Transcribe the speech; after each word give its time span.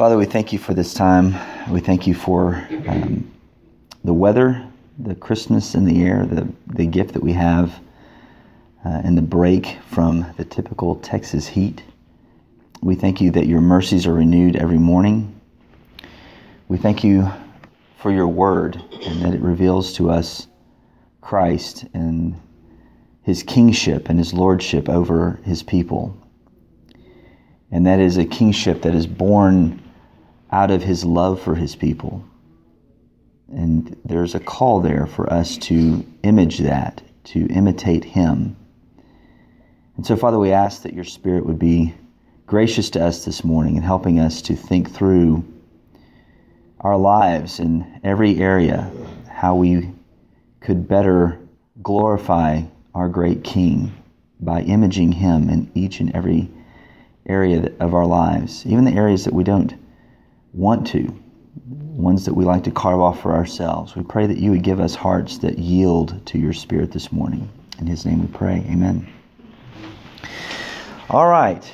Father, 0.00 0.16
we 0.16 0.24
thank 0.24 0.50
you 0.50 0.58
for 0.58 0.72
this 0.72 0.94
time. 0.94 1.34
We 1.70 1.80
thank 1.80 2.06
you 2.06 2.14
for 2.14 2.66
um, 2.88 3.30
the 4.02 4.14
weather, 4.14 4.66
the 4.98 5.14
crispness 5.14 5.74
in 5.74 5.84
the 5.84 6.02
air, 6.02 6.24
the, 6.24 6.50
the 6.68 6.86
gift 6.86 7.12
that 7.12 7.22
we 7.22 7.34
have, 7.34 7.68
uh, 8.82 9.02
and 9.04 9.18
the 9.18 9.20
break 9.20 9.76
from 9.90 10.24
the 10.38 10.44
typical 10.46 10.96
Texas 10.96 11.46
heat. 11.48 11.82
We 12.80 12.94
thank 12.94 13.20
you 13.20 13.30
that 13.32 13.46
your 13.46 13.60
mercies 13.60 14.06
are 14.06 14.14
renewed 14.14 14.56
every 14.56 14.78
morning. 14.78 15.38
We 16.68 16.78
thank 16.78 17.04
you 17.04 17.30
for 17.98 18.10
your 18.10 18.28
word 18.28 18.82
and 19.04 19.20
that 19.20 19.34
it 19.34 19.42
reveals 19.42 19.92
to 19.96 20.08
us 20.08 20.46
Christ 21.20 21.84
and 21.92 22.40
his 23.22 23.42
kingship 23.42 24.08
and 24.08 24.18
his 24.18 24.32
lordship 24.32 24.88
over 24.88 25.40
his 25.44 25.62
people. 25.62 26.16
And 27.70 27.86
that 27.86 28.00
is 28.00 28.16
a 28.16 28.24
kingship 28.24 28.80
that 28.80 28.94
is 28.94 29.06
born 29.06 29.82
out 30.52 30.70
of 30.70 30.82
his 30.82 31.04
love 31.04 31.40
for 31.40 31.54
his 31.54 31.76
people. 31.76 32.24
And 33.52 33.96
there's 34.04 34.34
a 34.34 34.40
call 34.40 34.80
there 34.80 35.06
for 35.06 35.32
us 35.32 35.56
to 35.58 36.04
image 36.22 36.58
that, 36.58 37.02
to 37.24 37.46
imitate 37.46 38.04
him. 38.04 38.56
And 39.96 40.06
so, 40.06 40.16
Father, 40.16 40.38
we 40.38 40.52
ask 40.52 40.82
that 40.82 40.94
your 40.94 41.04
Spirit 41.04 41.46
would 41.46 41.58
be 41.58 41.94
gracious 42.46 42.90
to 42.90 43.04
us 43.04 43.24
this 43.24 43.44
morning 43.44 43.76
in 43.76 43.82
helping 43.82 44.18
us 44.18 44.42
to 44.42 44.56
think 44.56 44.90
through 44.90 45.44
our 46.80 46.96
lives 46.96 47.60
in 47.60 48.00
every 48.02 48.38
area, 48.40 48.90
how 49.28 49.54
we 49.54 49.92
could 50.60 50.88
better 50.88 51.38
glorify 51.82 52.62
our 52.94 53.08
great 53.08 53.44
King 53.44 53.92
by 54.40 54.62
imaging 54.62 55.12
him 55.12 55.48
in 55.50 55.70
each 55.74 56.00
and 56.00 56.14
every 56.14 56.50
area 57.26 57.70
of 57.80 57.94
our 57.94 58.06
lives, 58.06 58.66
even 58.66 58.84
the 58.84 58.92
areas 58.92 59.24
that 59.24 59.34
we 59.34 59.44
don't 59.44 59.74
want 60.52 60.86
to, 60.88 61.14
ones 61.66 62.24
that 62.24 62.34
we 62.34 62.44
like 62.44 62.64
to 62.64 62.70
carve 62.70 63.00
off 63.00 63.20
for 63.22 63.34
ourselves. 63.34 63.94
We 63.94 64.02
pray 64.02 64.26
that 64.26 64.38
you 64.38 64.50
would 64.50 64.62
give 64.62 64.80
us 64.80 64.94
hearts 64.94 65.38
that 65.38 65.58
yield 65.58 66.24
to 66.26 66.38
your 66.38 66.52
Spirit 66.52 66.92
this 66.92 67.12
morning. 67.12 67.48
In 67.78 67.86
His 67.86 68.04
name 68.04 68.20
we 68.20 68.26
pray. 68.26 68.64
Amen. 68.68 69.10
All 71.08 71.28
right. 71.28 71.64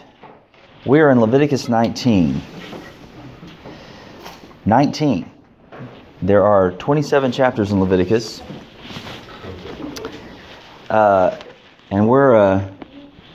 We 0.85 1.01
are 1.01 1.11
in 1.11 1.21
Leviticus 1.21 1.69
19. 1.69 2.41
19. 4.65 5.31
There 6.23 6.45
are 6.45 6.73
27 6.73 7.33
chapters 7.33 7.73
in 7.73 7.81
Leviticus. 7.81 8.43
Uh, 10.89 11.39
and 11.91 12.09
we're, 12.09 12.35
uh, 12.35 12.71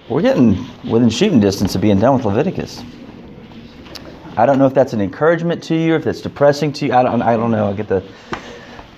we're 0.09 0.21
getting 0.21 0.65
within 0.89 1.09
shooting 1.09 1.39
distance 1.39 1.75
of 1.75 1.81
being 1.81 1.99
done 1.99 2.15
with 2.15 2.25
Leviticus. 2.25 2.83
I 4.37 4.45
don't 4.45 4.57
know 4.57 4.65
if 4.65 4.73
that's 4.73 4.93
an 4.93 5.01
encouragement 5.01 5.61
to 5.63 5.75
you, 5.75 5.95
if 5.95 6.05
that's 6.05 6.21
depressing 6.21 6.71
to 6.73 6.85
you. 6.85 6.93
I 6.93 7.03
don't, 7.03 7.21
I 7.21 7.35
don't 7.35 7.51
know. 7.51 7.69
I 7.69 7.73
get 7.73 7.89
the. 7.89 8.01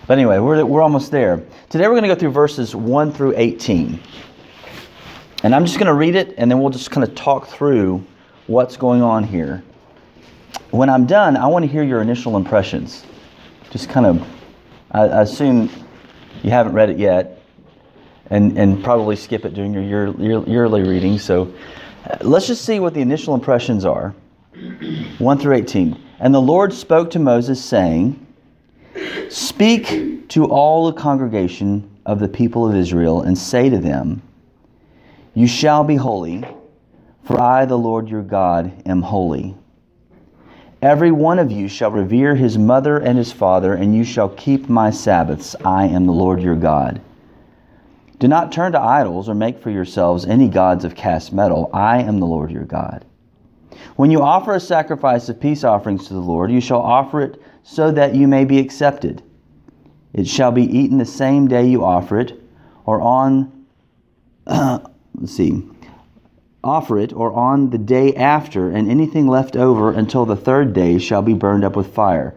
But 0.06 0.20
anyway, 0.20 0.38
we're, 0.38 0.64
we're 0.64 0.82
almost 0.82 1.10
there. 1.10 1.44
Today 1.70 1.88
we're 1.88 1.94
going 1.94 2.04
to 2.04 2.10
go 2.10 2.16
through 2.16 2.32
verses 2.32 2.76
1 2.76 3.14
through 3.14 3.34
18. 3.36 4.00
And 5.44 5.56
I'm 5.56 5.66
just 5.66 5.80
going 5.80 5.88
to 5.88 5.94
read 5.94 6.16
it, 6.16 6.36
and 6.38 6.52
then 6.52 6.60
we'll 6.60 6.70
just 6.70 6.92
kind 6.92 7.04
of 7.04 7.16
talk 7.16 7.48
through 7.48 8.06
what's 8.46 8.78
going 8.78 9.02
on 9.02 9.24
here. 9.24 9.64
When 10.70 10.90
I'm 10.90 11.08
done, 11.08 11.36
I 11.36 11.48
want 11.48 11.66
to 11.66 11.72
hear 11.72 11.84
your 11.84 12.02
initial 12.02 12.38
impressions. 12.38 13.04
Just 13.72 13.90
kind 13.90 14.06
of, 14.06 14.28
I, 14.92 15.02
I 15.02 15.22
assume 15.24 15.70
you 16.44 16.52
haven't 16.52 16.74
read 16.74 16.92
it 16.92 17.00
yet, 17.00 17.42
and, 18.30 18.58
and 18.58 18.84
probably 18.84 19.16
skip 19.16 19.46
it 19.46 19.54
during 19.54 19.74
your 19.74 19.84
year, 19.84 20.08
year, 20.18 20.44
yearly 20.48 20.84
reading. 20.84 21.18
So 21.18 21.54
uh, 22.06 22.18
let's 22.22 22.46
just 22.46 22.66
see 22.66 22.80
what 22.80 22.94
the 22.94 23.02
initial 23.02 23.34
impressions 23.34 23.84
are. 23.84 24.14
1 25.18 25.40
through 25.40 25.56
18. 25.56 26.00
And 26.20 26.34
the 26.34 26.42
Lord 26.42 26.74
spoke 26.74 27.10
to 27.12 27.20
Moses, 27.20 27.64
saying, 27.64 28.20
Speak 29.30 30.30
to 30.30 30.46
all 30.46 30.86
the 30.86 31.00
congregation 31.00 31.90
of 32.06 32.20
the 32.20 32.28
people 32.28 32.68
of 32.68 32.76
Israel, 32.76 33.22
and 33.22 33.38
say 33.38 33.70
to 33.70 33.78
them, 33.78 34.22
You 35.34 35.48
shall 35.48 35.84
be 35.84 35.96
holy, 35.96 36.46
for 37.24 37.40
I, 37.40 37.66
the 37.66 37.78
Lord 37.78 38.10
your 38.10 38.22
God, 38.22 38.72
am 38.86 39.02
holy. 39.02 39.56
Every 40.82 41.12
one 41.12 41.40
of 41.40 41.52
you 41.52 41.68
shall 41.68 41.92
revere 41.92 42.36
his 42.36 42.58
mother 42.58 42.98
and 42.98 43.18
his 43.18 43.32
father, 43.32 43.74
and 43.74 43.96
you 43.96 44.04
shall 44.04 44.30
keep 44.30 44.70
my 44.70 44.90
Sabbaths. 44.92 45.56
I 45.64 45.88
am 45.88 46.06
the 46.06 46.12
Lord 46.12 46.42
your 46.42 46.58
God. 46.58 47.02
Do 48.20 48.28
not 48.28 48.52
turn 48.52 48.74
to 48.74 48.80
idols 48.80 49.30
or 49.30 49.34
make 49.34 49.60
for 49.60 49.70
yourselves 49.70 50.26
any 50.26 50.48
gods 50.48 50.86
of 50.86 50.96
cast 50.96 51.34
metal. 51.34 51.70
I 51.74 52.02
am 52.02 52.20
the 52.20 52.26
Lord 52.26 52.52
your 52.52 52.66
God. 52.66 53.06
When 53.96 54.12
you 54.12 54.22
offer 54.22 54.54
a 54.54 54.60
sacrifice 54.60 55.30
of 55.30 55.40
peace 55.40 55.64
offerings 55.64 56.08
to 56.08 56.14
the 56.14 56.20
Lord, 56.20 56.52
you 56.52 56.62
shall 56.62 56.82
offer 56.82 57.22
it 57.22 57.42
so 57.64 57.92
that 57.92 58.16
you 58.16 58.28
may 58.28 58.46
be 58.46 58.60
accepted. 58.60 59.22
It 60.14 60.28
shall 60.28 60.52
be 60.52 60.64
eaten 60.64 60.98
the 60.98 61.06
same 61.06 61.48
day 61.48 61.68
you 61.68 61.84
offer 61.84 62.20
it, 62.20 62.40
or 62.86 63.02
on, 63.02 63.66
let's 64.46 64.92
see, 65.28 65.64
offer 66.64 67.00
it, 67.00 67.14
or 67.14 67.34
on 67.34 67.70
the 67.72 67.78
day 67.78 68.16
after, 68.16 68.70
and 68.70 68.90
anything 68.90 69.28
left 69.28 69.56
over 69.56 69.92
until 69.92 70.26
the 70.26 70.36
third 70.36 70.74
day 70.74 71.00
shall 71.00 71.22
be 71.22 71.34
burned 71.34 71.64
up 71.64 71.76
with 71.76 71.94
fire. 71.94 72.36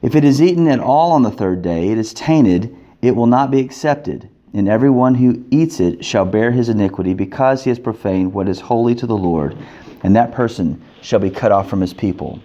If 0.00 0.14
it 0.14 0.24
is 0.24 0.42
eaten 0.42 0.68
at 0.68 0.80
all 0.80 1.12
on 1.12 1.22
the 1.22 1.30
third 1.30 1.62
day, 1.62 1.88
it 1.88 1.98
is 1.98 2.14
tainted, 2.14 2.76
it 3.00 3.16
will 3.16 3.26
not 3.26 3.50
be 3.50 3.60
accepted. 3.60 4.28
And 4.54 4.68
every 4.68 4.90
one 4.90 5.14
who 5.14 5.44
eats 5.50 5.80
it 5.80 6.04
shall 6.04 6.26
bear 6.26 6.50
his 6.50 6.68
iniquity, 6.68 7.14
because 7.14 7.64
he 7.64 7.70
has 7.70 7.78
profaned 7.78 8.32
what 8.32 8.48
is 8.48 8.60
holy 8.60 8.94
to 8.96 9.06
the 9.06 9.16
Lord 9.16 9.56
and 10.02 10.16
that 10.16 10.32
person 10.32 10.82
shall 11.00 11.20
be 11.20 11.30
cut 11.30 11.52
off 11.52 11.68
from 11.68 11.80
his 11.80 11.94
people. 11.94 12.40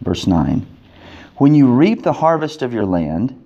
Verse 0.00 0.26
9 0.26 0.66
When 1.36 1.54
you 1.54 1.68
reap 1.68 2.02
the 2.02 2.12
harvest 2.12 2.62
of 2.62 2.72
your 2.72 2.86
land, 2.86 3.42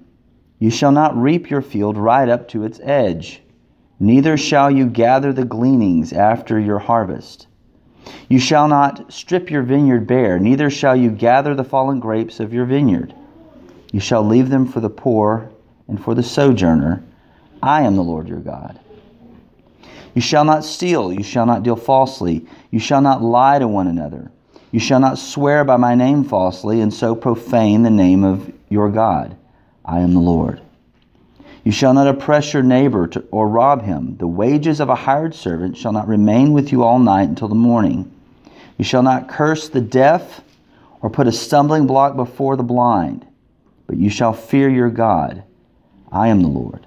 you 0.59 0.71
shall 0.71 0.93
not 0.93 1.16
reap 1.16 1.50
your 1.50 1.62
field 1.62 1.97
right 1.97 2.28
up 2.28 2.48
to 2.48 2.65
its 2.65 2.81
edge, 2.82 3.41
neither 3.98 4.37
shall 4.37 4.71
you 4.71 4.87
gather 4.87 5.32
the 5.32 5.44
gleanings 5.44 6.12
after 6.12 6.59
your 6.59 6.78
harvest. 6.78 7.47
You 8.28 8.38
shall 8.38 8.69
not 8.69 9.12
strip 9.12 9.50
your 9.50 9.62
vineyard 9.62 10.06
bare, 10.06 10.38
neither 10.38 10.71
shall 10.71 10.97
you 10.97 11.10
gather 11.10 11.54
the 11.54 11.65
fallen 11.65 12.00
grapes 12.00 12.41
of 12.41 12.53
your 12.53 12.65
vineyard. 12.65 13.15
You 13.92 14.00
shall 14.00 14.22
leave 14.22 14.50
them 14.50 14.66
for 14.66 14.81
the 14.81 14.91
poor 14.91 15.50
and 15.88 16.03
for 16.03 16.15
the 16.15 16.22
sojourner. 16.22 17.03
I 17.62 17.82
am 17.82 17.97
the 17.97 18.03
Lord 18.03 18.28
your 18.28 18.38
God. 18.38 18.78
You 20.15 20.21
shall 20.21 20.44
not 20.44 20.65
steal. 20.65 21.12
You 21.12 21.22
shall 21.22 21.47
not 21.47 21.62
deal 21.62 21.76
falsely. 21.76 22.47
You 22.71 22.78
shall 22.78 23.00
not 23.00 23.22
lie 23.22 23.59
to 23.59 23.69
one 23.69 23.87
another. 23.87 24.31
You 24.72 24.81
shall 24.81 25.00
not 25.00 25.19
swear 25.19 25.65
by 25.65 25.76
my 25.76 25.94
name 25.94 26.25
falsely 26.25 26.81
and 26.81 26.93
so 26.93 27.15
profane 27.15 27.82
the 27.82 27.91
name 27.91 28.25
of 28.25 28.53
your 28.69 28.88
God. 28.88 29.37
I 29.84 30.00
am 30.00 30.15
the 30.15 30.21
Lord. 30.21 30.60
You 31.65 31.72
shall 31.72 31.93
not 31.93 32.06
oppress 32.06 32.54
your 32.54 32.62
neighbor 32.62 33.06
to, 33.09 33.25
or 33.31 33.48
rob 33.48 33.82
him. 33.82 34.16
The 34.16 34.26
wages 34.26 34.81
of 34.81 34.88
a 34.88 34.94
hired 34.94 35.34
servant 35.34 35.76
shall 35.76 35.93
not 35.93 36.09
remain 36.09 36.53
with 36.53 36.72
you 36.72 36.82
all 36.82 36.98
night 36.98 37.28
until 37.28 37.48
the 37.48 37.54
morning. 37.54 38.10
You 38.78 38.84
shall 38.84 39.03
not 39.03 39.28
curse 39.28 39.69
the 39.69 39.81
deaf 39.81 40.41
or 41.03 41.10
put 41.10 41.27
a 41.27 41.32
stumbling 41.32 41.87
block 41.87 42.16
before 42.16 42.56
the 42.56 42.62
blind, 42.62 43.27
but 43.87 43.97
you 43.97 44.09
shall 44.09 44.32
fear 44.32 44.71
your 44.71 44.91
God. 44.91 45.42
I 46.10 46.28
am 46.28 46.41
the 46.41 46.48
Lord. 46.48 46.87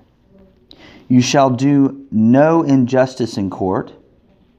You 1.08 1.22
shall 1.22 1.50
do 1.50 2.06
no 2.12 2.64
injustice 2.64 3.38
in 3.38 3.50
court. 3.50 3.94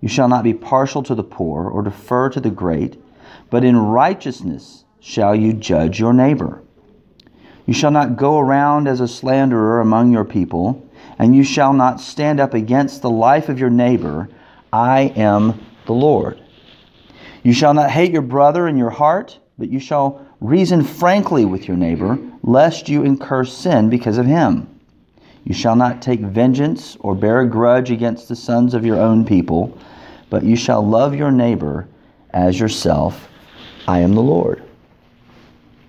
You 0.01 0.09
shall 0.09 0.29
not 0.29 0.45
be 0.45 0.55
partial 0.55 1.03
to 1.05 1.15
the 1.15 1.25
poor 1.25 1.69
or 1.69 1.83
defer 1.83 2.29
to 2.31 2.41
the 2.41 2.51
great, 2.51 3.01
but 3.51 3.65
in 3.65 3.77
righteousness 3.77 4.85
shall 5.01 5.35
you 5.35 5.53
judge 5.53 5.99
your 5.99 6.13
neighbor. 6.13 6.63
You 7.67 7.73
shall 7.73 7.91
not 7.91 8.17
go 8.17 8.39
around 8.39 8.89
as 8.89 9.01
a 9.01 9.09
slanderer 9.09 9.81
among 9.81 10.13
your 10.13 10.25
people, 10.25 10.87
and 11.19 11.35
you 11.35 11.45
shall 11.45 11.73
not 11.73 12.01
stand 12.01 12.41
up 12.41 12.53
against 12.53 13.01
the 13.01 13.11
life 13.11 13.49
of 13.49 13.59
your 13.59 13.71
neighbor. 13.71 14.29
I 14.73 15.13
am 15.17 15.65
the 15.87 15.95
Lord. 15.95 16.43
You 17.43 17.53
shall 17.53 17.75
not 17.75 17.91
hate 17.91 18.13
your 18.13 18.23
brother 18.23 18.69
in 18.69 18.77
your 18.77 18.91
heart, 18.91 19.39
but 19.57 19.71
you 19.71 19.79
shall 19.79 20.27
reason 20.41 20.85
frankly 20.85 21.45
with 21.45 21.69
your 21.69 21.77
neighbor, 21.77 22.19
lest 22.43 22.89
you 22.89 23.03
incur 23.03 23.45
sin 23.45 23.89
because 23.89 24.19
of 24.19 24.27
him. 24.27 24.74
You 25.45 25.55
shall 25.55 25.77
not 25.77 26.01
take 26.01 26.21
vengeance 26.21 26.97
or 27.01 27.15
bear 27.15 27.41
a 27.41 27.47
grudge 27.47 27.91
against 27.91 28.29
the 28.29 28.37
sons 28.37 28.73
of 28.73 28.85
your 28.85 28.99
own 28.99 29.25
people, 29.25 29.77
but 30.31 30.43
you 30.43 30.57
shall 30.57 30.87
love 30.87 31.15
your 31.15 31.31
neighbor 31.31 31.87
as 32.31 32.59
yourself. 32.59 33.29
I 33.87 34.01
am 34.01 34.15
the 34.15 34.23
Lord. 34.23 34.63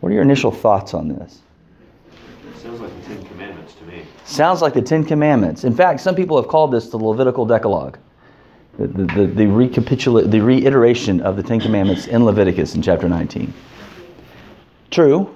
What 0.02 0.12
are 0.12 0.14
your 0.14 0.24
initial 0.24 0.52
thoughts 0.52 0.94
on 0.94 1.08
this? 1.08 1.42
sounds 2.58 2.82
like 2.82 3.02
the 3.02 3.08
Ten 3.08 3.26
Commandments 3.26 3.74
to 3.76 3.84
me. 3.86 4.04
Sounds 4.26 4.62
like 4.62 4.74
the 4.74 4.82
Ten 4.82 5.04
Commandments. 5.04 5.64
In 5.64 5.74
fact, 5.74 6.02
some 6.02 6.16
people 6.16 6.36
have 6.42 6.50
called 6.50 6.72
this 6.72 6.90
the 6.90 6.98
Levitical 6.98 7.46
Decalogue, 7.46 7.98
the, 8.78 8.88
the, 8.88 9.04
the, 9.06 9.28
the, 9.28 9.44
recapitula- 9.44 10.30
the 10.30 10.42
reiteration 10.42 11.22
of 11.22 11.38
the 11.38 11.44
Ten 11.44 11.60
Commandments 11.60 12.08
in 12.08 12.26
Leviticus 12.26 12.76
in 12.76 12.82
chapter 12.82 13.08
19. 13.08 13.54
True, 14.92 15.34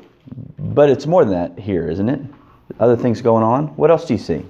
but 0.57 0.89
it's 0.89 1.06
more 1.06 1.24
than 1.24 1.33
that 1.33 1.60
here, 1.60 1.89
isn't 1.89 2.10
it? 2.10 2.21
Other 2.80 2.95
things 2.95 3.21
going 3.21 3.44
on. 3.44 3.68
What 3.75 3.92
else 3.92 4.06
do 4.06 4.13
you 4.13 4.19
see? 4.19 4.45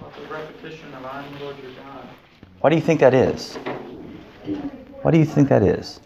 Well, 0.00 0.12
the 0.20 0.32
repetition 0.32 0.92
of 0.94 1.04
I 1.04 1.24
am 1.24 1.40
Lord 1.40 1.56
your 1.62 1.72
God. 1.72 2.08
Why 2.60 2.70
do 2.70 2.76
you 2.76 2.82
think 2.82 3.00
that 3.00 3.14
is? 3.14 3.56
Why 5.02 5.10
do 5.10 5.18
you 5.18 5.24
think 5.24 5.48
that 5.48 5.62
is? 5.62 6.00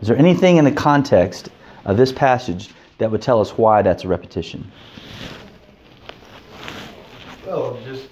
Is 0.00 0.08
there 0.08 0.16
anything 0.16 0.56
in 0.56 0.64
the 0.64 0.72
context 0.72 1.50
of 1.84 1.96
this 1.96 2.12
passage 2.12 2.70
that 2.98 3.10
would 3.10 3.22
tell 3.22 3.40
us 3.40 3.56
why 3.56 3.82
that's 3.82 4.04
a 4.04 4.08
repetition? 4.08 4.70
Well, 7.46 7.78
just 7.84 8.08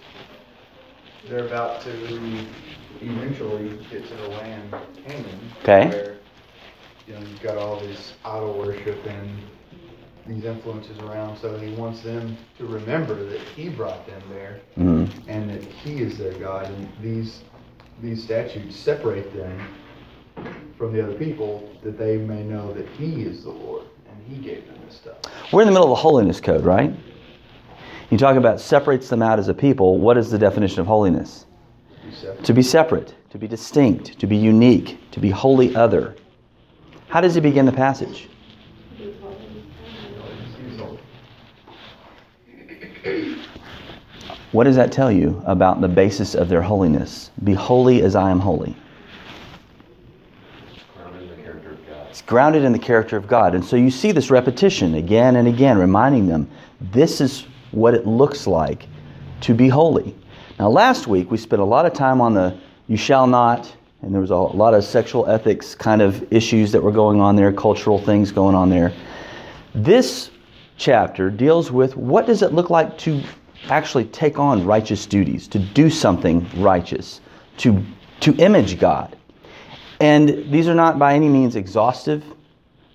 they're 1.29 1.47
about 1.47 1.81
to 1.83 1.91
eventually 3.01 3.79
get 3.91 4.07
to 4.09 4.15
the 4.15 4.29
land 4.29 4.73
of 4.73 4.83
Canaan. 5.05 5.41
Okay. 5.63 6.17
You 7.07 7.15
know, 7.15 7.21
you've 7.21 7.43
got 7.43 7.57
all 7.57 7.79
this 7.79 8.15
idol 8.25 8.59
worship 8.59 8.99
and 9.07 9.31
these 10.27 10.45
influences 10.45 10.99
around, 10.99 11.39
so 11.39 11.57
he 11.57 11.73
wants 11.75 12.03
them 12.03 12.37
to 12.59 12.67
remember 12.67 13.15
that 13.27 13.39
he 13.55 13.69
brought 13.69 14.05
them 14.09 14.21
there 14.29 14.61
Mhm. 14.77 15.09
and 15.29 15.49
that 15.51 15.63
he 15.63 16.03
is 16.03 16.19
their 16.19 16.33
God. 16.35 16.67
And 16.67 16.89
these 17.03 17.43
these 18.03 18.23
statutes 18.23 18.77
separate 18.77 19.33
them 19.35 19.59
from 20.77 20.93
the 20.93 21.03
other 21.03 21.15
people 21.15 21.67
that 21.83 21.97
they 21.99 22.19
may 22.19 22.43
know 22.43 22.75
that 22.75 22.87
he 22.99 23.23
is 23.23 23.43
the 23.45 23.51
Lord 23.51 23.85
and 24.07 24.17
he 24.29 24.37
gave 24.47 24.67
them 24.67 24.77
this 24.87 24.97
stuff. 24.97 25.17
We're 25.51 25.63
in 25.63 25.67
the 25.67 25.73
middle 25.73 25.91
of 25.91 25.97
the 25.97 26.03
holiness 26.03 26.39
code, 26.39 26.63
right? 26.63 26.93
You 28.11 28.19
talk 28.19 28.37
about 28.37 28.61
separates 28.61 29.09
them 29.09 29.23
out 29.23 29.39
as 29.39 29.49
a 29.49 29.55
people. 29.55 29.97
What 29.97 30.19
is 30.19 30.31
the 30.31 30.39
definition 30.39 30.81
of 30.81 30.87
holiness? 30.87 31.47
Be 32.05 32.13
separate. 32.15 32.45
To 32.45 32.53
be 32.53 32.63
separate, 32.63 33.15
to 33.31 33.39
be 33.39 33.49
distinct, 33.49 34.19
to 34.19 34.27
be 34.27 34.37
unique, 34.37 34.99
to 35.13 35.21
be 35.21 35.31
wholly 35.31 35.75
other. 35.75 36.17
How 37.09 37.21
does 37.21 37.35
he 37.35 37.41
begin 37.41 37.67
the 37.67 37.73
passage? 37.73 38.29
What 44.53 44.65
does 44.65 44.77
that 44.77 44.91
tell 44.91 45.13
you 45.13 45.43
about 45.45 45.81
the 45.81 45.89
basis 45.89 46.35
of 46.35 46.49
their 46.49 46.63
holiness? 46.63 47.31
Be 47.45 47.53
holy 47.53 48.03
as 48.03 48.17
I 48.17 48.31
am 48.31 48.41
holy. 48.41 48.75
It's 52.09 52.23
grounded 52.23 52.65
in 52.65 52.73
the 52.73 52.79
character 52.79 53.19
of 53.19 53.29
God. 53.29 53.55
And 53.55 53.63
so 53.63 53.77
you 53.77 53.91
see 53.91 54.13
this 54.13 54.31
repetition 54.31 54.95
again 54.95 55.37
and 55.37 55.47
again, 55.47 55.77
reminding 55.77 56.27
them 56.29 56.49
this 56.81 57.21
is 57.21 57.45
what 57.73 57.93
it 57.93 58.07
looks 58.07 58.47
like 58.47 58.87
to 59.43 59.53
be 59.53 59.69
holy. 59.69 60.15
Now, 60.59 60.71
last 60.71 61.07
week 61.07 61.31
we 61.31 61.37
spent 61.37 61.61
a 61.61 61.65
lot 61.67 61.85
of 61.85 61.93
time 61.93 62.23
on 62.23 62.33
the 62.33 62.59
you 62.89 62.97
shall 62.97 63.27
not, 63.27 63.71
and 64.07 64.15
there 64.15 64.21
was 64.21 64.31
a 64.31 64.37
lot 64.37 64.73
of 64.73 64.85
sexual 64.85 65.27
ethics 65.27 65.75
kind 65.75 66.01
of 66.01 66.33
issues 66.33 66.71
that 66.71 66.81
were 66.81 66.93
going 66.93 67.21
on 67.21 67.35
there, 67.35 67.53
cultural 67.53 67.99
things 67.99 68.31
going 68.31 68.55
on 68.55 68.71
there. 68.71 68.93
This 69.75 70.31
chapter 70.77 71.29
deals 71.29 71.73
with 71.73 71.97
what 71.97 72.25
does 72.25 72.43
it 72.43 72.53
look 72.53 72.71
like 72.71 72.97
to 72.99 73.21
actually 73.69 74.05
take 74.05 74.39
on 74.39 74.65
righteous 74.65 75.07
duties, 75.07 75.49
to 75.49 75.59
do 75.59 75.91
something 75.91 76.47
righteous, 76.57 77.21
to, 77.57 77.83
to 78.21 78.33
image 78.37 78.79
God. 78.79 79.17
And 80.01 80.53
these 80.53 80.69
are 80.69 80.75
not 80.75 81.01
by 81.01 81.15
any 81.15 81.29
means 81.29 81.57
exhaustive 81.57 82.23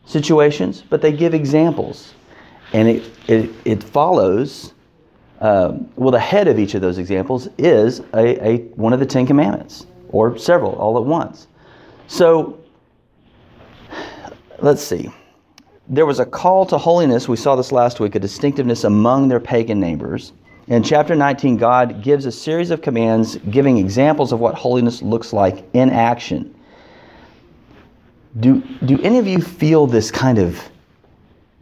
situations, 0.05 0.81
but 0.89 1.01
they 1.01 1.11
give 1.11 1.33
examples. 1.33 2.13
And 2.71 2.87
it, 2.87 3.11
it, 3.27 3.49
it 3.65 3.83
follows, 3.83 4.73
uh, 5.41 5.73
well, 5.97 6.11
the 6.11 6.19
head 6.19 6.47
of 6.47 6.57
each 6.57 6.73
of 6.73 6.81
those 6.81 6.97
examples 6.97 7.49
is 7.57 7.99
a, 8.13 8.47
a, 8.47 8.57
one 8.75 8.93
of 8.93 9.01
the 9.01 9.05
Ten 9.05 9.27
Commandments, 9.27 9.87
or 10.11 10.37
several 10.37 10.73
all 10.73 10.97
at 10.97 11.03
once. 11.03 11.47
So, 12.07 12.59
let's 14.59 14.81
see. 14.81 15.09
There 15.87 16.05
was 16.05 16.19
a 16.19 16.25
call 16.25 16.65
to 16.67 16.77
holiness, 16.77 17.27
we 17.27 17.37
saw 17.37 17.55
this 17.55 17.71
last 17.71 17.99
week, 17.99 18.15
a 18.15 18.19
distinctiveness 18.19 18.83
among 18.83 19.27
their 19.27 19.39
pagan 19.39 19.79
neighbors. 19.79 20.33
In 20.67 20.83
chapter 20.83 21.15
19, 21.15 21.57
God 21.57 22.01
gives 22.01 22.25
a 22.25 22.31
series 22.31 22.71
of 22.71 22.81
commands 22.81 23.35
giving 23.49 23.77
examples 23.77 24.31
of 24.31 24.39
what 24.39 24.55
holiness 24.55 25.01
looks 25.01 25.33
like 25.33 25.65
in 25.73 25.89
action. 25.89 26.55
Do, 28.39 28.61
do 28.85 29.01
any 29.01 29.17
of 29.17 29.27
you 29.27 29.41
feel 29.41 29.87
this 29.87 30.11
kind 30.11 30.37
of 30.37 30.57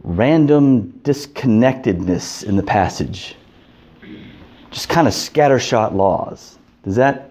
random 0.04 0.92
disconnectedness 1.02 2.44
in 2.44 2.56
the 2.56 2.62
passage? 2.62 3.34
Just 4.70 4.88
kind 4.88 5.08
of 5.08 5.14
scattershot 5.14 5.94
laws. 5.94 6.58
Does 6.84 6.94
that 6.94 7.29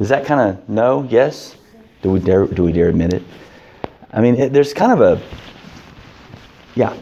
does 0.00 0.08
that 0.08 0.24
kind 0.24 0.40
of 0.40 0.66
no? 0.66 1.06
Yes? 1.10 1.56
Do 2.00 2.10
we 2.10 2.20
dare 2.20 2.46
do 2.46 2.64
we 2.64 2.72
dare 2.72 2.88
admit 2.88 3.12
it? 3.12 3.22
I 4.14 4.22
mean, 4.22 4.34
it, 4.36 4.50
there's 4.52 4.72
kind 4.72 4.92
of 4.92 5.02
a 5.02 5.20
yeah. 6.74 6.96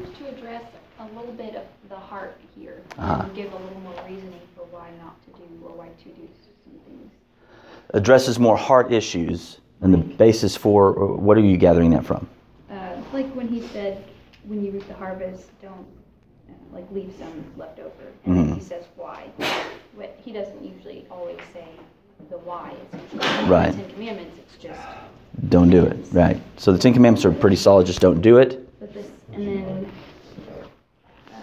Just 0.00 0.16
to 0.18 0.28
address 0.28 0.62
a 1.00 1.04
little 1.06 1.32
bit 1.32 1.56
of 1.56 1.64
the 1.88 1.96
heart 1.96 2.38
here 2.56 2.80
Uh-huh. 2.98 3.22
and 3.24 3.34
give 3.34 3.52
a 3.52 3.56
little 3.56 3.80
more 3.80 3.94
reasoning 4.08 4.40
for 4.54 4.62
why 4.70 4.90
not 5.02 5.20
to 5.24 5.30
do 5.40 5.44
or 5.64 5.72
why 5.76 5.88
to 5.88 6.08
do 6.10 6.28
some 6.62 6.80
things. 6.86 7.10
addresses 7.94 8.38
more 8.38 8.56
heart 8.56 8.92
issues 8.92 9.58
and 9.80 9.92
the 9.92 9.98
basis 9.98 10.56
for 10.56 10.92
what 11.16 11.36
are 11.36 11.40
you 11.40 11.56
gathering 11.56 11.90
that 11.90 12.04
from? 12.06 12.28
Uh, 12.70 12.74
like 13.12 13.26
when 13.34 13.48
he 13.48 13.60
said, 13.68 14.04
when 14.44 14.64
you 14.64 14.70
reap 14.70 14.86
the 14.86 14.94
harvest, 14.94 15.50
don't 15.60 15.72
uh, 16.48 16.52
like 16.72 16.88
leave 16.92 17.12
some 17.18 17.44
left 17.56 17.80
over. 17.80 17.90
And 18.24 18.36
Mhm. 18.36 18.54
he 18.54 18.60
says 18.60 18.84
why. 18.94 19.24
What 19.96 20.16
he 20.24 20.30
doesn't 20.32 20.62
usually 20.64 21.06
always 21.10 21.38
say 21.52 21.66
the 22.30 22.38
why. 22.38 22.72
It's 22.92 23.14
Right. 23.48 23.72
the 23.72 23.82
Ten 23.82 23.90
Commandments. 23.92 24.38
It's 24.38 24.62
just 24.62 24.80
Don't 25.48 25.70
do 25.70 25.84
it. 25.84 25.96
Right. 26.12 26.40
So 26.56 26.72
the 26.72 26.78
Ten 26.78 26.92
Commandments 26.94 27.24
are 27.24 27.32
pretty 27.32 27.56
solid, 27.56 27.86
just 27.86 28.00
don't 28.00 28.20
do 28.20 28.38
it. 28.38 28.62
but 28.80 28.92
this 28.94 29.06
and 29.32 29.46
then 29.46 29.90
uh, 31.32 31.36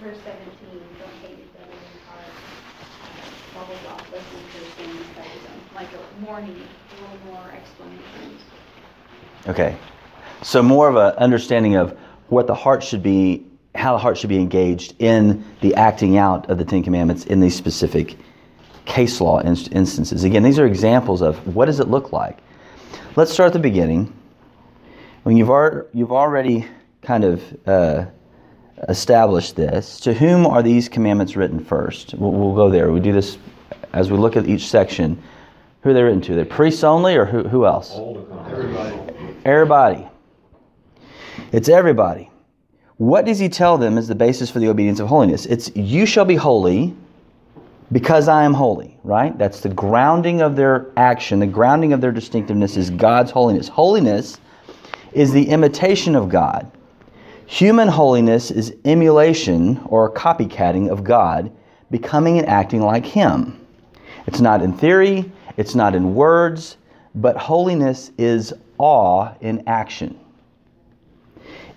verse 0.00 0.16
seventeen. 0.24 0.80
Don't 0.98 1.10
hate 1.22 1.38
your 1.38 1.48
brother 1.54 1.72
in 1.72 2.00
heart. 2.06 2.32
Blah 3.52 3.64
blah 3.64 3.96
blah. 3.96 4.04
Listen 4.12 4.38
to 4.52 4.58
the 4.60 4.70
things 4.82 5.06
that 5.16 5.26
is 5.26 5.74
like 5.74 5.88
a 5.92 6.24
warning, 6.26 6.56
a 6.56 7.00
little 7.02 7.32
more 7.34 7.50
explanation. 7.52 8.38
Okay. 9.48 9.76
So 10.42 10.62
more 10.62 10.88
of 10.88 10.96
a 10.96 11.18
understanding 11.20 11.76
of 11.76 11.96
what 12.28 12.46
the 12.46 12.54
heart 12.54 12.82
should 12.82 13.02
be, 13.02 13.46
how 13.86 13.92
the 13.92 13.98
heart 14.00 14.18
should 14.18 14.28
be 14.28 14.40
engaged 14.40 14.96
in 14.98 15.44
the 15.60 15.72
acting 15.76 16.18
out 16.18 16.50
of 16.50 16.58
the 16.58 16.64
Ten 16.64 16.82
Commandments 16.82 17.24
in 17.26 17.38
these 17.38 17.54
specific 17.54 18.16
case 18.84 19.20
law 19.20 19.38
inst- 19.38 19.70
instances. 19.70 20.24
Again, 20.24 20.42
these 20.42 20.58
are 20.58 20.66
examples 20.66 21.22
of 21.22 21.54
what 21.54 21.66
does 21.66 21.78
it 21.78 21.86
look 21.86 22.10
like. 22.10 22.38
Let's 23.14 23.32
start 23.32 23.46
at 23.46 23.52
the 23.52 23.60
beginning. 23.60 24.12
When 25.22 25.36
you've, 25.36 25.50
ar- 25.50 25.86
you've 25.94 26.10
already 26.10 26.66
kind 27.02 27.22
of 27.22 27.40
uh, 27.64 28.06
established 28.88 29.54
this, 29.54 30.00
to 30.00 30.12
whom 30.12 30.46
are 30.46 30.64
these 30.64 30.88
commandments 30.88 31.36
written 31.36 31.64
first? 31.64 32.12
We'll, 32.14 32.32
we'll 32.32 32.56
go 32.56 32.68
there. 32.68 32.90
We 32.90 32.98
do 32.98 33.12
this 33.12 33.38
as 33.92 34.10
we 34.10 34.18
look 34.18 34.34
at 34.34 34.48
each 34.48 34.66
section. 34.66 35.22
Who 35.82 35.90
are 35.90 35.92
they 35.92 36.02
written 36.02 36.22
to? 36.22 36.34
They're 36.34 36.44
priests 36.44 36.82
only, 36.82 37.14
or 37.14 37.24
who, 37.24 37.44
who 37.44 37.66
else? 37.66 37.96
Everybody. 38.50 38.98
Everybody. 39.44 40.08
It's 41.52 41.68
everybody. 41.68 42.30
What 42.98 43.26
does 43.26 43.38
he 43.38 43.50
tell 43.50 43.76
them 43.76 43.98
is 43.98 44.08
the 44.08 44.14
basis 44.14 44.50
for 44.50 44.58
the 44.58 44.68
obedience 44.68 45.00
of 45.00 45.08
holiness? 45.08 45.44
It's 45.44 45.70
you 45.76 46.06
shall 46.06 46.24
be 46.24 46.36
holy 46.36 46.94
because 47.92 48.26
I 48.26 48.44
am 48.44 48.54
holy, 48.54 48.96
right? 49.04 49.36
That's 49.36 49.60
the 49.60 49.68
grounding 49.68 50.40
of 50.40 50.56
their 50.56 50.86
action, 50.96 51.38
the 51.38 51.46
grounding 51.46 51.92
of 51.92 52.00
their 52.00 52.10
distinctiveness 52.10 52.76
is 52.76 52.88
God's 52.88 53.30
holiness. 53.30 53.68
Holiness 53.68 54.38
is 55.12 55.30
the 55.32 55.48
imitation 55.48 56.16
of 56.16 56.30
God. 56.30 56.70
Human 57.46 57.86
holiness 57.86 58.50
is 58.50 58.74
emulation 58.84 59.80
or 59.86 60.10
copycatting 60.10 60.88
of 60.88 61.04
God, 61.04 61.52
becoming 61.90 62.38
and 62.38 62.48
acting 62.48 62.80
like 62.80 63.04
Him. 63.04 63.60
It's 64.26 64.40
not 64.40 64.62
in 64.62 64.72
theory, 64.72 65.30
it's 65.56 65.74
not 65.74 65.94
in 65.94 66.14
words, 66.14 66.78
but 67.14 67.36
holiness 67.36 68.10
is 68.18 68.52
awe 68.78 69.32
in 69.42 69.62
action. 69.68 70.18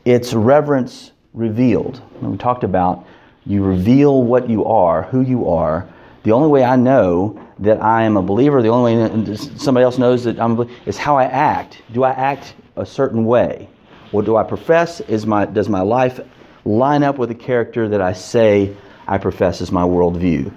It's 0.05 0.33
reverence 0.33 1.11
revealed. 1.33 2.01
We 2.21 2.37
talked 2.37 2.63
about 2.63 3.05
you 3.45 3.63
reveal 3.63 4.23
what 4.23 4.49
you 4.49 4.65
are, 4.65 5.03
who 5.03 5.21
you 5.21 5.49
are. 5.49 5.87
The 6.23 6.31
only 6.31 6.49
way 6.49 6.63
I 6.63 6.75
know 6.75 7.39
that 7.59 7.81
I 7.81 8.03
am 8.03 8.17
a 8.17 8.21
believer, 8.21 8.61
the 8.61 8.69
only 8.69 8.95
way 8.95 9.35
somebody 9.35 9.83
else 9.83 9.97
knows 9.97 10.23
that 10.25 10.39
I'm 10.39 10.51
a 10.51 10.55
believer, 10.55 10.81
is 10.85 10.97
how 10.97 11.17
I 11.17 11.25
act. 11.25 11.81
Do 11.91 12.03
I 12.03 12.11
act 12.11 12.53
a 12.75 12.85
certain 12.85 13.25
way? 13.25 13.69
What 14.11 14.25
do 14.25 14.35
I 14.35 14.43
profess? 14.43 15.01
Is 15.01 15.25
my, 15.25 15.45
does 15.45 15.69
my 15.69 15.81
life 15.81 16.19
line 16.65 17.03
up 17.03 17.17
with 17.17 17.29
the 17.29 17.35
character 17.35 17.87
that 17.89 18.01
I 18.01 18.13
say 18.13 18.75
I 19.07 19.17
profess 19.17 19.61
as 19.61 19.71
my 19.71 19.83
worldview? 19.83 20.53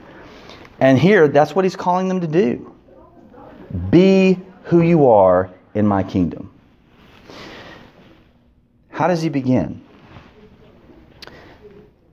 And 0.80 0.99
here, 0.99 1.28
that's 1.28 1.54
what 1.54 1.64
he's 1.64 1.76
calling 1.76 2.08
them 2.08 2.20
to 2.20 2.26
do. 2.26 2.75
Be 3.90 4.38
who 4.64 4.82
you 4.82 5.08
are 5.08 5.50
in 5.75 5.87
my 5.87 6.02
kingdom. 6.02 6.52
How 8.92 9.08
does 9.08 9.22
he 9.22 9.30
begin? 9.30 9.82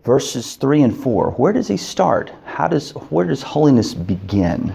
Verses 0.05 0.55
3 0.55 0.83
and 0.83 0.98
4. 0.98 1.31
Where 1.31 1.53
does 1.53 1.67
he 1.67 1.77
start? 1.77 2.31
How 2.45 2.67
does 2.67 2.91
where 3.12 3.25
does 3.27 3.43
holiness 3.43 3.93
begin? 3.93 4.74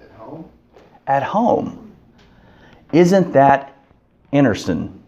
At 0.00 0.10
home? 0.12 0.50
At 1.06 1.22
home. 1.22 1.92
Isn't 2.92 3.32
that 3.34 3.76
interesting? 4.32 5.00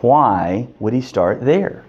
Why 0.00 0.66
would 0.80 0.94
he 0.94 1.02
start 1.02 1.44
there? 1.44 1.84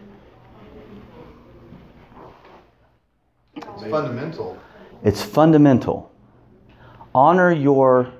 It's 3.55 3.83
fundamental. 3.89 4.57
It's 5.03 5.23
fundamental. 5.23 6.11
Honor 7.15 7.51
your 7.51 8.11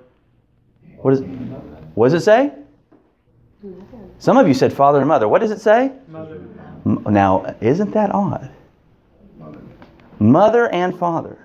what 0.98 1.14
is 1.14 1.22
what 1.94 2.08
does 2.08 2.22
it 2.22 2.26
say? 2.26 2.54
Some 4.20 4.38
of 4.38 4.48
you 4.48 4.54
said 4.54 4.72
father 4.74 5.00
and 5.00 5.08
mother. 5.08 5.28
What 5.28 5.42
does 5.42 5.52
it 5.52 5.62
say? 5.62 5.92
Mother. 6.08 6.42
Now, 6.86 7.56
isn't 7.60 7.92
that 7.92 8.14
odd? 8.14 8.52
Mother 10.20 10.70
and 10.70 10.98
father. 10.98 11.38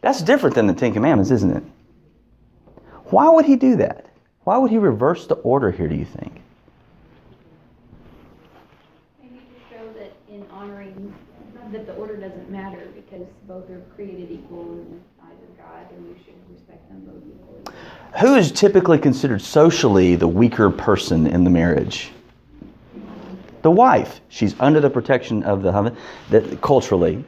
That's 0.00 0.22
different 0.22 0.54
than 0.54 0.66
the 0.66 0.74
Ten 0.74 0.92
Commandments, 0.92 1.30
isn't 1.30 1.56
it? 1.56 1.62
Why 3.06 3.28
would 3.28 3.44
he 3.44 3.56
do 3.56 3.76
that? 3.76 4.06
Why 4.44 4.58
would 4.58 4.70
he 4.70 4.78
reverse 4.78 5.26
the 5.26 5.34
order 5.36 5.70
here, 5.70 5.88
do 5.88 5.96
you 5.96 6.04
think? 6.04 6.40
Maybe 9.20 9.38
to 9.38 9.76
show 9.76 9.92
that 9.94 10.12
in 10.28 10.44
honoring, 10.52 11.12
that 11.72 11.86
the 11.86 11.94
order 11.94 12.16
doesn't 12.16 12.50
matter 12.50 12.88
because 12.94 13.26
both 13.48 13.68
are 13.70 13.80
created 13.96 14.30
equal 14.30 14.72
in 14.72 15.02
the 15.18 15.24
eyes 15.24 15.42
of 15.42 15.58
God 15.58 15.90
and 15.90 16.06
we 16.06 16.14
should 16.24 16.34
respect 16.52 16.88
them 16.88 17.00
both 17.00 17.22
equally. 17.26 17.76
Who 18.20 18.34
is 18.34 18.50
typically 18.50 18.98
considered 18.98 19.42
socially 19.42 20.16
the 20.16 20.28
weaker 20.28 20.70
person 20.70 21.26
in 21.26 21.44
the 21.44 21.50
marriage? 21.50 22.10
The 23.60 23.70
wife. 23.70 24.20
She's 24.28 24.58
under 24.58 24.80
the 24.80 24.88
protection 24.88 25.42
of 25.42 25.62
the 25.62 25.70
husband. 25.70 25.98
That 26.30 26.62
culturally, 26.62 27.24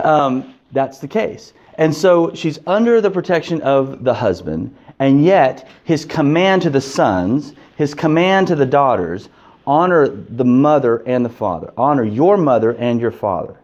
um, 0.00 0.54
that's 0.72 0.98
the 0.98 1.08
case. 1.08 1.54
And 1.78 1.94
so 1.94 2.34
she's 2.34 2.58
under 2.66 3.00
the 3.00 3.10
protection 3.10 3.62
of 3.62 4.04
the 4.04 4.12
husband, 4.12 4.76
and 4.98 5.24
yet 5.24 5.68
his 5.84 6.04
command 6.04 6.62
to 6.62 6.70
the 6.70 6.80
sons, 6.80 7.54
his 7.76 7.94
command 7.94 8.48
to 8.48 8.54
the 8.54 8.66
daughters, 8.66 9.30
honor 9.66 10.08
the 10.08 10.44
mother 10.44 11.02
and 11.06 11.24
the 11.24 11.30
father. 11.30 11.72
Honor 11.78 12.04
your 12.04 12.36
mother 12.36 12.72
and 12.72 13.00
your 13.00 13.10
father. 13.10 13.56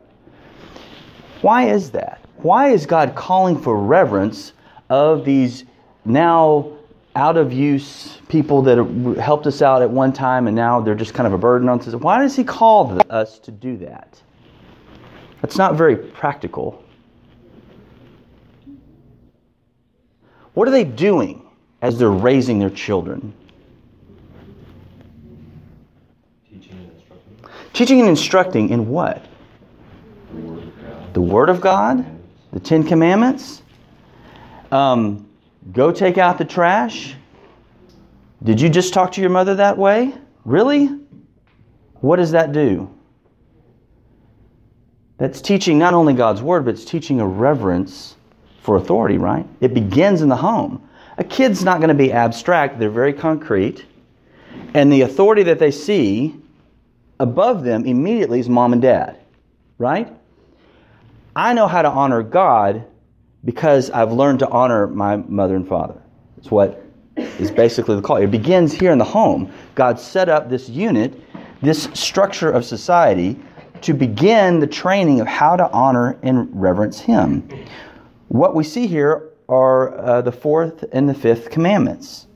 Why 1.43 1.69
is 1.69 1.91
that? 1.91 2.25
Why 2.39 2.71
is 2.71 2.87
God 2.87 3.15
calling 3.15 3.59
for 3.59 3.77
reverence 3.77 4.55
of 4.91 5.25
these 5.25 5.65
now 6.05 6.73
out 7.17 7.37
of 7.37 7.53
use 7.53 8.19
people 8.29 8.63
that 8.63 8.77
helped 9.19 9.47
us 9.47 9.63
out 9.63 9.83
at 9.83 9.91
one 9.91 10.13
time 10.13 10.47
and 10.47 10.55
now 10.55 10.81
they're 10.81 10.95
just 10.95 11.15
kind 11.15 11.27
of 11.27 11.33
a 11.33 11.39
burden 11.39 11.69
on 11.69 11.81
us? 11.81 11.95
Why 11.95 12.21
does 12.21 12.37
He 12.37 12.45
call 12.45 13.01
us 13.09 13.39
to 13.41 13.51
do 13.51 13.79
that? 13.79 14.21
That's 15.41 15.57
not 15.57 15.77
very 15.77 15.97
practical. 15.97 16.85
What 20.55 20.69
are 20.69 20.73
they 20.73 20.85
doing 20.85 21.47
as 21.81 21.99
they're 21.99 22.11
raising 22.11 22.59
their 22.59 22.71
children? 22.71 23.33
Teaching 26.51 26.73
and 26.73 26.91
instructing. 26.91 27.49
Teaching 27.73 28.01
and 28.01 28.09
instructing 28.09 28.69
in 28.71 28.89
what? 28.89 29.25
The 30.33 30.41
Word 30.41 30.63
of 30.63 30.83
God. 30.83 31.15
The 31.15 31.21
Word 31.21 31.49
of 31.49 31.61
God? 31.61 32.21
The 32.53 32.61
Ten 32.61 32.83
Commandments? 32.83 33.63
Um, 34.71 35.29
go 35.73 35.93
take 35.93 36.19
out 36.19 36.39
the 36.39 36.45
trash? 36.45 37.15
Did 38.43 38.61
you 38.61 38.69
just 38.69 38.95
talk 38.95 39.13
to 39.13 39.21
your 39.21 39.31
mother 39.31 39.55
that 39.57 39.77
way? 39.77 40.15
Really? 40.45 40.89
What 42.01 42.17
does 42.17 42.31
that 42.33 42.53
do? 42.53 42.91
That's 45.19 45.43
teaching 45.43 45.79
not 45.79 45.93
only 45.93 46.15
God's 46.15 46.41
Word, 46.41 46.65
but 46.65 46.75
it's 46.75 46.85
teaching 46.85 47.21
a 47.21 47.27
reverence 47.27 48.17
for 48.63 48.77
authority, 48.77 49.19
right? 49.19 49.47
It 49.61 49.75
begins 49.75 50.23
in 50.23 50.29
the 50.29 50.37
home. 50.37 50.89
A 51.19 51.25
kid's 51.25 51.63
not 51.63 51.79
going 51.79 51.89
to 51.89 51.95
be 51.95 52.13
abstract, 52.13 52.79
they're 52.79 52.89
very 52.89 53.13
concrete. 53.13 53.85
And 54.73 54.91
the 54.91 55.03
authority 55.03 55.43
that 55.45 55.59
they 55.59 55.71
see 55.71 56.35
above 57.19 57.65
them 57.65 57.85
immediately 57.85 58.41
is 58.41 58.49
mom 58.49 58.73
and 58.73 58.81
dad, 58.81 59.19
right? 59.77 60.11
I 61.37 61.53
know 61.53 61.67
how 61.67 61.83
to 61.83 61.91
honor 61.91 62.23
God 62.23 62.87
because 63.45 63.91
I've 63.91 64.13
learned 64.13 64.41
to 64.41 64.49
honor 64.49 64.87
my 64.87 65.17
mother 65.17 65.57
and 65.57 65.67
father. 65.67 66.01
It's 66.37 66.51
what 66.51 66.85
is 67.17 67.51
basically 67.51 67.97
the 67.97 68.03
call. 68.03 68.17
It 68.17 68.31
begins 68.31 68.73
here 68.73 68.93
in 68.93 68.99
the 68.99 69.05
home. 69.05 69.53
God 69.75 69.99
set 69.99 70.29
up 70.29 70.49
this 70.49 70.69
unit, 70.69 71.21
this 71.63 71.85
structure 71.95 72.51
of 72.51 72.65
society 72.65 73.39
to 73.83 73.95
begin 73.95 74.61
the 74.61 74.67
training 74.67 75.21
of 75.21 75.27
how 75.27 75.57
to 75.57 75.71
honor 75.71 76.19
and 76.23 76.49
reverence 76.53 77.01
Him. 77.01 77.49
What 78.29 78.55
we 78.55 78.65
see 78.65 78.87
here 78.87 79.31
are 79.49 79.99
uh, 79.99 80.23
the 80.23 80.33
fourth 80.33 80.85
and 80.93 81.09
the 81.09 81.15
fifth 81.15 81.51
commandments. 81.51 82.27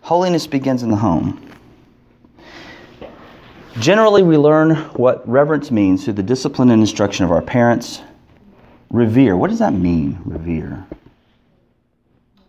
Holiness 0.00 0.46
begins 0.46 0.82
in 0.82 0.90
the 0.90 0.96
home. 0.96 1.53
Generally, 3.80 4.22
we 4.22 4.36
learn 4.36 4.76
what 4.94 5.28
reverence 5.28 5.72
means 5.72 6.04
through 6.04 6.12
the 6.12 6.22
discipline 6.22 6.70
and 6.70 6.80
instruction 6.80 7.24
of 7.24 7.32
our 7.32 7.42
parents. 7.42 8.02
Revere. 8.90 9.36
What 9.36 9.50
does 9.50 9.58
that 9.58 9.72
mean, 9.72 10.20
revere? 10.24 10.86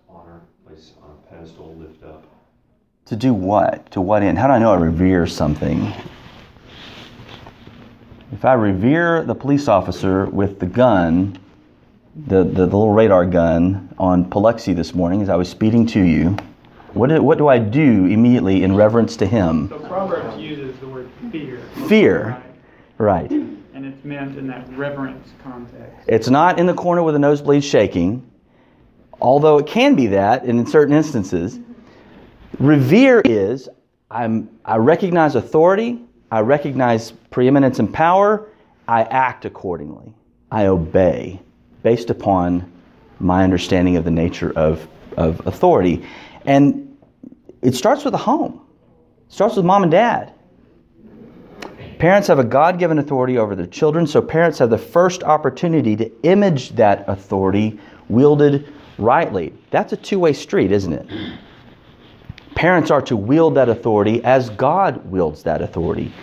Honor, 0.07 0.41
place 0.63 0.91
on 1.01 1.09
a 1.09 1.35
pedestal, 1.35 1.75
lift 1.77 2.03
up. 2.03 2.25
To 3.05 3.15
do 3.15 3.33
what? 3.33 3.89
To 3.91 4.01
what 4.01 4.21
end? 4.21 4.37
How 4.37 4.45
do 4.45 4.53
I 4.53 4.59
know 4.59 4.71
I 4.71 4.77
revere 4.77 5.25
something? 5.25 5.91
If 8.31 8.45
I 8.45 8.53
revere 8.53 9.23
the 9.23 9.33
police 9.33 9.67
officer 9.67 10.25
with 10.25 10.59
the 10.59 10.67
gun, 10.67 11.39
the, 12.27 12.43
the, 12.43 12.67
the 12.67 12.77
little 12.77 12.93
radar 12.93 13.25
gun 13.25 13.91
on 13.97 14.29
Paluxy 14.29 14.75
this 14.75 14.93
morning 14.93 15.23
as 15.23 15.29
I 15.29 15.35
was 15.35 15.49
speeding 15.49 15.87
to 15.87 16.01
you, 16.01 16.37
what 16.93 17.09
do, 17.09 17.21
what 17.21 17.37
do 17.37 17.49
I 17.49 17.59
do 17.59 18.05
immediately 18.05 18.63
in 18.63 18.73
reverence 18.73 19.17
to 19.17 19.25
him? 19.25 19.67
So 19.67 19.79
Proverbs 19.79 20.39
uses 20.39 20.79
the 20.79 20.87
word 20.87 20.94
fear. 21.31 21.61
Fear. 21.87 22.41
Right? 22.97 23.29
Right. 23.29 23.31
And 23.31 23.85
it's 23.85 24.03
meant 24.05 24.37
in 24.37 24.47
that 24.47 24.69
reverence 24.77 25.29
context. 25.43 26.05
It's 26.07 26.29
not 26.29 26.59
in 26.59 26.65
the 26.65 26.73
corner 26.73 27.03
with 27.03 27.15
a 27.15 27.19
nosebleed 27.19 27.63
shaking, 27.63 28.29
although 29.19 29.57
it 29.57 29.67
can 29.67 29.95
be 29.95 30.07
that 30.07 30.43
and 30.43 30.59
in 30.59 30.65
certain 30.65 30.95
instances. 30.95 31.59
Revere 32.59 33.21
is 33.25 33.67
I'm, 34.09 34.49
I 34.63 34.77
recognize 34.77 35.35
authority, 35.35 35.99
I 36.31 36.39
recognize 36.39 37.11
preeminence 37.31 37.79
and 37.79 37.93
power, 37.93 38.47
I 38.87 39.03
act 39.03 39.45
accordingly. 39.45 40.13
I 40.51 40.67
obey 40.67 41.41
based 41.83 42.09
upon 42.09 42.71
my 43.19 43.43
understanding 43.43 43.97
of 43.97 44.05
the 44.05 44.11
nature 44.11 44.53
of, 44.55 44.87
of 45.17 45.45
authority. 45.47 46.05
And 46.45 46.97
it 47.61 47.75
starts 47.75 48.05
with 48.05 48.11
the 48.13 48.17
home, 48.17 48.61
it 49.27 49.33
starts 49.33 49.55
with 49.55 49.65
mom 49.65 49.83
and 49.83 49.91
dad. 49.91 50.31
Parents 51.99 52.27
have 52.27 52.39
a 52.39 52.43
God 52.43 52.77
given 52.77 52.99
authority 52.99 53.37
over 53.37 53.55
their 53.55 53.67
children, 53.67 54.05
so 54.05 54.21
parents 54.21 54.59
have 54.59 54.69
the 54.69 54.77
first 54.77 55.23
opportunity 55.23 55.95
to 55.95 56.11
image 56.23 56.71
that 56.71 57.05
authority 57.07 57.79
wielded 58.09 58.71
rightly. 58.97 59.53
That's 59.71 59.93
a 59.93 59.97
two 59.97 60.19
way 60.19 60.33
street, 60.33 60.71
isn't 60.71 60.93
it? 60.93 61.07
Parents 62.55 62.91
are 62.91 63.01
to 63.03 63.15
wield 63.15 63.55
that 63.55 63.69
authority 63.69 64.23
as 64.23 64.49
God 64.51 65.05
wields 65.05 65.43
that 65.43 65.61
authority 65.61 66.13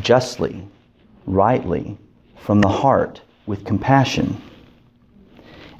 justly, 0.00 0.66
rightly, 1.26 1.98
from 2.36 2.60
the 2.60 2.68
heart, 2.68 3.20
with 3.46 3.64
compassion. 3.64 4.40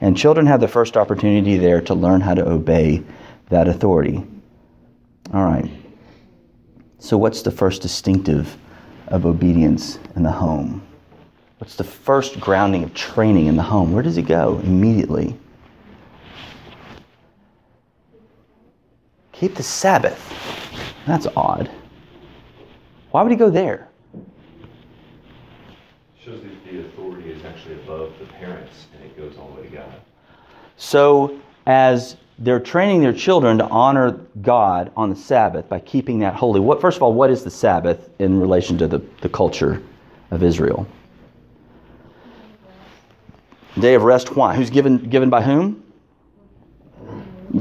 And 0.00 0.16
children 0.16 0.46
have 0.46 0.60
the 0.60 0.68
first 0.68 0.96
opportunity 0.96 1.56
there 1.56 1.80
to 1.82 1.94
learn 1.94 2.20
how 2.20 2.34
to 2.34 2.48
obey 2.48 3.02
that 3.50 3.68
authority. 3.68 4.24
All 5.34 5.44
right. 5.44 5.70
So, 6.98 7.18
what's 7.18 7.42
the 7.42 7.50
first 7.50 7.82
distinctive 7.82 8.56
of 9.08 9.26
obedience 9.26 9.98
in 10.16 10.22
the 10.22 10.30
home? 10.30 10.86
What's 11.58 11.74
the 11.74 11.84
first 11.84 12.38
grounding 12.40 12.84
of 12.84 12.94
training 12.94 13.46
in 13.46 13.56
the 13.56 13.62
home? 13.62 13.92
Where 13.92 14.02
does 14.02 14.16
it 14.16 14.22
go 14.22 14.60
immediately? 14.62 15.36
Keep 19.32 19.54
the 19.54 19.62
Sabbath. 19.62 20.32
That's 21.06 21.26
odd. 21.36 21.70
Why 23.10 23.22
would 23.22 23.32
he 23.32 23.36
go 23.36 23.50
there? 23.50 23.88
Shows 26.22 26.42
that 26.42 26.64
the 26.64 26.80
authority 26.80 27.30
is 27.30 27.44
actually 27.44 27.74
above 27.74 28.12
the 28.18 28.26
parents 28.26 28.86
and 28.94 29.04
it 29.04 29.16
goes 29.16 29.36
all 29.38 29.48
the 29.50 29.62
way 29.62 29.68
to 29.68 29.76
God. 29.76 29.92
So, 30.76 31.40
as 31.66 32.16
they're 32.38 32.60
training 32.60 33.00
their 33.00 33.12
children 33.12 33.58
to 33.58 33.66
honor 33.66 34.12
God 34.42 34.92
on 34.96 35.10
the 35.10 35.16
Sabbath 35.16 35.68
by 35.68 35.80
keeping 35.80 36.20
that 36.20 36.34
holy, 36.34 36.60
what, 36.60 36.80
first 36.80 36.96
of 36.96 37.02
all, 37.02 37.12
what 37.12 37.30
is 37.30 37.42
the 37.42 37.50
Sabbath 37.50 38.10
in 38.18 38.40
relation 38.40 38.78
to 38.78 38.86
the, 38.86 39.02
the 39.20 39.28
culture 39.28 39.82
of 40.30 40.42
Israel? 40.42 40.86
Day 43.78 43.94
of 43.94 44.02
rest, 44.02 44.36
why? 44.36 44.54
Who's 44.54 44.70
given, 44.70 44.98
given 44.98 45.30
by 45.30 45.42
whom? 45.42 45.82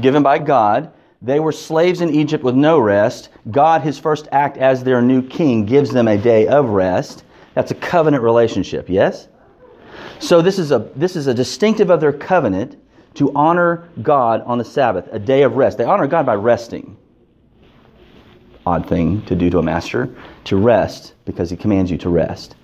Given 0.00 0.22
by 0.22 0.38
God. 0.38 0.92
They 1.20 1.40
were 1.40 1.52
slaves 1.52 2.00
in 2.00 2.14
Egypt 2.14 2.44
with 2.44 2.54
no 2.54 2.78
rest. 2.78 3.30
God, 3.50 3.82
his 3.82 3.98
first 3.98 4.28
act 4.30 4.56
as 4.56 4.84
their 4.84 5.02
new 5.02 5.26
king, 5.26 5.64
gives 5.64 5.90
them 5.90 6.06
a 6.06 6.16
day 6.16 6.46
of 6.46 6.68
rest. 6.68 7.24
That's 7.54 7.72
a 7.72 7.74
covenant 7.74 8.22
relationship, 8.22 8.88
yes? 8.88 9.26
So 10.20 10.40
this 10.40 10.58
is 10.60 10.70
a 10.70 10.90
this 10.94 11.16
is 11.16 11.26
a 11.26 11.34
distinctive 11.34 11.90
of 11.90 12.00
their 12.00 12.12
covenant 12.12 12.76
to 13.14 13.32
honor 13.34 13.88
God 14.02 14.42
on 14.42 14.58
the 14.58 14.64
Sabbath, 14.64 15.08
a 15.12 15.18
day 15.18 15.42
of 15.42 15.56
rest. 15.56 15.78
They 15.78 15.84
honor 15.84 16.06
God 16.06 16.26
by 16.26 16.34
resting. 16.34 16.96
odd 18.68 18.86
thing 18.86 19.22
to 19.22 19.34
do 19.34 19.50
to 19.50 19.58
a 19.58 19.62
master, 19.62 20.08
to 20.44 20.56
rest, 20.56 21.14
because 21.24 21.50
he 21.50 21.56
commands 21.56 21.90
you 21.90 21.98
to 21.98 22.10
rest. 22.10 22.54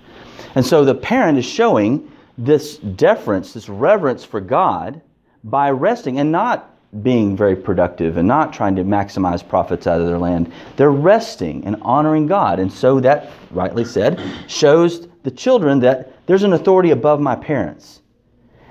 And 0.53 0.65
so 0.65 0.85
the 0.85 0.95
parent 0.95 1.37
is 1.37 1.45
showing 1.45 2.11
this 2.37 2.77
deference, 2.77 3.53
this 3.53 3.67
reverence 3.69 4.23
for 4.23 4.39
God 4.39 5.01
by 5.43 5.69
resting 5.71 6.19
and 6.19 6.31
not 6.31 6.71
being 7.03 7.35
very 7.35 7.55
productive 7.55 8.17
and 8.17 8.27
not 8.27 8.53
trying 8.53 8.75
to 8.75 8.83
maximize 8.83 9.47
profits 9.47 9.85
out 9.87 9.99
of 9.99 10.07
their 10.07 10.17
land. 10.17 10.51
They're 10.77 10.91
resting 10.91 11.65
and 11.65 11.75
honoring 11.81 12.27
God. 12.27 12.59
And 12.59 12.71
so 12.71 12.99
that, 13.01 13.31
rightly 13.51 13.83
said, 13.83 14.21
shows 14.47 15.07
the 15.23 15.31
children 15.31 15.79
that 15.79 16.25
there's 16.27 16.43
an 16.43 16.53
authority 16.53 16.91
above 16.91 17.19
my 17.19 17.35
parents. 17.35 18.01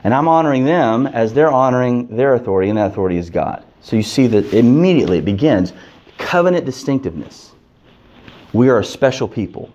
And 0.04 0.12
I'm 0.12 0.28
honoring 0.28 0.64
them 0.64 1.06
as 1.06 1.32
they're 1.32 1.50
honoring 1.50 2.14
their 2.14 2.34
authority, 2.34 2.68
and 2.68 2.78
that 2.78 2.90
authority 2.90 3.16
is 3.16 3.30
God. 3.30 3.64
So 3.80 3.96
you 3.96 4.02
see 4.02 4.26
that 4.28 4.52
immediately 4.52 5.18
it 5.18 5.24
begins 5.24 5.72
covenant 6.18 6.66
distinctiveness. 6.66 7.52
We 8.52 8.68
are 8.68 8.78
a 8.78 8.84
special 8.84 9.26
people. 9.26 9.72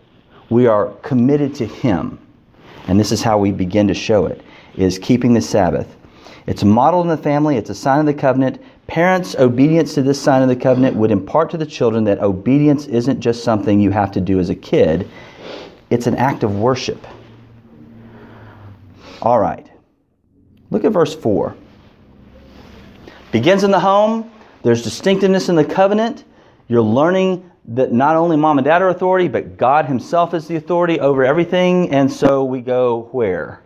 We 0.50 0.67
are 0.67 0.93
committed 1.01 1.55
to 1.55 1.65
Him. 1.65 2.19
And 2.88 3.00
this 3.00 3.12
is 3.12 3.21
how 3.21 3.38
we 3.38 3.51
begin 3.51 3.88
to 3.88 3.93
show 3.93 4.25
it, 4.25 4.41
is 4.75 4.98
keeping 4.98 5.33
the 5.33 5.41
Sabbath. 5.41 5.95
It's 6.48 6.63
modeled 6.63 7.05
in 7.05 7.09
the 7.09 7.17
family, 7.17 7.57
it's 7.57 7.69
a 7.69 7.75
sign 7.75 8.00
of 8.00 8.05
the 8.05 8.13
covenant. 8.13 8.62
Parents' 8.88 9.36
obedience 9.36 9.93
to 9.93 10.01
this 10.01 10.19
sign 10.19 10.41
of 10.41 10.48
the 10.48 10.55
covenant 10.55 10.95
would 10.95 11.12
impart 11.12 11.51
to 11.51 11.57
the 11.57 11.65
children 11.65 12.03
that 12.05 12.19
obedience 12.19 12.88
isn't 12.88 13.19
just 13.19 13.43
something 13.43 13.79
you 13.79 13.91
have 13.91 14.12
to 14.13 14.21
do 14.21 14.39
as 14.39 14.50
a 14.50 14.55
kid, 14.55 15.07
it's 15.91 16.07
an 16.07 16.15
act 16.15 16.43
of 16.43 16.55
worship. 16.55 17.05
All 19.21 19.39
right. 19.39 19.68
Look 20.71 20.85
at 20.85 20.91
verse 20.91 21.15
4. 21.15 21.55
Begins 23.31 23.63
in 23.63 23.71
the 23.71 23.79
home, 23.79 24.31
there's 24.63 24.83
distinctiveness 24.83 25.49
in 25.49 25.55
the 25.55 25.65
covenant. 25.65 26.25
You're 26.67 26.81
learning 26.81 27.49
that 27.69 27.91
not 27.91 28.15
only 28.15 28.35
mom 28.35 28.57
and 28.57 28.65
dad 28.65 28.81
are 28.81 28.89
authority, 28.89 29.27
but 29.27 29.57
God 29.57 29.85
Himself 29.85 30.33
is 30.33 30.47
the 30.47 30.55
authority 30.55 30.99
over 30.99 31.23
everything. 31.23 31.91
And 31.91 32.11
so 32.11 32.43
we 32.43 32.61
go 32.61 33.09
where? 33.11 33.61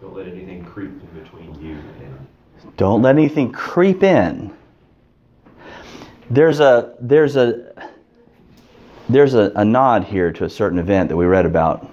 Don't 0.00 0.14
let 0.14 0.26
anything 0.26 0.64
creep 0.64 0.90
in 0.90 1.22
between 1.22 1.54
you 1.60 1.74
and 1.74 2.76
Don't 2.76 3.02
let 3.02 3.16
anything 3.16 3.52
creep 3.52 4.02
in. 4.02 4.54
There's 6.30 6.60
a 6.60 6.94
there's 7.00 7.36
a 7.36 7.92
there's 9.08 9.34
a, 9.34 9.52
a 9.54 9.64
nod 9.64 10.04
here 10.04 10.32
to 10.32 10.44
a 10.44 10.50
certain 10.50 10.78
event 10.78 11.08
that 11.08 11.16
we 11.16 11.24
read 11.24 11.46
about 11.46 11.88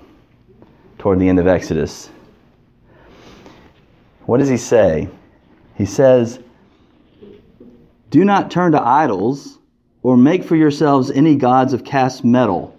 toward 0.97 1.19
the 1.19 1.29
end 1.29 1.39
of 1.39 1.47
Exodus. 1.47 2.09
What 4.25 4.39
does 4.39 4.49
he 4.49 4.57
say? 4.57 5.09
He 5.75 5.85
says, 5.85 6.39
Do 8.09 8.23
not 8.23 8.51
turn 8.51 8.71
to 8.71 8.81
idols 8.81 9.59
or 10.01 10.17
make 10.17 10.43
for 10.43 10.55
yourselves 10.55 11.11
any 11.11 11.35
gods 11.35 11.73
of 11.73 11.83
cast 11.83 12.23
metal. 12.23 12.77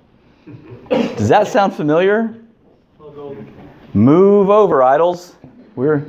Does 0.90 1.28
that 1.28 1.48
sound 1.48 1.74
familiar? 1.74 2.34
Move 3.94 4.50
over, 4.50 4.82
idols. 4.82 5.36
We're 5.76 6.04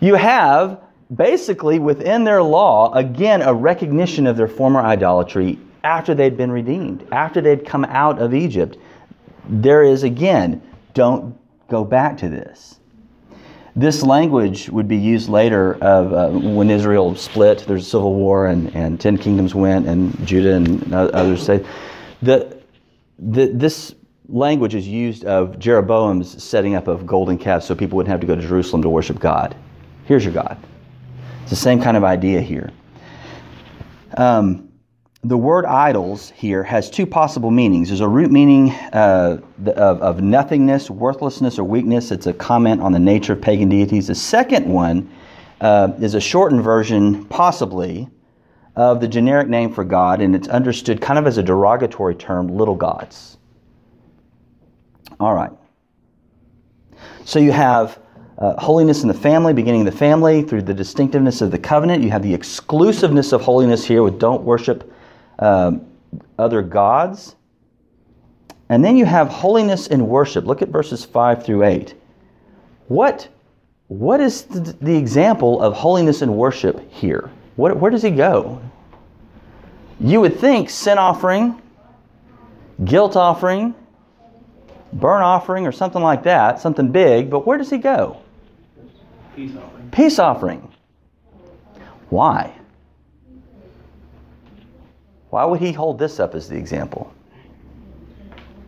you 0.00 0.14
have 0.16 0.80
basically 1.14 1.78
within 1.78 2.24
their 2.24 2.42
law 2.42 2.92
again 2.92 3.42
a 3.42 3.54
recognition 3.54 4.26
of 4.26 4.36
their 4.36 4.48
former 4.48 4.80
idolatry 4.80 5.58
after 5.82 6.14
they'd 6.14 6.36
been 6.36 6.50
redeemed, 6.50 7.06
after 7.12 7.40
they'd 7.40 7.64
come 7.64 7.84
out 7.86 8.18
of 8.18 8.34
Egypt. 8.34 8.76
There 9.48 9.82
is 9.82 10.02
again, 10.02 10.62
don't 10.94 11.38
go 11.68 11.84
back 11.84 12.16
to 12.18 12.28
this. 12.28 12.80
This 13.76 14.04
language 14.04 14.68
would 14.68 14.86
be 14.86 14.96
used 14.96 15.28
later 15.28 15.74
of 15.82 16.12
uh, 16.12 16.28
when 16.30 16.70
Israel 16.70 17.16
split. 17.16 17.64
There's 17.66 17.86
a 17.86 17.90
civil 17.90 18.14
war, 18.14 18.46
and, 18.46 18.74
and 18.76 19.00
ten 19.00 19.18
kingdoms 19.18 19.54
went, 19.54 19.88
and 19.88 20.26
Judah 20.26 20.54
and 20.54 20.94
others 20.94 21.42
say 21.42 21.66
the, 22.22 22.56
the 23.18 23.46
this 23.46 23.94
language 24.28 24.74
is 24.74 24.86
used 24.86 25.24
of 25.24 25.58
Jeroboam's 25.58 26.42
setting 26.42 26.76
up 26.76 26.86
of 26.86 27.04
golden 27.04 27.36
calves, 27.36 27.66
so 27.66 27.74
people 27.74 27.96
wouldn't 27.96 28.10
have 28.10 28.20
to 28.20 28.26
go 28.26 28.36
to 28.36 28.40
Jerusalem 28.40 28.82
to 28.82 28.88
worship 28.88 29.18
God. 29.18 29.56
Here's 30.04 30.24
your 30.24 30.34
God. 30.34 30.56
It's 31.42 31.50
the 31.50 31.56
same 31.56 31.82
kind 31.82 31.96
of 31.96 32.04
idea 32.04 32.40
here. 32.40 32.70
Um, 34.16 34.68
the 35.24 35.38
word 35.38 35.64
idols 35.64 36.30
here 36.36 36.62
has 36.62 36.90
two 36.90 37.06
possible 37.06 37.50
meanings. 37.50 37.88
There's 37.88 38.00
a 38.00 38.08
root 38.08 38.30
meaning 38.30 38.70
uh, 38.92 39.40
of, 39.66 40.02
of 40.02 40.22
nothingness, 40.22 40.90
worthlessness, 40.90 41.58
or 41.58 41.64
weakness. 41.64 42.10
It's 42.10 42.26
a 42.26 42.32
comment 42.34 42.82
on 42.82 42.92
the 42.92 42.98
nature 42.98 43.32
of 43.32 43.40
pagan 43.40 43.70
deities. 43.70 44.08
The 44.08 44.14
second 44.14 44.68
one 44.68 45.10
uh, 45.62 45.94
is 45.98 46.14
a 46.14 46.20
shortened 46.20 46.62
version, 46.62 47.24
possibly, 47.24 48.06
of 48.76 49.00
the 49.00 49.08
generic 49.08 49.48
name 49.48 49.72
for 49.72 49.82
God, 49.82 50.20
and 50.20 50.36
it's 50.36 50.48
understood 50.48 51.00
kind 51.00 51.18
of 51.18 51.26
as 51.26 51.38
a 51.38 51.42
derogatory 51.42 52.16
term, 52.16 52.48
little 52.48 52.74
gods. 52.74 53.38
All 55.18 55.34
right. 55.34 55.52
So 57.24 57.38
you 57.38 57.52
have 57.52 57.98
uh, 58.36 58.60
holiness 58.60 59.02
in 59.02 59.08
the 59.08 59.14
family, 59.14 59.54
beginning 59.54 59.80
in 59.80 59.86
the 59.86 59.92
family, 59.92 60.42
through 60.42 60.62
the 60.62 60.74
distinctiveness 60.74 61.40
of 61.40 61.50
the 61.50 61.58
covenant. 61.58 62.02
You 62.02 62.10
have 62.10 62.22
the 62.22 62.34
exclusiveness 62.34 63.32
of 63.32 63.40
holiness 63.40 63.86
here 63.86 64.02
with 64.02 64.18
don't 64.18 64.42
worship 64.42 64.92
um, 65.38 65.86
other 66.38 66.62
gods. 66.62 67.36
And 68.68 68.84
then 68.84 68.96
you 68.96 69.04
have 69.04 69.28
holiness 69.28 69.86
in 69.88 70.06
worship. 70.06 70.46
Look 70.46 70.62
at 70.62 70.68
verses 70.68 71.04
5 71.04 71.44
through 71.44 71.64
8. 71.64 71.94
What, 72.88 73.28
what 73.88 74.20
is 74.20 74.42
the, 74.42 74.60
the 74.80 74.96
example 74.96 75.60
of 75.60 75.74
holiness 75.74 76.22
in 76.22 76.36
worship 76.36 76.90
here? 76.90 77.30
What, 77.56 77.76
where 77.78 77.90
does 77.90 78.02
he 78.02 78.10
go? 78.10 78.60
You 80.00 80.20
would 80.20 80.38
think 80.38 80.70
sin 80.70 80.98
offering, 80.98 81.60
guilt 82.84 83.16
offering, 83.16 83.74
burn 84.92 85.22
offering, 85.22 85.66
or 85.66 85.72
something 85.72 86.02
like 86.02 86.22
that, 86.24 86.60
something 86.60 86.90
big, 86.90 87.30
but 87.30 87.46
where 87.46 87.58
does 87.58 87.70
he 87.70 87.78
go? 87.78 88.20
Peace 89.36 89.52
offering. 89.56 89.90
Peace 89.90 90.18
offering. 90.18 90.72
Why? 92.10 92.52
Why 95.34 95.44
would 95.44 95.58
he 95.58 95.72
hold 95.72 95.98
this 95.98 96.20
up 96.20 96.36
as 96.36 96.48
the 96.48 96.54
example? 96.54 97.12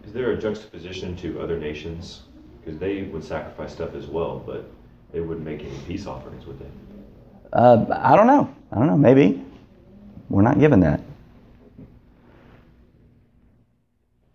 Is 0.04 0.12
there 0.12 0.32
a 0.32 0.36
juxtaposition 0.36 1.14
to 1.18 1.40
other 1.40 1.60
nations? 1.60 2.22
Because 2.58 2.80
they 2.80 3.02
would 3.04 3.22
sacrifice 3.22 3.70
stuff 3.70 3.94
as 3.94 4.06
well, 4.06 4.42
but 4.44 4.68
they 5.12 5.20
wouldn't 5.20 5.46
make 5.46 5.60
any 5.60 5.78
peace 5.86 6.08
offerings, 6.08 6.44
would 6.44 6.58
they? 6.58 6.66
Uh, 7.52 7.86
I 7.92 8.16
don't 8.16 8.26
know. 8.26 8.52
I 8.72 8.78
don't 8.78 8.88
know. 8.88 8.96
Maybe. 8.96 9.44
We're 10.28 10.42
not 10.42 10.58
given 10.58 10.80
that. 10.80 11.00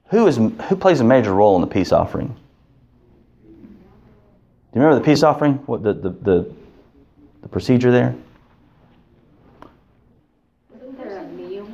Who, 0.06 0.26
is, 0.26 0.38
who 0.38 0.78
plays 0.78 1.02
a 1.02 1.04
major 1.04 1.34
role 1.34 1.56
in 1.56 1.62
the 1.62 1.68
peace 1.68 1.92
offering? 1.92 2.34
Do 3.44 3.60
you 4.74 4.82
remember 4.82 5.00
the 5.00 5.06
peace 5.06 5.22
offering? 5.22 5.56
What 5.66 5.84
the, 5.84 5.92
the, 5.92 6.10
the, 6.12 6.54
the 7.42 7.50
procedure 7.50 7.92
there? 7.92 8.16
Isn't 10.74 10.98
there 10.98 11.18
a 11.18 11.28
meal? 11.28 11.68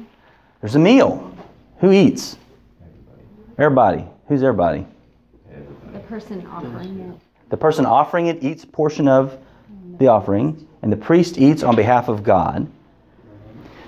There's 0.68 0.76
a 0.76 0.80
meal. 0.80 1.34
Who 1.80 1.94
eats? 1.94 2.36
Everybody. 3.58 4.04
Who's 4.28 4.44
everybody? 4.44 4.86
The 5.94 6.00
person 6.00 6.46
offering 6.46 7.00
it. 7.00 7.50
The 7.50 7.56
person 7.56 7.86
offering 7.86 8.28
it 8.28 8.44
eats 8.44 8.66
portion 8.66 9.08
of 9.08 9.38
the 9.98 10.08
offering, 10.08 10.68
and 10.82 10.92
the 10.92 10.98
priest 10.98 11.38
eats 11.38 11.64
on 11.64 11.78
behalf 11.78 12.10
of 12.10 12.22
God. 12.22 12.70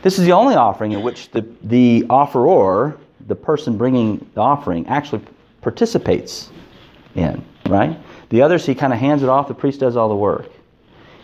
This 0.04 0.20
is 0.20 0.26
the 0.26 0.32
only 0.32 0.56
offering 0.56 0.94
in 0.94 1.02
which 1.02 1.30
the, 1.32 1.46
the 1.64 2.06
offerer, 2.10 2.98
the 3.28 3.36
person 3.36 3.78
bringing 3.78 4.26
the 4.34 4.40
offering, 4.40 4.88
actually 4.88 5.26
participates 5.60 6.50
in, 7.14 7.44
right? 7.66 8.00
The 8.30 8.42
others, 8.42 8.66
he 8.66 8.74
kind 8.74 8.94
of 8.94 9.00
hands 9.00 9.22
it 9.22 9.28
off, 9.28 9.50
the 9.50 9.54
priest 9.54 9.82
does 9.82 9.98
all 9.98 10.08
the 10.08 10.16
work. 10.16 10.50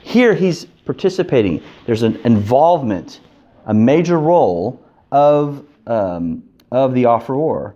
Here, 0.03 0.33
he's 0.33 0.65
participating. 0.65 1.63
There's 1.85 2.03
an 2.03 2.17
involvement, 2.25 3.21
a 3.65 3.73
major 3.73 4.19
role 4.19 4.81
of, 5.15 5.65
um, 5.87 6.43
of 6.73 6.93
the 6.93 7.05
offerer. 7.05 7.73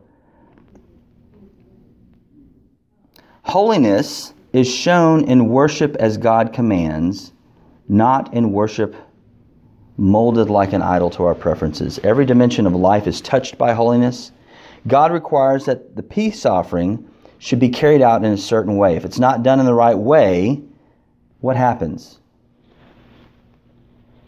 Holiness 3.44 4.34
is 4.52 4.68
shown 4.70 5.24
in 5.24 5.48
worship 5.48 5.96
as 5.96 6.18
God 6.18 6.52
commands, 6.52 7.32
not 7.88 8.34
in 8.34 8.52
worship 8.52 8.94
molded 9.96 10.50
like 10.50 10.74
an 10.74 10.82
idol 10.82 11.10
to 11.12 11.24
our 11.24 11.34
preferences. 11.34 11.98
Every 12.04 12.26
dimension 12.26 12.68
of 12.68 12.74
life 12.74 13.08
is 13.08 13.22
touched 13.22 13.58
by 13.58 13.72
holiness. 13.72 14.34
God 14.88 15.14
requires 15.14 15.64
that 15.64 15.96
the 15.96 16.04
peace 16.04 16.46
offering 16.46 17.10
should 17.38 17.60
be 17.60 17.70
carried 17.70 18.02
out 18.02 18.26
in 18.26 18.34
a 18.34 18.38
certain 18.38 18.76
way. 18.76 18.98
If 18.98 19.06
it's 19.06 19.20
not 19.20 19.44
done 19.44 19.62
in 19.62 19.66
the 19.66 19.74
right 19.74 19.98
way, 19.98 20.62
what 21.40 21.56
happens? 21.56 22.20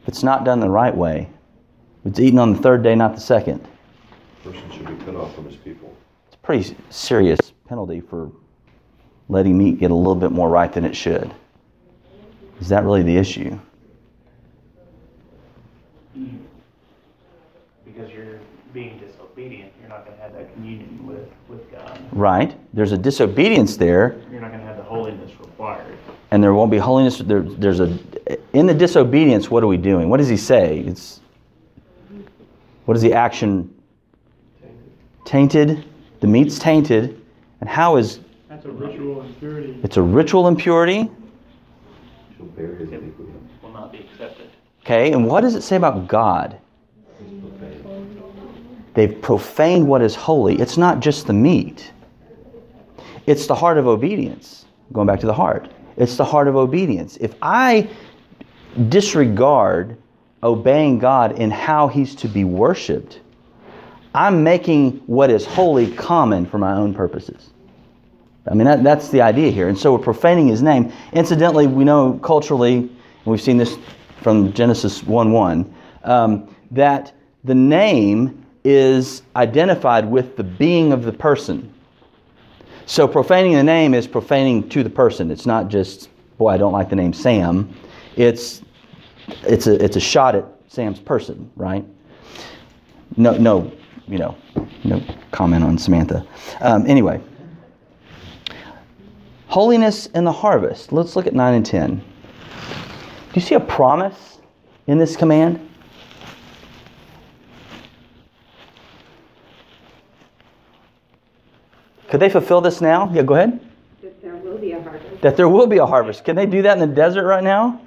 If 0.04 0.08
it's 0.08 0.24
not 0.24 0.46
done 0.46 0.62
the 0.62 0.70
right 0.70 0.96
way, 0.96 1.30
if 2.04 2.12
it's 2.12 2.20
eaten 2.20 2.40
on 2.40 2.54
the 2.54 2.60
third 2.60 2.84
day, 2.84 2.96
not 2.96 3.16
the 3.16 3.22
second, 3.22 3.66
person 4.44 4.72
should 4.72 4.88
be 4.88 5.06
cut 5.06 5.16
off 5.16 5.34
from 5.36 5.46
his 5.46 5.56
people. 5.56 5.96
it's 6.28 6.36
a 6.36 6.40
pretty 6.40 6.76
serious 6.90 7.40
penalty 7.68 8.02
for 8.02 8.32
letting 9.30 9.58
meat 9.58 9.80
get 9.80 9.92
a 9.92 9.96
little 9.96 10.16
bit 10.16 10.32
more 10.32 10.50
right 10.50 10.74
than 10.74 10.84
it 10.84 10.96
should. 10.96 11.32
Is 12.60 12.70
that 12.70 12.84
really 12.84 13.04
the 13.04 13.16
issue? 13.16 13.58
Because 16.14 16.32
because 17.86 18.12
you're 18.12 18.40
being 18.74 19.00
disobedient, 19.00 19.72
you're 19.80 19.90
not 19.90 20.06
going 20.06 20.18
to 20.18 20.24
have 20.24 20.34
that 20.34 20.54
communion 20.54 21.06
with, 21.06 21.30
with 21.48 21.72
God. 21.72 22.00
Right? 22.12 22.58
There's 22.74 22.92
a 22.92 22.98
disobedience 22.98 23.78
there, 23.78 24.22
You're 24.32 24.42
not 24.42 24.50
going 24.50 24.62
to 24.62 24.68
have 24.68 24.78
the 24.78 24.84
holiness 24.84 25.32
required. 25.40 25.98
and 26.32 26.44
there 26.44 26.54
won't 26.54 26.72
be 26.72 26.78
holiness. 26.78 27.20
There, 27.20 27.42
there's 27.42 27.80
a 27.80 27.98
in 28.54 28.66
the 28.66 28.74
disobedience. 28.74 29.50
What 29.50 29.64
are 29.64 29.68
we 29.68 29.78
doing? 29.78 30.10
What 30.10 30.18
does 30.18 30.30
he 30.30 30.38
say? 30.38 30.80
It's 30.80 31.21
what 32.86 32.98
is 32.98 33.04
the 33.04 33.14
action? 33.14 33.74
Tainted. 35.26 35.86
The 36.20 36.28
meat's 36.28 36.60
tainted, 36.60 37.20
and 37.62 37.70
how 37.70 37.98
is 37.98 38.20
That's 38.48 38.66
a 38.66 38.70
ritual 38.72 39.22
impurity. 39.22 39.80
it's 39.84 39.98
a 39.98 40.02
ritual 40.02 40.48
impurity? 40.48 41.10
Shall 42.38 42.46
bear 42.48 42.76
his 42.76 42.90
iniquity. 42.90 43.32
Will 43.64 43.72
not 43.72 43.92
be 43.92 44.00
accepted. 44.00 44.50
Okay, 44.84 45.12
and 45.14 45.26
what 45.26 45.42
does 45.42 45.56
it 45.56 45.62
say 45.62 45.76
about 45.76 46.08
God? 46.08 46.58
They've 48.94 49.22
profaned 49.22 49.88
what 49.88 50.02
is 50.02 50.16
holy. 50.16 50.60
It's 50.60 50.78
not 50.78 51.00
just 51.00 51.28
the 51.28 51.34
meat, 51.34 51.92
it's 53.26 53.48
the 53.48 53.56
heart 53.56 53.78
of 53.78 53.88
obedience. 53.88 54.66
Going 54.92 55.08
back 55.08 55.22
to 55.22 55.26
the 55.26 55.34
heart, 55.34 55.72
it's 55.96 56.18
the 56.18 56.26
heart 56.26 56.48
of 56.50 56.56
obedience. 56.56 57.18
If 57.22 57.34
I 57.42 57.90
disregard 58.90 59.98
obeying 60.44 61.00
God 61.00 61.38
in 61.40 61.52
how 61.52 61.88
He's 61.88 62.16
to 62.16 62.28
be 62.28 62.44
worshiped, 62.44 63.20
I'm 64.14 64.44
making 64.44 64.98
what 65.06 65.30
is 65.30 65.46
holy 65.46 65.92
common 65.94 66.46
for 66.46 66.58
my 66.58 66.74
own 66.74 66.94
purposes. 66.94 67.50
I 68.50 68.56
mean, 68.56 68.66
that, 68.66 68.84
that's 68.84 69.10
the 69.10 69.22
idea 69.22 69.52
here. 69.52 69.70
And 69.70 69.78
so 69.78 69.94
we're 69.94 70.04
profaning 70.04 70.48
His 70.48 70.62
name. 70.62 70.92
Incidentally, 71.14 71.68
we 71.68 71.84
know 71.84 72.20
culturally, 72.24 72.76
and 72.76 72.92
we've 73.26 73.42
seen 73.42 73.58
this 73.58 73.78
from 74.22 74.52
Genesis 74.54 75.04
1 75.04 75.32
1, 75.32 75.76
um, 76.04 76.56
that 76.72 77.14
the 77.44 77.56
name 77.56 78.46
is 78.64 79.24
identified 79.36 80.10
with 80.10 80.36
the 80.36 80.44
being 80.44 80.92
of 80.92 81.04
the 81.04 81.14
person. 81.14 81.74
So 82.86 83.08
profaning 83.08 83.54
the 83.54 83.64
name 83.64 83.94
is 83.94 84.08
profaning 84.08 84.68
to 84.70 84.84
the 84.84 84.90
person. 84.90 85.32
It's 85.32 85.46
not 85.46 85.70
just, 85.70 86.10
boy, 86.38 86.50
I 86.50 86.58
don't 86.58 86.74
like 86.74 86.90
the 86.90 86.96
name 86.96 87.14
Sam. 87.14 87.74
It's 88.16 88.62
it's 89.44 89.68
a 89.68 89.84
it's 89.84 89.96
a 89.96 90.00
shot 90.00 90.36
at 90.36 90.46
Sam's 90.68 91.00
person, 91.00 91.50
right? 91.56 91.86
No, 93.18 93.38
no, 93.38 93.72
you 94.08 94.18
know, 94.18 94.38
no 94.84 95.02
comment 95.32 95.64
on 95.64 95.78
Samantha. 95.78 96.26
Um, 96.62 96.86
anyway, 96.88 97.20
holiness 99.48 100.06
in 100.08 100.24
the 100.24 100.32
harvest. 100.32 100.92
Let's 100.92 101.16
look 101.16 101.28
at 101.28 101.34
nine 101.34 101.56
and 101.56 101.66
ten. 101.66 101.98
Do 101.98 103.40
you 103.40 103.42
see 103.42 103.56
a 103.56 103.60
promise 103.60 104.40
in 104.88 104.98
this 104.98 105.16
command? 105.16 105.68
Could 112.10 112.20
they 112.20 112.30
fulfill 112.30 112.60
this 112.60 112.82
now? 112.82 113.10
Yeah, 113.14 113.22
go 113.22 113.36
ahead. 113.36 113.60
That 114.02 114.22
there 114.22 114.36
will 114.36 114.58
be 114.58 114.72
a 114.74 114.82
harvest. 114.82 115.22
That 115.22 115.38
there 115.38 115.48
will 115.48 115.68
be 115.68 115.78
a 115.78 115.86
harvest. 115.86 116.26
Can 116.26 116.36
they 116.36 116.46
do 116.46 116.62
that 116.64 116.78
in 116.78 116.90
the 116.90 116.94
desert 116.94 117.26
right 117.26 117.44
now? 117.44 117.80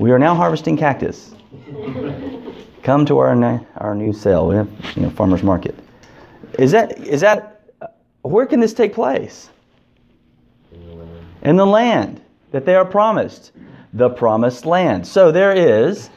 We 0.00 0.12
are 0.12 0.18
now 0.18 0.34
harvesting 0.34 0.78
cactus. 0.78 1.34
Come 2.82 3.04
to 3.04 3.18
our 3.18 3.66
our 3.76 3.94
new 3.94 4.14
sale. 4.14 4.48
We 4.48 4.56
have 4.56 4.70
you 4.96 5.02
know 5.02 5.10
farmers 5.10 5.42
market. 5.42 5.74
Is 6.58 6.70
that 6.70 6.98
is 7.00 7.20
that 7.20 7.60
where 8.22 8.46
can 8.46 8.60
this 8.60 8.72
take 8.72 8.94
place? 8.94 9.50
In 11.42 11.56
the 11.56 11.66
land 11.66 12.22
that 12.50 12.64
they 12.64 12.74
are 12.76 12.84
promised, 12.86 13.52
the 13.92 14.08
promised 14.08 14.64
land. 14.64 15.06
So 15.06 15.30
there 15.30 15.52
is 15.52 16.08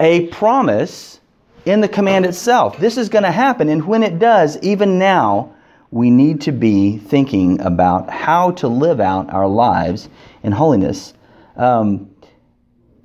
a 0.00 0.28
promise 0.28 1.20
in 1.66 1.82
the 1.82 1.88
command 1.88 2.24
itself. 2.24 2.78
This 2.78 2.96
is 2.96 3.10
going 3.10 3.24
to 3.24 3.30
happen, 3.30 3.68
and 3.68 3.86
when 3.86 4.02
it 4.02 4.18
does, 4.18 4.56
even 4.62 4.98
now, 4.98 5.54
we 5.90 6.10
need 6.10 6.40
to 6.42 6.52
be 6.52 6.96
thinking 6.96 7.60
about 7.60 8.08
how 8.08 8.52
to 8.52 8.68
live 8.68 9.00
out 9.00 9.30
our 9.34 9.46
lives 9.46 10.08
in 10.42 10.52
holiness. 10.52 11.12
Um, 11.56 12.10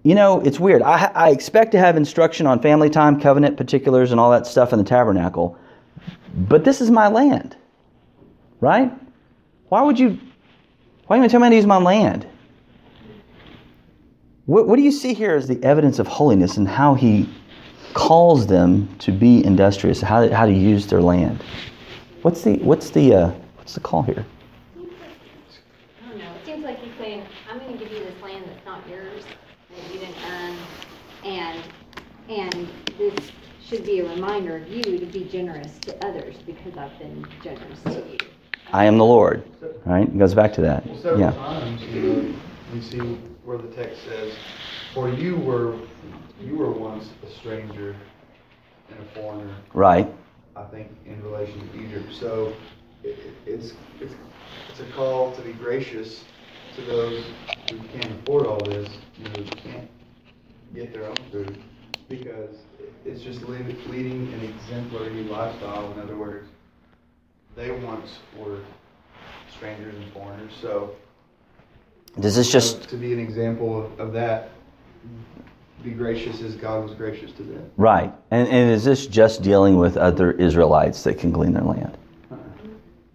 you 0.04 0.16
know, 0.16 0.42
it's 0.42 0.60
weird. 0.60 0.82
I, 0.82 1.12
I 1.14 1.30
expect 1.30 1.72
to 1.74 1.80
have 1.80 1.96
instruction 1.96 2.48
on 2.48 2.62
family 2.62 2.90
time, 2.90 3.20
covenant 3.20 3.58
particulars, 3.58 4.12
and 4.12 4.20
all 4.20 4.32
that 4.32 4.48
stuff 4.48 4.74
in 4.74 4.80
the 4.80 4.86
tabernacle, 4.86 5.58
but 6.36 6.64
this 6.64 6.82
is 6.82 6.90
my 6.90 7.08
land, 7.08 7.56
right? 8.60 8.92
Why 9.70 9.82
would 9.82 10.00
you? 10.00 10.20
Why 11.08 11.18
do 11.18 11.24
you 11.24 11.30
tell 11.30 11.42
me 11.42 11.50
to 11.50 11.56
use 11.56 11.66
my 11.66 11.78
land? 11.78 12.26
What, 14.46 14.68
what 14.68 14.78
do 14.78 14.82
you 14.82 14.92
see 14.92 15.14
here 15.14 15.36
as 15.36 15.48
the 15.48 15.62
evidence 15.64 16.00
of 16.00 16.08
holiness 16.08 16.58
and 16.58 16.68
how 16.68 16.94
he 16.94 17.30
calls 17.94 18.48
them 18.48 18.88
to 19.00 19.12
be 19.12 19.44
industrious, 19.46 20.02
how, 20.02 20.30
how 20.30 20.46
to 20.46 20.54
use 20.54 20.88
their 20.88 21.02
land? 21.02 21.44
What's 22.22 22.42
the 22.44 22.58
what's 22.58 22.90
the 22.92 23.14
uh, 23.14 23.32
what's 23.58 23.74
the 23.74 23.80
call 23.80 24.04
here? 24.04 24.26
I 24.76 26.10
don't 26.10 26.18
know, 26.20 26.32
it 26.34 26.46
seems 26.46 26.64
like 26.64 26.80
he's 26.80 26.94
saying, 26.98 27.26
I'm 27.50 27.60
gonna 27.60 27.78
give 27.78 27.92
you 27.92 28.00
this 28.00 28.22
land 28.22 28.46
that's 28.48 28.66
not 28.66 28.88
yours, 28.88 29.24
that 29.76 29.94
you 29.94 30.00
didn't 30.00 30.16
earn, 30.28 30.56
and, 31.24 31.64
and 32.30 32.70
this 33.10 33.32
should 33.64 33.84
be 33.86 34.00
a 34.00 34.08
reminder 34.08 34.58
of 34.58 34.72
you 34.72 35.00
to 35.00 35.06
be 35.08 35.24
generous 35.26 35.78
to 35.80 36.06
others 36.06 36.36
because 36.46 36.78
I've 36.78 36.98
been 37.00 37.26
generous 37.44 37.82
to 37.84 37.96
you. 38.12 38.20
I 38.72 38.86
am 38.86 38.98
the 38.98 39.06
Lord. 39.06 39.44
Right? 39.86 40.08
It 40.08 40.18
goes 40.18 40.34
back 40.36 40.54
to 40.54 40.62
that. 40.62 40.86
Well, 40.86 40.98
several 40.98 41.20
Yeah. 41.20 41.32
times, 41.32 41.82
you 41.84 42.02
know, 42.02 42.34
we 42.74 42.82
see 42.82 43.00
where 43.44 43.58
the 43.58 43.68
text 43.70 44.04
says, 44.04 44.36
"For 44.94 45.10
you 45.10 45.36
were, 45.38 45.76
you 46.46 46.56
were 46.56 46.70
once 46.72 47.10
a 47.26 47.30
stranger 47.32 47.96
and 48.92 49.00
a 49.00 49.20
foreigner." 49.20 49.56
Right. 49.74 50.08
I 50.56 50.64
think 50.66 50.88
in 51.06 51.22
relation 51.24 51.60
to 51.70 51.80
Egypt. 51.80 52.14
So 52.14 52.54
it, 53.04 53.18
it's 53.46 53.74
it's 54.00 54.14
it's 54.70 54.80
a 54.80 54.86
call 54.86 55.32
to 55.32 55.42
be 55.42 55.54
gracious 55.54 56.24
to 56.76 56.82
those 56.82 57.24
who 57.70 57.78
can't 57.98 58.12
afford 58.20 58.46
all 58.46 58.64
this, 58.64 58.90
you 59.18 59.26
know, 59.26 59.32
who 59.32 59.72
can't 59.72 59.90
get 60.74 60.94
their 60.94 61.08
own 61.08 61.16
food, 61.32 61.56
because 62.12 62.56
it's 63.06 63.22
just 63.22 63.42
leading 63.44 64.32
an 64.34 64.42
exemplary 64.42 65.24
lifestyle. 65.24 65.92
In 65.94 66.00
other 66.00 66.18
words, 66.18 66.48
they 67.56 67.72
once 67.72 68.20
were 68.38 68.60
strangers 69.56 69.96
and 69.96 70.12
foreigners. 70.14 70.52
So 70.62 70.96
Does 72.20 72.36
this 72.36 72.52
just 72.52 72.90
to 72.90 72.98
be 72.98 73.14
an 73.14 73.20
example 73.20 73.86
of, 73.86 74.00
of 74.00 74.14
that, 74.14 74.50
be 75.84 75.92
gracious 75.92 76.42
as 76.42 76.56
God 76.56 76.84
was 76.84 76.94
gracious 76.94 77.32
to 77.32 77.44
them. 77.44 77.72
right? 77.76 78.14
And, 78.30 78.48
and 78.50 78.70
is 78.70 78.84
this 78.84 79.08
just 79.08 79.42
dealing 79.42 79.78
with 79.78 79.98
other 79.98 80.32
Israelites 80.34 81.04
that 81.04 81.18
can 81.18 81.32
glean 81.32 81.54
their 81.54 81.64
land? 81.64 81.98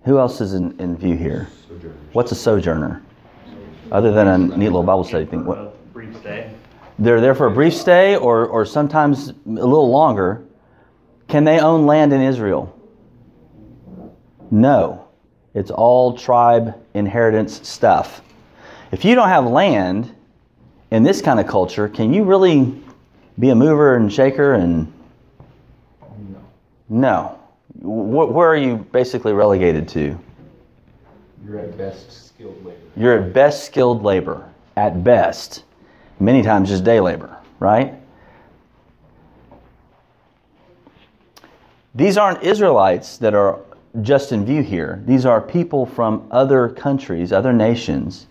Who 0.05 0.19
else 0.19 0.41
is 0.41 0.55
in, 0.55 0.79
in 0.81 0.97
view 0.97 1.17
here? 1.17 1.49
What's 2.13 2.33
a 2.33 2.35
sojourner? 2.35 3.03
Other 3.93 4.11
than 4.11 4.27
a 4.27 4.39
neat 4.39 4.67
little 4.67 4.83
Bible 4.83 5.05
study 5.05 5.27
thing. 5.27 5.45
What, 5.45 5.59
a 5.59 5.65
brief 5.65 5.69
stay. 5.69 5.76
They're 6.99 7.21
there 7.21 7.35
for 7.35 7.47
a 7.47 7.51
brief 7.51 7.75
stay 7.75 8.17
or, 8.17 8.47
or 8.47 8.65
sometimes 8.65 9.29
a 9.29 9.35
little 9.47 9.91
longer. 9.91 10.43
Can 11.29 11.45
they 11.45 11.59
own 11.61 11.87
land 11.87 12.13
in 12.13 12.21
Israel? 12.23 12.73
No. 14.51 15.09
It's 15.55 15.71
all 15.71 16.17
tribe 16.17 16.75
inheritance 16.95 17.67
stuff. 17.69 18.23
If 18.93 19.05
you 19.05 19.15
don't 19.15 19.29
have 19.29 19.47
land 19.47 20.15
in 20.91 21.03
this 21.03 21.21
kind 21.21 21.41
of 21.41 21.47
culture, 21.47 21.89
can 21.89 22.13
you 22.13 22.25
really 22.25 22.81
be 23.39 23.51
a 23.51 23.55
mover 23.55 23.97
and 23.97 24.13
shaker 24.13 24.55
and 24.55 24.93
No. 26.31 26.39
no? 26.89 27.39
Wh- 27.81 28.33
Where 28.33 28.49
are 28.49 28.57
you 28.57 28.77
basically 28.93 29.33
relegated 29.33 29.89
to? 29.89 30.19
You're 31.45 31.59
at 31.59 31.77
best 31.77 32.29
skilled 32.29 32.65
labor. 32.65 32.79
You're 32.97 33.19
at 33.19 33.33
best 33.33 33.65
skilled 33.65 34.03
labor, 34.03 34.49
at 34.77 35.03
best. 35.05 35.65
Many 36.18 36.42
times 36.42 36.70
just 36.70 36.85
day 36.85 37.00
labor, 37.00 37.37
right? 37.61 37.94
These 41.94 42.18
aren't 42.18 42.42
Israelites 42.42 43.18
that 43.18 43.35
are 43.35 43.61
just 44.02 44.33
in 44.33 44.44
view 44.44 44.62
here. 44.62 45.02
These 45.07 45.24
are 45.24 45.40
people 45.40 45.87
from 45.87 46.26
other 46.31 46.68
countries, 46.68 47.33
other 47.33 47.52
nations. 47.52 48.26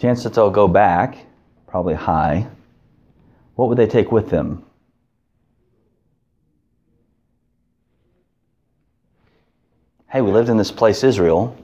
Chance 0.00 0.24
that 0.24 0.34
they'll 0.34 0.50
go 0.50 0.68
back, 0.68 1.18
probably 1.66 1.94
high. 1.94 2.48
What 3.54 3.68
would 3.68 3.78
they 3.78 3.86
take 3.86 4.12
with 4.12 4.30
them? 4.30 4.64
Hey, 10.08 10.20
we 10.22 10.30
lived 10.30 10.48
in 10.48 10.56
this 10.56 10.72
place, 10.72 11.04
Israel. 11.04 11.56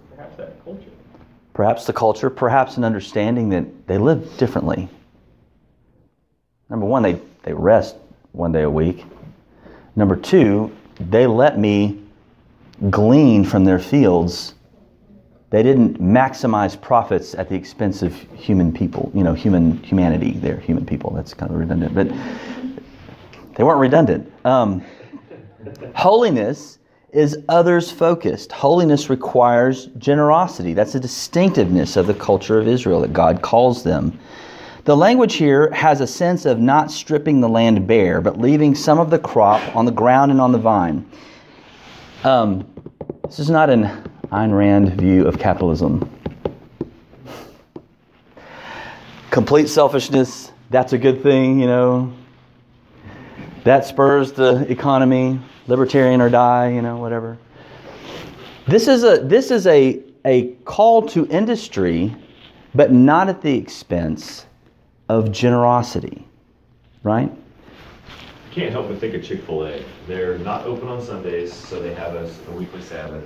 Perhaps 1.54 1.86
the 1.86 1.92
culture, 1.92 2.30
perhaps 2.30 2.76
an 2.76 2.84
understanding 2.84 3.48
that 3.50 3.86
they 3.86 3.96
live 3.96 4.36
differently. 4.36 4.88
Number 6.68 6.84
one, 6.84 7.02
they, 7.02 7.20
they 7.44 7.52
rest 7.52 7.96
one 8.32 8.52
day 8.52 8.62
a 8.62 8.70
week. 8.70 9.04
Number 9.96 10.16
two, 10.16 10.74
they 10.98 11.26
let 11.26 11.58
me 11.58 12.02
glean 12.90 13.44
from 13.44 13.64
their 13.64 13.78
fields. 13.78 14.54
They 15.50 15.62
didn't 15.62 16.00
maximize 16.00 16.80
profits 16.80 17.34
at 17.34 17.48
the 17.48 17.54
expense 17.54 18.02
of 18.02 18.12
human 18.34 18.72
people, 18.72 19.12
you 19.14 19.22
know, 19.22 19.34
human 19.34 19.80
humanity. 19.84 20.32
They're 20.32 20.58
human 20.58 20.84
people. 20.84 21.12
That's 21.12 21.32
kind 21.32 21.52
of 21.52 21.58
redundant. 21.58 21.94
But 21.94 22.08
They 23.54 23.62
weren't 23.62 23.78
redundant. 23.78 24.32
Um, 24.44 24.82
holiness 25.94 26.78
is 27.14 27.38
others 27.48 27.90
focused. 27.90 28.50
Holiness 28.50 29.08
requires 29.08 29.86
generosity. 29.98 30.74
That's 30.74 30.96
a 30.96 31.00
distinctiveness 31.00 31.96
of 31.96 32.06
the 32.08 32.14
culture 32.14 32.58
of 32.58 32.66
Israel 32.66 33.00
that 33.02 33.12
God 33.12 33.40
calls 33.40 33.84
them. 33.84 34.18
The 34.84 34.96
language 34.96 35.34
here 35.34 35.70
has 35.70 36.00
a 36.00 36.06
sense 36.06 36.44
of 36.44 36.58
not 36.58 36.90
stripping 36.90 37.40
the 37.40 37.48
land 37.48 37.86
bare, 37.86 38.20
but 38.20 38.38
leaving 38.38 38.74
some 38.74 38.98
of 38.98 39.10
the 39.10 39.18
crop 39.18 39.74
on 39.74 39.86
the 39.86 39.92
ground 39.92 40.30
and 40.30 40.40
on 40.40 40.52
the 40.52 40.58
vine. 40.58 41.08
Um, 42.24 42.66
this 43.22 43.38
is 43.38 43.48
not 43.48 43.70
an 43.70 43.84
Ayn 44.32 44.54
Rand 44.54 45.00
view 45.00 45.26
of 45.26 45.38
capitalism. 45.38 46.10
Complete 49.30 49.68
selfishness, 49.68 50.52
that's 50.70 50.92
a 50.92 50.98
good 50.98 51.22
thing, 51.22 51.60
you 51.60 51.66
know. 51.66 52.12
That 53.62 53.86
spurs 53.86 54.32
the 54.32 54.70
economy, 54.70 55.40
libertarian 55.66 56.20
or 56.20 56.28
die, 56.28 56.70
you 56.70 56.82
know, 56.82 56.96
whatever. 56.96 57.38
This 58.66 58.88
is 58.88 59.04
a 59.04 59.18
this 59.18 59.50
is 59.50 59.66
a 59.66 60.02
a 60.24 60.52
call 60.64 61.02
to 61.08 61.26
industry, 61.26 62.14
but 62.74 62.92
not 62.92 63.28
at 63.28 63.42
the 63.42 63.56
expense 63.56 64.46
of 65.08 65.30
generosity. 65.30 66.26
Right? 67.02 67.30
You 67.30 68.60
can't 68.62 68.72
help 68.72 68.88
but 68.88 68.98
think 68.98 69.14
of 69.14 69.22
Chick-fil-A. 69.22 69.84
They're 70.06 70.38
not 70.38 70.64
open 70.64 70.88
on 70.88 71.02
Sundays, 71.02 71.52
so 71.52 71.82
they 71.82 71.92
have 71.92 72.14
a, 72.14 72.30
a 72.48 72.52
weekly 72.52 72.80
Sabbath. 72.80 73.24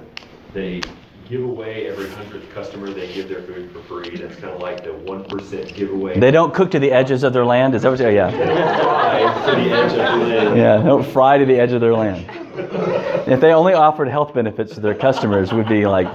They 0.52 0.80
give 1.28 1.44
away 1.44 1.88
every 1.88 2.08
hundredth 2.08 2.50
customer, 2.52 2.90
they 2.90 3.12
give 3.12 3.28
their 3.28 3.42
food 3.42 3.70
for 3.70 3.82
free. 3.82 4.16
That's 4.16 4.36
kind 4.36 4.54
of 4.54 4.60
like 4.60 4.82
the 4.82 4.94
one 4.94 5.24
percent 5.24 5.74
giveaway. 5.74 6.18
They 6.18 6.30
don't 6.30 6.54
cook 6.54 6.70
to 6.70 6.78
the 6.78 6.90
edges 6.90 7.22
of 7.22 7.32
their 7.32 7.44
land. 7.44 7.74
Is 7.74 7.82
that 7.82 7.90
what? 7.90 8.00
you 8.00 8.06
oh, 8.06 8.10
Yeah. 8.10 8.30
They 8.30 8.44
don't 8.44 9.44
fry 9.44 9.48
to 9.48 9.54
the 9.64 9.70
edge 9.74 9.92
of 9.92 10.00
the 10.00 10.32
land. 10.32 10.56
Yeah. 10.56 10.82
Don't 10.82 11.06
fry 11.06 11.38
to 11.38 11.44
the 11.44 11.60
edge 11.60 11.72
of 11.72 11.80
their 11.80 11.94
land. 11.94 13.28
If 13.28 13.40
they 13.40 13.52
only 13.52 13.74
offered 13.74 14.08
health 14.08 14.32
benefits 14.32 14.74
to 14.74 14.80
their 14.80 14.94
customers, 14.94 15.52
we'd 15.52 15.68
be 15.68 15.86
like, 15.86 16.08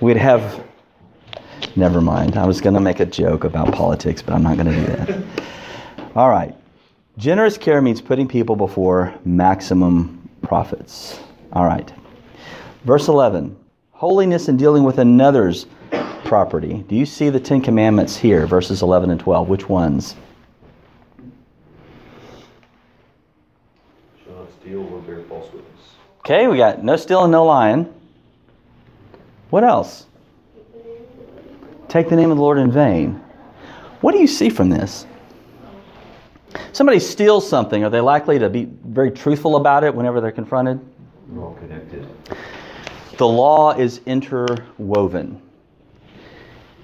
we'd 0.00 0.16
have. 0.16 0.62
Never 1.76 2.00
mind. 2.00 2.36
I 2.36 2.46
was 2.46 2.60
going 2.60 2.74
to 2.74 2.80
make 2.80 3.00
a 3.00 3.06
joke 3.06 3.44
about 3.44 3.72
politics, 3.72 4.22
but 4.22 4.34
I'm 4.34 4.42
not 4.42 4.56
going 4.56 4.68
to 4.68 4.74
do 4.74 4.86
that. 4.86 5.24
All 6.14 6.30
right. 6.30 6.54
Generous 7.16 7.56
care 7.56 7.80
means 7.80 8.00
putting 8.00 8.28
people 8.28 8.54
before 8.54 9.14
maximum 9.24 10.28
profits. 10.42 11.18
All 11.52 11.64
right. 11.64 11.92
Verse 12.84 13.08
11 13.08 13.56
Holiness 13.92 14.48
in 14.48 14.56
dealing 14.56 14.84
with 14.84 14.98
another's 14.98 15.66
property. 16.24 16.84
Do 16.88 16.96
you 16.96 17.06
see 17.06 17.30
the 17.30 17.40
Ten 17.40 17.60
Commandments 17.60 18.16
here, 18.16 18.46
verses 18.46 18.82
11 18.82 19.10
and 19.10 19.20
12? 19.20 19.48
Which 19.48 19.68
ones? 19.68 20.16
Shall 24.24 24.34
not 24.34 24.52
steal 24.60 24.80
or 24.80 25.00
bear 25.00 25.22
false 25.22 25.46
witness. 25.52 25.80
Okay, 26.20 26.48
we 26.48 26.56
got 26.56 26.82
no 26.82 26.96
stealing, 26.96 27.30
no 27.30 27.44
lying. 27.44 27.92
What 29.50 29.64
else? 29.64 30.06
Take 31.88 32.08
the 32.08 32.16
name 32.16 32.30
of 32.30 32.36
the 32.36 32.42
Lord 32.42 32.58
in 32.58 32.72
vain. 32.72 33.22
What 34.00 34.12
do 34.12 34.18
you 34.18 34.26
see 34.26 34.50
from 34.50 34.68
this? 34.68 35.06
Somebody 36.72 36.98
steals 36.98 37.48
something, 37.48 37.84
are 37.84 37.90
they 37.90 38.00
likely 38.00 38.38
to 38.38 38.50
be 38.50 38.64
very 38.64 39.10
truthful 39.10 39.56
about 39.56 39.84
it 39.84 39.94
whenever 39.94 40.20
they're 40.20 40.32
confronted? 40.32 40.80
We're 41.28 41.44
all 41.44 41.54
connected. 41.54 42.06
The 43.16 43.26
law 43.26 43.72
is 43.72 44.00
interwoven. 44.06 45.40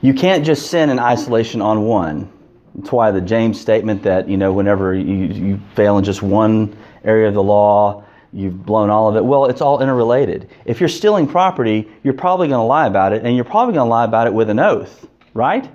You 0.02 0.14
can't 0.14 0.44
just 0.44 0.70
sin 0.70 0.90
in 0.90 0.98
isolation 0.98 1.60
on 1.60 1.82
one. 1.82 2.30
That's 2.74 2.92
why 2.92 3.10
the 3.10 3.20
James 3.20 3.60
statement 3.60 4.02
that, 4.04 4.28
you 4.28 4.36
know, 4.36 4.52
whenever 4.52 4.94
you, 4.94 5.26
you 5.26 5.60
fail 5.74 5.98
in 5.98 6.04
just 6.04 6.22
one 6.22 6.76
area 7.04 7.28
of 7.28 7.34
the 7.34 7.42
law, 7.42 8.04
you've 8.32 8.64
blown 8.64 8.90
all 8.90 9.08
of 9.08 9.16
it. 9.16 9.24
Well, 9.24 9.46
it's 9.46 9.60
all 9.60 9.82
interrelated. 9.82 10.48
If 10.64 10.80
you're 10.80 10.88
stealing 10.88 11.26
property, 11.26 11.88
you're 12.02 12.14
probably 12.14 12.48
going 12.48 12.60
to 12.60 12.64
lie 12.64 12.86
about 12.86 13.12
it, 13.12 13.24
and 13.24 13.34
you're 13.34 13.44
probably 13.44 13.74
going 13.74 13.86
to 13.86 13.90
lie 13.90 14.04
about 14.04 14.26
it 14.26 14.32
with 14.32 14.50
an 14.50 14.58
oath, 14.58 15.06
right? 15.34 15.68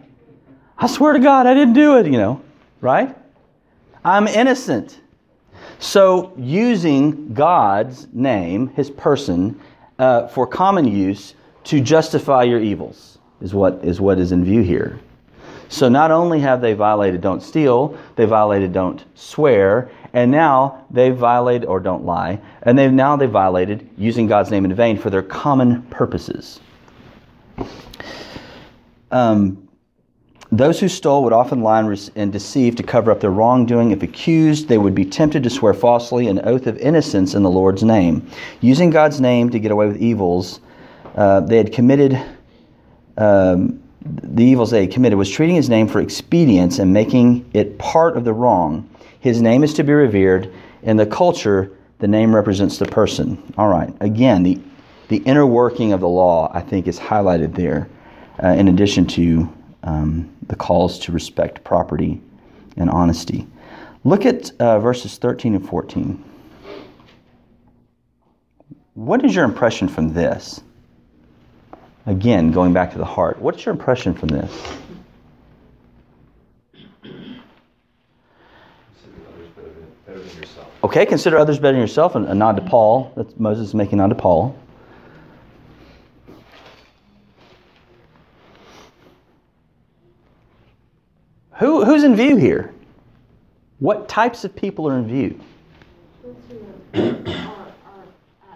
I 0.77 0.87
swear 0.87 1.13
to 1.13 1.19
God, 1.19 1.47
I 1.47 1.53
didn't 1.53 1.73
do 1.73 1.97
it, 1.97 2.05
you 2.05 2.17
know, 2.17 2.41
right? 2.81 3.15
I'm 4.03 4.27
innocent. 4.27 5.01
So, 5.79 6.33
using 6.37 7.33
God's 7.33 8.07
name, 8.13 8.67
His 8.67 8.89
person, 8.89 9.59
uh, 9.99 10.27
for 10.27 10.45
common 10.47 10.85
use 10.85 11.35
to 11.65 11.81
justify 11.81 12.43
your 12.43 12.59
evils 12.59 13.17
is 13.41 13.53
what 13.53 13.83
is 13.83 13.99
what 13.99 14.19
is 14.19 14.31
in 14.31 14.43
view 14.43 14.61
here. 14.61 14.99
So 15.67 15.89
not 15.89 16.11
only 16.11 16.39
have 16.41 16.61
they 16.61 16.73
violated 16.73 17.21
don't 17.21 17.41
steal, 17.41 17.97
they 18.15 18.25
violated 18.25 18.71
don't 18.71 19.03
swear, 19.15 19.89
and 20.13 20.31
now 20.31 20.85
they've 20.91 21.15
violated 21.15 21.65
or 21.65 21.79
don't 21.79 22.05
lie, 22.05 22.39
and 22.61 22.77
they've 22.77 22.91
now 22.91 23.15
they 23.15 23.25
violated 23.25 23.89
using 23.97 24.27
God's 24.27 24.51
name 24.51 24.63
in 24.63 24.73
vain 24.73 24.97
for 24.97 25.09
their 25.09 25.23
common 25.23 25.81
purposes. 25.83 26.59
Um, 29.11 29.64
those 30.51 30.79
who 30.79 30.87
stole 30.87 31.23
would 31.23 31.33
often 31.33 31.61
lie 31.61 31.81
and 32.15 32.31
deceive 32.31 32.75
to 32.75 32.83
cover 32.83 33.11
up 33.11 33.19
their 33.19 33.31
wrongdoing. 33.31 33.91
If 33.91 34.03
accused, 34.03 34.67
they 34.67 34.77
would 34.77 34.95
be 34.95 35.05
tempted 35.05 35.43
to 35.43 35.49
swear 35.49 35.73
falsely 35.73 36.27
an 36.27 36.39
oath 36.45 36.67
of 36.67 36.77
innocence 36.77 37.33
in 37.33 37.43
the 37.43 37.49
Lord's 37.49 37.83
name. 37.83 38.27
Using 38.61 38.89
God's 38.89 39.19
name 39.19 39.49
to 39.49 39.59
get 39.59 39.71
away 39.71 39.87
with 39.87 39.97
evils, 39.97 40.59
uh, 41.15 41.41
they 41.41 41.57
had 41.57 41.71
committed. 41.71 42.21
Um, 43.17 43.81
the 44.05 44.43
evils 44.43 44.69
they 44.69 44.81
had 44.81 44.91
committed 44.91 45.17
was 45.17 45.29
treating 45.29 45.55
his 45.55 45.69
name 45.69 45.87
for 45.87 45.99
expedience 45.99 46.77
and 46.77 46.93
making 46.93 47.49
it 47.53 47.79
part 47.79 48.15
of 48.15 48.23
the 48.23 48.33
wrong. 48.33 48.87
His 49.19 49.41
name 49.41 49.63
is 49.63 49.73
to 49.75 49.83
be 49.83 49.93
revered. 49.93 50.53
In 50.83 50.97
the 50.97 51.07
culture, 51.07 51.71
the 51.97 52.07
name 52.07 52.35
represents 52.35 52.77
the 52.77 52.85
person. 52.85 53.41
All 53.57 53.67
right. 53.67 53.91
Again, 54.01 54.43
the, 54.43 54.59
the 55.07 55.17
inner 55.17 55.47
working 55.47 55.91
of 55.91 56.01
the 56.01 56.07
law, 56.07 56.51
I 56.53 56.61
think, 56.61 56.87
is 56.87 56.99
highlighted 56.99 57.55
there, 57.55 57.89
uh, 58.43 58.49
in 58.49 58.67
addition 58.67 59.07
to 59.07 59.51
um, 59.83 60.29
the 60.47 60.55
calls 60.55 60.99
to 60.99 61.11
respect 61.11 61.63
property 61.63 62.21
and 62.77 62.89
honesty. 62.89 63.47
Look 64.03 64.25
at 64.25 64.51
uh, 64.59 64.79
verses 64.79 65.17
13 65.17 65.55
and 65.55 65.67
14. 65.67 66.23
What 68.93 69.25
is 69.25 69.35
your 69.35 69.45
impression 69.45 69.87
from 69.87 70.13
this? 70.13 70.61
Again, 72.05 72.51
going 72.51 72.71
back 72.71 72.91
to 72.91 72.97
the 72.97 73.05
heart, 73.05 73.39
what's 73.39 73.65
your 73.65 73.73
impression 73.73 74.13
from 74.13 74.29
this? 74.29 74.51
Consider 76.71 77.41
others 79.27 79.49
better 79.55 80.19
than, 80.19 80.37
yourself. 80.37 80.67
Okay, 80.83 81.05
consider 81.05 81.37
others 81.37 81.57
better 81.57 81.73
than 81.73 81.81
yourself, 81.81 82.15
and 82.15 82.27
a 82.27 82.35
nod 82.35 82.57
to 82.57 82.61
Paul. 82.61 83.11
That's 83.17 83.37
Moses 83.39 83.69
is 83.69 83.73
making 83.73 83.99
a 83.99 84.03
nod 84.03 84.09
to 84.09 84.15
Paul. 84.15 84.55
Who, 91.55 91.85
who's 91.85 91.94
in 92.05 92.15
view 92.15 92.37
here? 92.37 92.73
What 93.79 94.07
types 94.07 94.45
of 94.45 94.55
people 94.55 94.87
are 94.87 94.97
in 94.97 95.07
view? 95.07 95.39
Are, 96.93 97.01
are, 97.01 97.13
uh, 98.41 98.55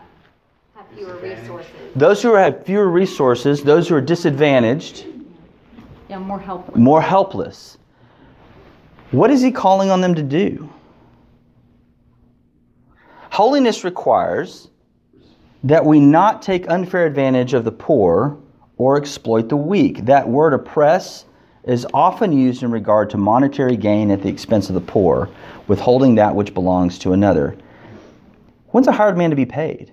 have 0.75 0.85
fewer 0.95 1.15
resources. 1.17 1.71
Those 1.95 2.21
who 2.21 2.33
have 2.35 2.63
fewer 2.65 2.89
resources, 2.89 3.61
those 3.63 3.89
who 3.89 3.95
are 3.95 4.01
disadvantaged, 4.01 5.05
Yeah, 6.09 6.19
more 6.19 6.39
helpless. 6.39 6.77
more 6.77 7.01
helpless. 7.01 7.77
What 9.11 9.29
is 9.31 9.41
he 9.41 9.51
calling 9.51 9.91
on 9.91 9.99
them 9.99 10.15
to 10.15 10.23
do? 10.23 10.69
Holiness 13.31 13.83
requires 13.83 14.69
that 15.63 15.85
we 15.85 15.99
not 15.99 16.41
take 16.41 16.69
unfair 16.69 17.05
advantage 17.05 17.53
of 17.53 17.65
the 17.65 17.71
poor 17.71 18.37
or 18.77 18.97
exploit 18.97 19.49
the 19.49 19.57
weak. 19.57 20.05
That 20.05 20.27
word 20.27 20.53
oppress 20.53 21.25
is 21.63 21.85
often 21.93 22.31
used 22.31 22.63
in 22.63 22.71
regard 22.71 23.09
to 23.09 23.17
monetary 23.17 23.77
gain 23.77 24.11
at 24.11 24.21
the 24.21 24.29
expense 24.29 24.69
of 24.69 24.75
the 24.75 24.81
poor, 24.81 25.29
withholding 25.67 26.15
that 26.15 26.33
which 26.33 26.53
belongs 26.53 26.97
to 26.99 27.13
another. 27.13 27.55
When's 28.69 28.87
a 28.87 28.91
hired 28.91 29.17
man 29.17 29.29
to 29.29 29.35
be 29.35 29.45
paid? 29.45 29.91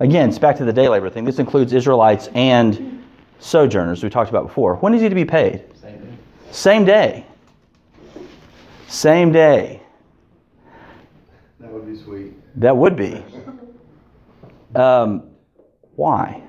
Again, 0.00 0.28
it's 0.28 0.38
back 0.38 0.56
to 0.56 0.64
the 0.64 0.72
day 0.72 0.88
labor 0.88 1.10
thing. 1.10 1.24
This 1.24 1.38
includes 1.38 1.72
Israelites 1.72 2.28
and 2.34 3.04
sojourners 3.38 4.02
we 4.02 4.10
talked 4.10 4.30
about 4.30 4.46
before. 4.46 4.76
When 4.76 4.94
is 4.94 5.02
he 5.02 5.08
to 5.08 5.14
be 5.14 5.24
paid? 5.24 5.64
Same 6.50 6.84
day. 6.84 7.26
Same 8.86 9.32
day. 9.32 9.82
That 11.58 11.70
would 11.70 11.86
be 11.86 12.00
sweet. 12.00 12.60
That 12.60 12.76
would 12.76 12.96
be. 12.96 13.24
Um, 14.76 15.24
why? 15.96 16.42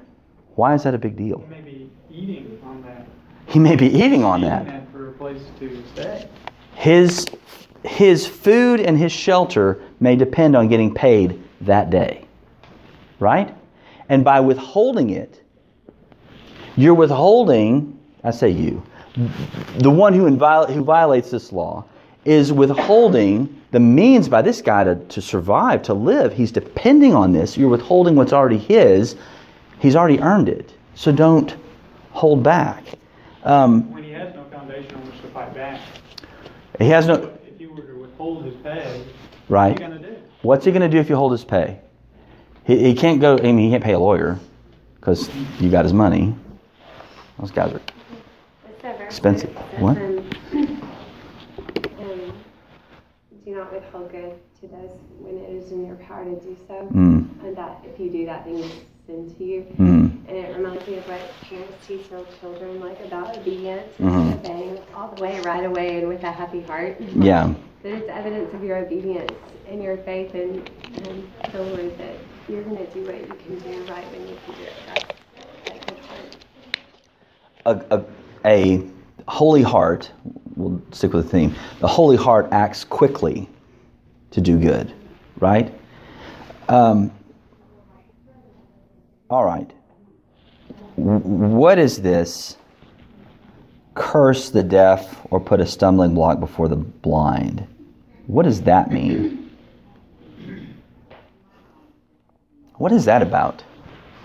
Why 0.55 0.75
is 0.75 0.83
that 0.83 0.93
a 0.93 0.97
big 0.97 1.15
deal? 1.15 1.41
You 1.41 1.47
may 1.49 1.61
be 1.61 1.89
eating 2.11 2.59
on 2.63 2.83
that. 2.83 3.07
He 3.47 3.59
may 3.59 3.75
be 3.75 3.87
eating 3.87 4.23
on 4.23 4.41
that. 4.41 4.65
that 4.65 4.91
for 4.91 5.09
a 5.09 5.11
place 5.13 5.41
to 5.59 5.83
stay. 5.93 6.27
His 6.75 7.25
his 7.83 8.25
food 8.25 8.79
and 8.79 8.97
his 8.97 9.11
shelter 9.11 9.81
may 9.99 10.15
depend 10.15 10.55
on 10.55 10.67
getting 10.67 10.93
paid 10.93 11.41
that 11.61 11.89
day. 11.89 12.25
Right? 13.19 13.55
And 14.09 14.23
by 14.23 14.39
withholding 14.39 15.11
it, 15.11 15.41
you're 16.75 16.93
withholding, 16.93 17.97
I 18.23 18.31
say 18.31 18.49
you, 18.49 18.83
the 19.77 19.89
one 19.89 20.13
who, 20.13 20.27
who 20.27 20.83
violates 20.83 21.31
this 21.31 21.53
law 21.53 21.85
is 22.25 22.51
withholding 22.51 23.61
the 23.71 23.79
means 23.79 24.27
by 24.27 24.41
this 24.41 24.61
guy 24.61 24.83
to, 24.83 24.95
to 24.95 25.21
survive, 25.21 25.81
to 25.83 25.93
live. 25.93 26.33
He's 26.33 26.51
depending 26.51 27.13
on 27.13 27.31
this. 27.31 27.55
You're 27.57 27.69
withholding 27.69 28.15
what's 28.15 28.33
already 28.33 28.57
his. 28.57 29.15
He's 29.79 29.95
already 29.95 30.19
earned 30.19 30.49
it. 30.49 30.73
So 30.95 31.11
don't 31.11 31.55
hold 32.11 32.43
back. 32.43 32.83
Um, 33.45 33.91
When 33.93 34.03
he 34.03 34.11
has 34.11 34.33
no 34.33 34.43
foundation 34.45 34.95
on 34.95 35.01
which 35.05 35.21
to 35.21 35.27
fight 35.27 35.53
back, 35.53 35.79
he 36.79 36.89
has 36.89 37.07
no, 37.07 37.31
if 37.47 37.61
you 37.61 37.71
were 37.71 37.83
to 37.83 37.93
withhold 37.99 38.43
his 38.43 38.55
pay, 38.55 38.79
what 39.47 39.59
are 39.59 39.67
you 39.67 39.73
right? 39.73 39.79
gonna 39.79 39.99
do? 39.99 40.15
What's 40.41 40.65
he 40.65 40.71
going 40.71 40.81
to 40.81 40.89
do 40.89 40.97
if 40.99 41.09
you 41.09 41.15
hold 41.15 41.31
his 41.31 41.45
pay? 41.45 41.79
He, 42.65 42.77
he 42.79 42.93
can't 42.95 43.21
go, 43.21 43.37
I 43.37 43.43
mean, 43.43 43.59
he 43.59 43.69
can't 43.69 43.83
pay 43.83 43.93
a 43.93 43.99
lawyer 43.99 44.39
because 44.95 45.29
you 45.59 45.69
got 45.69 45.85
his 45.85 45.93
money. 45.93 46.35
Those 47.39 47.51
guys 47.51 47.71
are, 47.73 47.81
It's 48.67 48.81
so 48.81 48.93
very 48.93 49.05
Expensive. 49.05 49.55
What? 49.79 49.95
says, 49.95 50.19
um, 50.19 50.81
um, 51.99 52.33
Do 53.45 53.55
not 53.55 53.71
withhold 53.73 54.11
good 54.11 54.33
to 54.61 54.67
those 54.67 54.91
when 55.19 55.37
it 55.37 55.49
is 55.51 55.71
in 55.71 55.85
your 55.85 55.95
power 55.97 56.25
to 56.25 56.31
do 56.39 56.57
so. 56.67 56.87
mm, 56.91 57.43
And 57.43 57.55
that 57.55 57.79
if 57.83 57.99
you 57.99 58.09
do 58.09 58.25
that, 58.25 58.45
then 58.45 58.57
you 58.57 58.69
sin 59.07 59.33
to 59.37 59.43
you. 59.43 59.65
mm, 59.77 60.11
And 60.27 60.37
it 60.37 60.55
reminds 60.57 60.87
me 60.87 60.97
of 60.97 61.07
what 61.07 61.41
parents 61.49 61.87
teach 61.87 62.09
their 62.09 62.23
children, 62.39 62.79
like 62.79 62.99
about 63.05 63.37
obedience, 63.37 63.93
Mhm. 63.99 64.31
and 64.31 64.45
obeying 64.45 64.77
all 64.95 65.09
the 65.09 65.21
way, 65.21 65.39
right 65.41 65.65
away, 65.65 65.99
and 65.99 66.07
with 66.07 66.23
a 66.23 66.31
happy 66.31 66.61
heart. 66.61 66.97
yeah. 67.15 67.53
That 67.83 67.93
it's 67.93 68.09
evidence 68.09 68.51
of 68.55 68.63
your 68.63 68.77
obedience 68.77 69.31
and 69.69 69.83
your 69.83 69.97
faith 69.97 70.33
in, 70.33 70.63
in 71.03 71.31
the 71.51 71.61
Lord 71.61 71.95
that 71.99 72.15
you're 72.49 72.63
going 72.63 72.77
to 72.77 72.91
do 72.91 73.05
what 73.05 73.15
you 73.15 73.35
can 73.45 73.59
do 73.59 73.83
right 73.83 74.03
when 74.11 74.21
you 74.27 74.35
can 74.43 74.55
do 74.55 74.63
it. 74.63 74.73
That's 74.87 75.05
that 75.65 75.85
good 75.85 75.97
heart. 77.67 77.85
a, 77.91 77.95
a, 77.95 78.05
a 78.47 79.31
holy 79.31 79.61
heart, 79.61 80.11
we'll 80.55 80.81
stick 80.91 81.13
with 81.13 81.25
the 81.25 81.29
theme, 81.29 81.55
the 81.79 81.87
holy 81.87 82.17
heart 82.17 82.47
acts 82.51 82.83
quickly 82.83 83.47
to 84.31 84.41
do 84.41 84.57
good, 84.57 84.91
right? 85.39 85.71
Um, 86.69 87.11
all 89.29 89.45
right. 89.45 89.69
W- 90.97 91.19
What 91.19 91.79
is 91.79 92.01
this? 92.01 92.57
Curse 93.93 94.49
the 94.49 94.63
deaf 94.63 95.25
or 95.31 95.39
put 95.39 95.59
a 95.61 95.65
stumbling 95.65 96.13
block 96.13 96.39
before 96.39 96.67
the 96.67 96.75
blind. 96.75 97.65
What 98.27 98.43
does 98.43 98.61
that 98.63 98.91
mean? 98.91 99.49
What 102.75 102.91
is 102.91 103.05
that 103.05 103.21
about? 103.21 103.63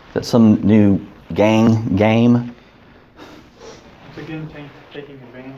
Is 0.09 0.15
that 0.15 0.25
some 0.25 0.61
new 0.63 1.01
gang 1.35 1.95
game? 1.97 2.55
It's 4.09 4.19
again 4.19 4.49
ta- 4.49 4.69
taking 4.93 5.15
advantage. 5.17 5.55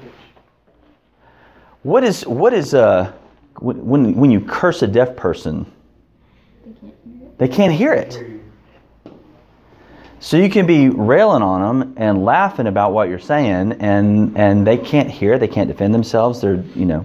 What 1.82 2.04
is 2.04 2.26
what 2.26 2.52
is 2.52 2.74
uh 2.74 3.12
when 3.60 4.14
when 4.14 4.30
you 4.30 4.40
curse 4.40 4.82
a 4.82 4.86
deaf 4.86 5.16
person? 5.16 5.64
They 7.38 7.48
can't 7.48 7.72
hear 7.72 7.94
it. 7.94 8.22
So 10.22 10.36
you 10.36 10.48
can 10.48 10.66
be 10.66 10.88
railing 10.88 11.42
on 11.42 11.80
them 11.80 11.94
and 11.96 12.24
laughing 12.24 12.68
about 12.68 12.92
what 12.92 13.08
you're 13.08 13.18
saying, 13.18 13.72
and 13.80 14.38
and 14.38 14.64
they 14.64 14.78
can't 14.78 15.10
hear. 15.10 15.36
They 15.36 15.48
can't 15.48 15.66
defend 15.66 15.92
themselves. 15.92 16.40
They're 16.40 16.62
you 16.76 16.86
know 16.86 17.04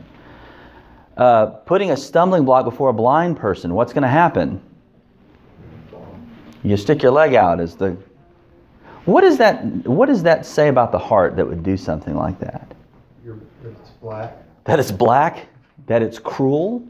uh, 1.17 1.47
putting 1.47 1.89
a 1.89 1.97
stumbling 1.97 2.45
block 2.45 2.63
before 2.63 2.89
a 2.89 2.93
blind 2.93 3.36
person. 3.36 3.73
What's 3.73 3.91
going 3.91 4.03
to 4.03 4.08
happen? 4.08 4.62
You 6.63 6.77
stick 6.77 7.01
your 7.01 7.12
leg 7.12 7.34
out 7.34 7.60
as 7.60 7.75
the. 7.75 7.97
What 9.06 9.21
does 9.21 9.39
that 9.39 9.65
What 9.88 10.06
does 10.06 10.21
that 10.21 10.45
say 10.45 10.67
about 10.67 10.91
the 10.91 10.99
heart 10.99 11.36
that 11.38 11.47
would 11.47 11.63
do 11.63 11.75
something 11.75 12.15
like 12.15 12.39
that? 12.39 12.71
You're, 13.25 13.39
it's 13.65 13.89
black. 13.99 14.38
That 14.65 14.80
it's 14.80 14.91
black, 14.91 15.47
that 15.88 16.03
it's 16.03 16.19
cruel, 16.19 16.86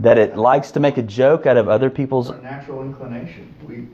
that 0.00 0.18
it 0.18 0.36
likes 0.36 0.70
to 0.72 0.80
make 0.80 0.98
a 0.98 1.02
joke 1.02 1.46
out 1.46 1.56
of 1.56 1.70
other 1.70 1.88
people's. 1.88 2.30
Our 2.30 2.42
natural 2.42 2.82
inclination. 2.82 3.54
We, 3.66 3.86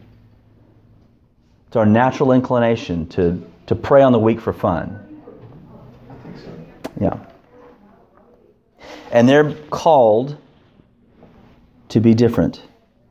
It's 1.75 1.77
our 1.77 1.87
natural 1.87 2.31
inclination 2.31 3.09
to, 3.09 3.45
to 3.67 3.75
prey 3.75 4.01
on 4.01 4.13
the 4.13 4.19
weak 4.21 4.41
for 4.41 4.53
fun. 4.53 5.25
I 6.09 6.23
think 6.23 6.39
so. 6.39 6.53
Yeah. 7.01 7.19
And 9.11 9.29
they're 9.29 9.55
called 9.71 10.37
to 11.89 11.99
be 11.99 12.15
different. 12.15 12.63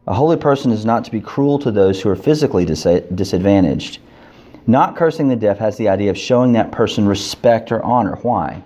A 0.08 0.13
holy 0.13 0.38
person 0.38 0.71
is 0.71 0.86
not 0.86 1.04
to 1.04 1.12
be 1.12 1.19
cruel 1.19 1.60
to 1.60 1.71
those 1.71 2.02
who 2.02 2.08
are 2.08 2.15
physically 2.15 2.63
dis- 2.63 3.02
disadvantaged. 3.13 3.99
Not 4.65 4.95
cursing 4.95 5.28
the 5.28 5.36
deaf 5.36 5.58
has 5.58 5.76
the 5.76 5.89
idea 5.89 6.10
of 6.10 6.17
showing 6.17 6.54
that 6.54 6.71
person 6.71 7.06
respect 7.06 7.69
or 7.69 7.84
honor. 7.84 8.15
Why? 8.21 8.63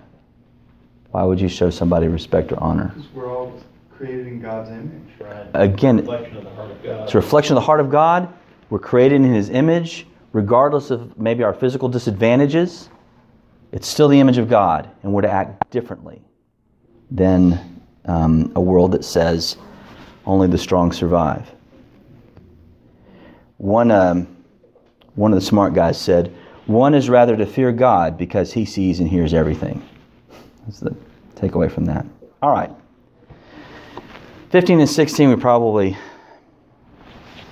Why 1.10 1.24
would 1.24 1.40
you 1.40 1.48
show 1.48 1.70
somebody 1.70 2.06
respect 2.06 2.52
or 2.52 2.62
honor? 2.62 2.92
Because 2.94 3.12
we're 3.14 3.36
all 3.36 3.60
created 3.96 4.28
in 4.28 4.40
God's 4.40 4.70
image. 4.70 5.20
Right. 5.20 5.48
Again, 5.54 5.96
Reflection 5.96 6.36
of 6.36 6.44
the 6.44 6.50
heart 6.50 6.70
of 6.70 6.82
God. 6.84 7.02
It's 7.02 7.14
a 7.14 7.16
reflection 7.16 7.56
of 7.56 7.62
the 7.62 7.66
heart 7.66 7.80
of 7.80 7.90
God. 7.90 8.32
We're 8.70 8.78
created 8.78 9.16
in 9.16 9.32
His 9.32 9.50
image, 9.50 10.06
regardless 10.32 10.90
of 10.90 11.18
maybe 11.18 11.42
our 11.42 11.54
physical 11.54 11.88
disadvantages. 11.88 12.88
It's 13.72 13.86
still 13.86 14.08
the 14.08 14.20
image 14.20 14.38
of 14.38 14.48
God, 14.48 14.90
and 15.02 15.12
we're 15.12 15.22
to 15.22 15.30
act 15.30 15.70
differently 15.70 16.22
than 17.10 17.82
um, 18.04 18.52
a 18.54 18.60
world 18.60 18.92
that 18.92 19.04
says 19.04 19.56
only 20.26 20.48
the 20.48 20.58
strong 20.58 20.92
survive. 20.92 21.50
One, 23.58 23.90
um, 23.90 24.36
one 25.14 25.32
of 25.32 25.40
the 25.40 25.44
smart 25.44 25.74
guys 25.74 26.00
said, 26.00 26.34
One 26.66 26.94
is 26.94 27.08
rather 27.08 27.36
to 27.36 27.46
fear 27.46 27.72
God 27.72 28.16
because 28.16 28.52
He 28.52 28.64
sees 28.64 29.00
and 29.00 29.08
hears 29.08 29.34
everything. 29.34 29.86
That's 30.64 30.80
the 30.80 30.94
takeaway 31.34 31.70
from 31.70 31.86
that. 31.86 32.06
All 32.42 32.50
right. 32.50 32.70
15 34.50 34.80
and 34.80 34.88
16, 34.88 35.28
we 35.28 35.36
probably 35.36 35.96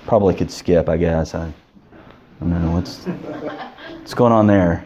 probably 0.07 0.33
could 0.33 0.49
skip, 0.49 0.87
I 0.89 0.97
guess. 0.97 1.35
I, 1.35 1.47
I 1.47 1.51
don't 2.39 2.61
know 2.63 2.71
what's 2.71 3.05
what's 3.05 4.13
going 4.13 4.31
on 4.31 4.47
there. 4.47 4.85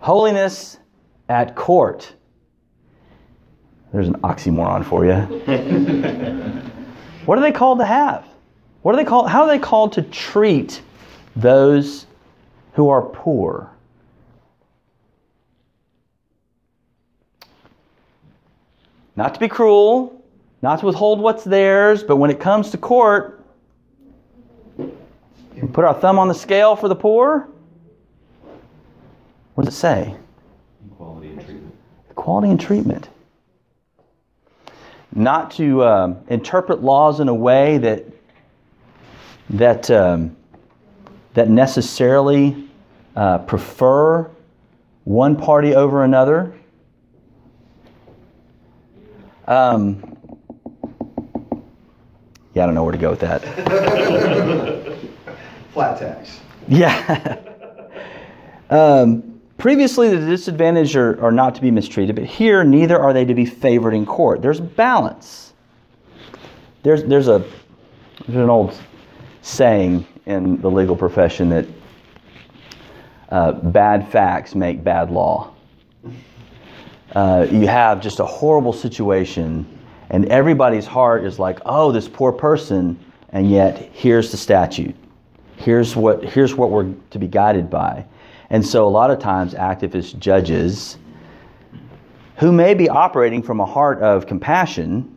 Holiness 0.00 0.78
at 1.28 1.54
court. 1.54 2.12
There's 3.92 4.08
an 4.08 4.14
oxymoron 4.22 4.84
for 4.84 5.04
you. 5.06 5.14
what 7.26 7.38
are 7.38 7.42
they 7.42 7.52
called 7.52 7.78
to 7.78 7.84
have? 7.84 8.26
What 8.82 8.94
are 8.94 8.98
they 8.98 9.04
called? 9.04 9.30
How 9.30 9.42
are 9.42 9.48
they 9.48 9.60
called 9.60 9.92
to 9.92 10.02
treat 10.02 10.82
those 11.36 12.06
who 12.72 12.88
are 12.88 13.02
poor? 13.02 13.70
Not 19.14 19.34
to 19.34 19.40
be 19.40 19.46
cruel, 19.46 20.21
not 20.62 20.78
to 20.78 20.86
withhold 20.86 21.20
what's 21.20 21.42
theirs, 21.42 22.04
but 22.04 22.16
when 22.16 22.30
it 22.30 22.38
comes 22.38 22.70
to 22.70 22.78
court, 22.78 23.44
we 24.76 25.68
put 25.72 25.84
our 25.84 25.94
thumb 25.94 26.18
on 26.18 26.28
the 26.28 26.34
scale 26.34 26.76
for 26.76 26.88
the 26.88 26.94
poor. 26.94 27.48
What 29.54 29.64
does 29.64 29.74
it 29.74 29.76
say? 29.76 30.14
Equality 30.92 31.28
and 31.28 31.40
treatment. 31.44 31.74
Equality 32.10 32.50
and 32.50 32.60
treatment. 32.60 33.08
Not 35.14 35.50
to 35.52 35.84
um, 35.84 36.16
interpret 36.28 36.82
laws 36.82 37.20
in 37.20 37.28
a 37.28 37.34
way 37.34 37.78
that 37.78 38.04
that 39.50 39.90
um, 39.90 40.34
that 41.34 41.50
necessarily 41.50 42.68
uh, 43.14 43.38
prefer 43.38 44.30
one 45.04 45.36
party 45.36 45.74
over 45.74 46.04
another. 46.04 46.54
Um, 49.46 50.16
yeah, 52.54 52.62
I 52.62 52.66
don't 52.66 52.74
know 52.74 52.84
where 52.84 52.92
to 52.92 52.98
go 52.98 53.10
with 53.10 53.20
that. 53.20 53.42
Flat 55.72 55.98
tax. 55.98 56.40
Yeah. 56.68 57.38
um, 58.70 59.40
previously, 59.58 60.10
the 60.10 60.26
disadvantaged 60.26 60.96
are, 60.96 61.22
are 61.22 61.32
not 61.32 61.54
to 61.54 61.62
be 61.62 61.70
mistreated, 61.70 62.16
but 62.16 62.24
here, 62.24 62.62
neither 62.62 62.98
are 62.98 63.12
they 63.12 63.24
to 63.24 63.34
be 63.34 63.46
favored 63.46 63.94
in 63.94 64.04
court. 64.04 64.42
There's 64.42 64.60
balance. 64.60 65.54
There's, 66.82 67.04
there's, 67.04 67.28
a, 67.28 67.44
there's 68.26 68.42
an 68.42 68.50
old 68.50 68.78
saying 69.40 70.06
in 70.26 70.60
the 70.60 70.70
legal 70.70 70.96
profession 70.96 71.48
that 71.50 71.66
uh, 73.30 73.52
bad 73.52 74.08
facts 74.08 74.54
make 74.54 74.84
bad 74.84 75.10
law. 75.10 75.52
Uh, 77.14 77.46
you 77.50 77.66
have 77.66 78.00
just 78.00 78.20
a 78.20 78.24
horrible 78.24 78.72
situation, 78.72 79.66
and 80.12 80.26
everybody's 80.26 80.86
heart 80.86 81.24
is 81.24 81.38
like, 81.38 81.58
oh, 81.64 81.90
this 81.90 82.06
poor 82.06 82.30
person, 82.32 83.02
and 83.30 83.50
yet 83.50 83.78
here's 83.92 84.30
the 84.30 84.36
statute. 84.36 84.94
Here's 85.56 85.96
what, 85.96 86.22
here's 86.22 86.54
what 86.54 86.70
we're 86.70 86.92
to 87.10 87.18
be 87.18 87.26
guided 87.26 87.70
by. 87.70 88.04
And 88.50 88.64
so, 88.64 88.86
a 88.86 88.90
lot 88.90 89.10
of 89.10 89.18
times, 89.18 89.54
activist 89.54 90.18
judges 90.18 90.98
who 92.36 92.52
may 92.52 92.74
be 92.74 92.88
operating 92.88 93.42
from 93.42 93.60
a 93.60 93.66
heart 93.66 94.00
of 94.02 94.26
compassion 94.26 95.16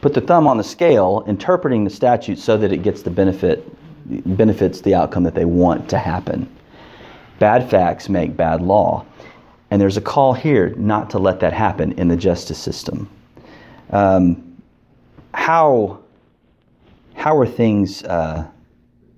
put 0.00 0.14
the 0.14 0.20
thumb 0.20 0.46
on 0.46 0.56
the 0.56 0.64
scale, 0.64 1.24
interpreting 1.26 1.84
the 1.84 1.90
statute 1.90 2.38
so 2.38 2.56
that 2.56 2.72
it 2.72 2.82
gets 2.82 3.02
the 3.02 3.10
benefit, 3.10 3.66
benefits 4.36 4.80
the 4.80 4.94
outcome 4.94 5.24
that 5.24 5.34
they 5.34 5.44
want 5.44 5.90
to 5.90 5.98
happen. 5.98 6.48
Bad 7.38 7.68
facts 7.68 8.08
make 8.08 8.36
bad 8.36 8.62
law. 8.62 9.04
And 9.70 9.80
there's 9.80 9.96
a 9.96 10.00
call 10.00 10.32
here 10.32 10.70
not 10.76 11.10
to 11.10 11.18
let 11.18 11.40
that 11.40 11.52
happen 11.52 11.92
in 11.92 12.08
the 12.08 12.16
justice 12.16 12.58
system. 12.58 13.10
Um, 13.90 14.62
how, 15.32 16.00
how 17.14 17.38
are 17.38 17.46
things, 17.46 18.02
uh, 18.04 18.46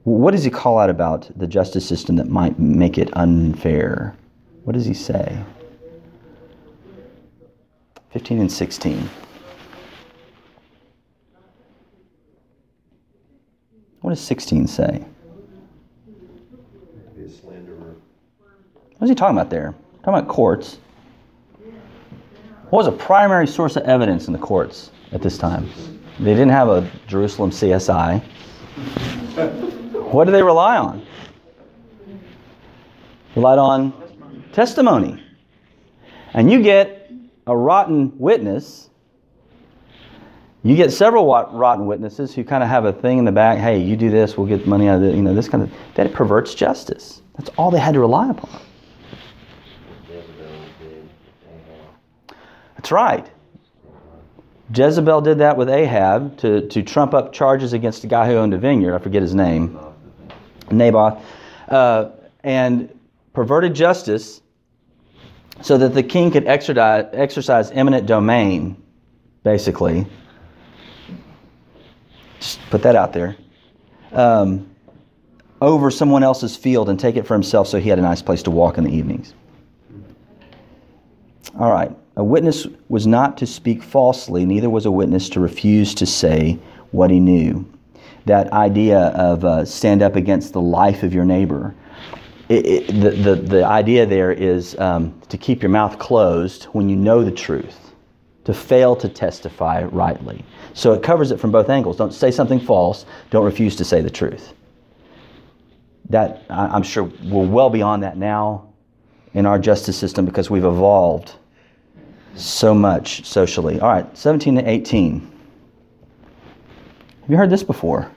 what 0.05 0.31
does 0.31 0.45
he 0.45 0.51
call 0.51 0.79
out 0.79 0.91
about 0.91 1.31
the 1.37 1.47
justice 1.47 1.87
system 1.87 2.17
that 2.17 2.29
might 2.29 2.59
make 2.59 2.99
it 2.99 3.11
unfair? 3.17 4.17
What 4.65 4.75
does 4.75 4.87
he 4.87 4.95
say? 4.95 5.43
15 8.11 8.41
and 8.41 8.53
16. 8.53 9.09
What 14.01 14.11
does 14.11 14.21
16 14.21 14.67
say? 14.67 15.05
What 18.99 19.05
is 19.05 19.11
he 19.11 19.15
talking 19.15 19.37
about 19.37 19.51
there? 19.51 19.75
Talking 20.03 20.15
about 20.15 20.29
courts. 20.29 20.79
What 22.71 22.85
was 22.85 22.87
a 22.87 22.97
primary 22.97 23.49
source 23.49 23.75
of 23.75 23.83
evidence 23.83 24.29
in 24.29 24.33
the 24.33 24.39
courts 24.39 24.93
at 25.11 25.21
this 25.21 25.37
time? 25.37 25.69
They 26.21 26.35
didn't 26.35 26.51
have 26.51 26.69
a 26.69 26.89
Jerusalem 27.09 27.51
CSI. 27.51 28.23
What 30.13 30.27
did 30.27 30.33
they 30.33 30.43
rely 30.45 30.77
on? 30.77 31.05
Relied 33.35 33.59
on 33.59 33.93
testimony. 34.53 35.21
And 36.33 36.49
you 36.49 36.63
get 36.63 37.11
a 37.49 37.57
rotten 37.57 38.17
witness. 38.17 38.91
You 40.63 40.77
get 40.77 40.93
several 40.93 41.27
rotten 41.27 41.87
witnesses 41.87 42.33
who 42.33 42.45
kind 42.45 42.63
of 42.63 42.69
have 42.69 42.85
a 42.85 42.93
thing 42.93 43.19
in 43.19 43.25
the 43.25 43.33
back. 43.33 43.59
Hey, 43.59 43.79
you 43.79 43.97
do 43.97 44.11
this, 44.11 44.37
we'll 44.37 44.47
get 44.47 44.69
money 44.69 44.87
out 44.87 44.99
of 44.99 45.03
it. 45.03 45.17
You 45.17 45.23
know, 45.23 45.35
this 45.35 45.49
kind 45.49 45.65
of 45.65 45.73
that 45.97 46.13
perverts 46.13 46.55
justice. 46.55 47.23
That's 47.37 47.51
all 47.57 47.73
they 47.73 47.81
had 47.81 47.95
to 47.95 48.01
rely 48.01 48.31
upon. 48.31 48.61
That's 52.81 52.93
right. 52.93 53.31
Jezebel 54.75 55.21
did 55.21 55.37
that 55.37 55.59
with 55.59 55.69
Ahab 55.69 56.39
to, 56.39 56.67
to 56.69 56.83
trump 56.83 57.13
up 57.13 57.31
charges 57.31 57.75
against 57.75 58.01
the 58.01 58.09
guy 58.09 58.27
who 58.27 58.37
owned 58.37 58.55
a 58.55 58.59
vineyard. 58.59 58.95
I 58.95 58.99
forget 58.99 59.21
his 59.21 59.35
name. 59.35 59.79
Naboth. 60.71 61.23
Uh, 61.69 62.09
and 62.43 62.99
perverted 63.35 63.75
justice 63.75 64.41
so 65.61 65.77
that 65.77 65.93
the 65.93 66.03
king 66.03 66.31
could 66.31 66.47
exercise, 66.47 67.05
exercise 67.13 67.71
eminent 67.73 68.07
domain, 68.07 68.83
basically. 69.43 70.07
Just 72.39 72.61
put 72.71 72.83
that 72.85 72.97
out 72.97 73.13
there. 73.13 73.37
Um, 74.13 74.75
over 75.61 75.91
someone 75.91 76.23
else's 76.23 76.57
field 76.57 76.89
and 76.89 76.99
take 76.99 77.17
it 77.17 77.27
for 77.27 77.35
himself 77.35 77.69
so 77.69 77.79
he 77.79 77.91
had 77.91 77.99
a 77.99 78.03
nice 78.03 78.23
place 78.23 78.43
to 78.45 78.51
walk 78.51 78.79
in 78.79 78.85
the 78.85 78.91
evenings. 78.91 79.35
All 81.59 81.71
right. 81.71 81.95
A 82.17 82.25
witness 82.25 82.67
was 82.89 83.07
not 83.07 83.39
to 83.39 83.47
speak 83.47 83.83
falsely, 83.83 84.45
neither 84.45 84.69
was 84.69 84.85
a 84.87 84.91
witness 84.91 85.29
to 85.31 85.41
refuse 85.41 85.95
to 85.95 86.07
say 86.07 86.59
what 86.91 87.11
he 87.11 87.21
knew. 87.21 87.65
That 88.27 88.53
idea 88.53 88.99
of 88.99 89.45
uh, 89.45 89.65
stand 89.65 90.03
up 90.03 90.17
against 90.17 90.53
the 90.53 90.61
life 90.61 91.03
of 91.03 91.15
your 91.15 91.25
neighbor. 91.25 91.75
It, 92.49 92.67
it, 92.67 92.87
the, 93.01 93.11
the, 93.11 93.35
the 93.37 93.65
idea 93.65 94.07
there 94.07 94.33
is 94.33 94.77
um, 94.79 95.19
to 95.29 95.39
keep 95.39 95.63
your 95.63 95.71
mouth 95.71 95.99
closed 95.99 96.65
when 96.65 96.89
you 96.89 96.97
know 96.97 97.23
the 97.23 97.31
truth, 97.31 97.93
to 98.45 98.53
fail 98.53 98.97
to 98.97 99.09
testify 99.09 99.85
rightly. 99.85 100.45
So 100.75 100.93
it 100.93 101.03
covers 101.03 101.31
it 101.31 101.39
from 101.39 101.53
both 101.53 101.71
angles. 101.71 101.97
Don't 101.97 102.13
say 102.13 102.33
something 102.33 102.59
false, 102.59 103.07
don't 103.31 103.45
refuse 103.45 103.77
to 103.77 103.85
say 103.85 104.01
the 104.01 104.11
truth. 104.11 104.53
That, 106.09 106.43
I'm 106.51 106.83
sure 106.83 107.05
we're 107.05 107.47
well 107.47 107.71
beyond 107.71 108.03
that 108.03 108.17
now 108.17 108.69
in 109.33 109.47
our 109.47 109.61
justice 109.61 109.97
system 109.97 110.25
because 110.25 110.51
we've 110.51 110.65
evolved 110.65 111.37
so 112.43 112.75
much 112.75 113.25
socially. 113.25 113.81
All 113.81 113.89
right, 113.89 114.17
17 114.17 114.57
to 114.57 114.69
18. 114.69 115.21
Have 117.21 117.31
you 117.31 117.37
heard 117.37 117.51
this 117.51 117.63
before? 117.63 118.11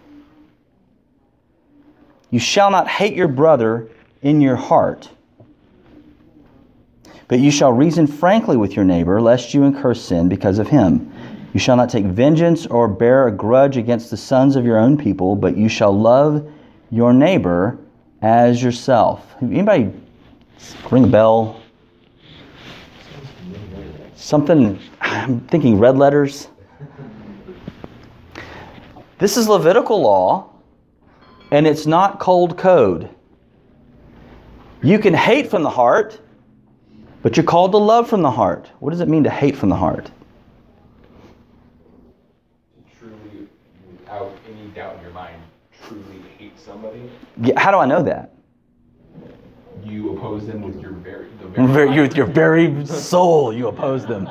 You 2.30 2.40
shall 2.40 2.72
not 2.72 2.88
hate 2.88 3.16
your 3.16 3.28
brother 3.28 3.90
in 4.22 4.42
your 4.42 4.56
heart, 4.56 5.10
but 7.28 7.40
you 7.40 7.52
shall 7.52 7.72
reason 7.72 8.08
frankly 8.08 8.58
with 8.58 8.76
your 8.76 8.86
neighbor, 8.86 9.22
lest 9.22 9.54
you 9.54 9.64
incur 9.64 9.94
sin 9.94 10.30
because 10.30 10.58
of 10.58 10.68
him. 10.68 11.12
You 11.54 11.60
shall 11.60 11.76
not 11.76 11.90
take 11.90 12.06
vengeance 12.06 12.66
or 12.66 12.88
bear 12.88 13.28
a 13.28 13.32
grudge 13.32 13.78
against 13.78 14.10
the 14.10 14.18
sons 14.18 14.56
of 14.56 14.66
your 14.66 14.80
own 14.80 14.98
people, 14.98 15.36
but 15.36 15.56
you 15.56 15.70
shall 15.70 15.92
love 15.92 16.52
your 16.90 17.14
neighbor 17.14 17.78
as 18.24 18.64
yourself. 18.64 19.36
Anybody 19.42 19.92
ring 20.90 21.04
a 21.04 21.08
bell? 21.08 21.62
Something, 24.24 24.80
I'm 25.02 25.42
thinking 25.42 25.78
red 25.78 25.98
letters. 25.98 26.48
This 29.18 29.36
is 29.36 29.50
Levitical 29.50 30.02
law, 30.02 30.50
and 31.52 31.68
it's 31.68 31.86
not 31.86 32.22
cold 32.22 32.58
code. 32.58 33.10
You 34.82 34.98
can 34.98 35.14
hate 35.14 35.50
from 35.50 35.64
the 35.64 35.70
heart, 35.70 36.22
but 37.22 37.36
you're 37.36 37.46
called 37.46 37.74
to 37.74 37.78
love 37.78 38.08
from 38.08 38.22
the 38.22 38.32
heart. 38.32 38.72
What 38.80 38.92
does 38.92 39.02
it 39.02 39.10
mean 39.10 39.26
to 39.26 39.30
hate 39.30 39.58
from 39.58 39.68
the 39.68 39.76
heart? 39.76 40.10
truly, 42.98 43.50
without 43.92 44.32
any 44.50 44.70
doubt 44.70 44.96
in 44.96 45.02
your 45.02 45.12
mind, 45.12 45.42
truly 45.86 46.22
hate 46.38 46.58
somebody, 46.58 47.12
Yeah, 47.42 47.60
How 47.60 47.72
do 47.72 47.78
I 47.78 47.86
know 47.86 48.02
that? 48.04 48.33
You 49.86 50.16
oppose 50.18 50.46
them 50.46 50.62
with 50.62 50.82
your 50.82 50.92
very, 50.92 51.28
the 51.42 51.48
very, 51.48 51.68
Very- 51.68 52.02
With 52.02 52.16
your 52.16 52.26
very 52.26 52.86
soul, 52.86 53.54
you 53.54 53.68
oppose 53.68 54.06
them. 54.06 54.28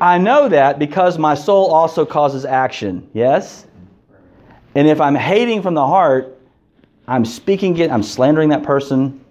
I 0.00 0.18
know 0.18 0.48
that 0.48 0.78
because 0.78 1.18
my 1.18 1.34
soul 1.34 1.72
also 1.72 2.04
causes 2.04 2.44
action, 2.44 3.08
yes? 3.14 3.66
And 4.74 4.86
if 4.86 5.00
I'm 5.00 5.14
hating 5.14 5.62
from 5.62 5.74
the 5.74 5.86
heart, 5.86 6.38
I'm 7.08 7.24
speaking 7.24 7.78
it, 7.78 7.90
I'm 7.90 8.02
slandering 8.02 8.50
that 8.50 8.62
person. 8.62 9.24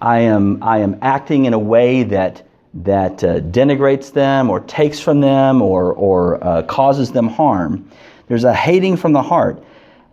I 0.00 0.20
am, 0.20 0.62
I 0.62 0.78
am 0.78 0.98
acting 1.00 1.44
in 1.44 1.54
a 1.54 1.58
way 1.58 2.02
that, 2.04 2.42
that 2.74 3.22
uh, 3.22 3.40
denigrates 3.40 4.12
them 4.12 4.50
or 4.50 4.60
takes 4.60 4.98
from 4.98 5.20
them 5.20 5.62
or, 5.62 5.92
or 5.92 6.42
uh, 6.42 6.62
causes 6.62 7.12
them 7.12 7.28
harm. 7.28 7.88
There's 8.26 8.44
a 8.44 8.54
hating 8.54 8.96
from 8.96 9.12
the 9.12 9.22
heart. 9.22 9.62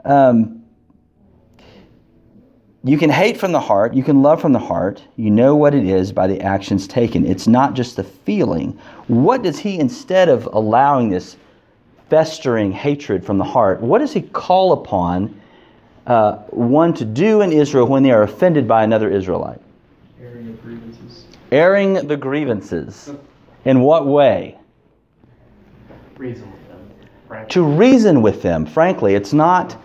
Um, 0.06 0.61
you 2.84 2.98
can 2.98 3.12
hate 3.12 3.38
from 3.38 3.52
the 3.52 3.60
heart, 3.60 3.94
you 3.94 4.04
can 4.04 4.24
love 4.24 4.42
from 4.42 4.54
the 4.54 4.60
heart. 4.60 5.04
You 5.16 5.30
know 5.30 5.56
what 5.56 5.76
it 5.76 5.86
is 5.86 6.12
by 6.12 6.26
the 6.26 6.42
actions 6.42 6.88
taken. 6.88 7.28
It's 7.28 7.48
not 7.48 7.76
just 7.76 7.96
the 7.96 8.04
feeling. 8.04 8.80
What 9.08 9.44
does 9.44 9.60
he, 9.60 9.80
instead 9.80 10.30
of 10.30 10.48
allowing 10.52 11.10
this 11.10 11.38
festering 12.10 12.72
hatred 12.72 13.24
from 13.24 13.38
the 13.38 13.44
heart, 13.44 13.82
what 13.82 14.00
does 14.00 14.12
he 14.12 14.24
call 14.24 14.74
upon 14.74 15.40
uh, 16.08 16.38
one 16.50 16.94
to 16.96 17.06
do 17.06 17.42
in 17.42 17.52
Israel 17.52 17.86
when 17.88 18.02
they 18.02 18.12
are 18.12 18.24
offended 18.24 18.68
by 18.68 18.84
another 18.84 19.12
Israelite? 19.12 19.62
Airing 20.20 20.50
of 20.50 20.62
grievances. 20.64 21.26
Airing 21.52 22.08
the 22.08 22.18
grievances. 22.18 23.12
In 23.66 23.82
what 23.82 24.08
way? 24.08 24.58
Reason 26.18 26.52
with 26.52 26.68
them. 26.68 26.90
frankly. 27.28 27.54
To 27.54 27.64
reason 27.64 28.22
with 28.24 28.42
them. 28.42 28.66
Frankly, 28.66 29.14
it's 29.14 29.34
not. 29.34 29.78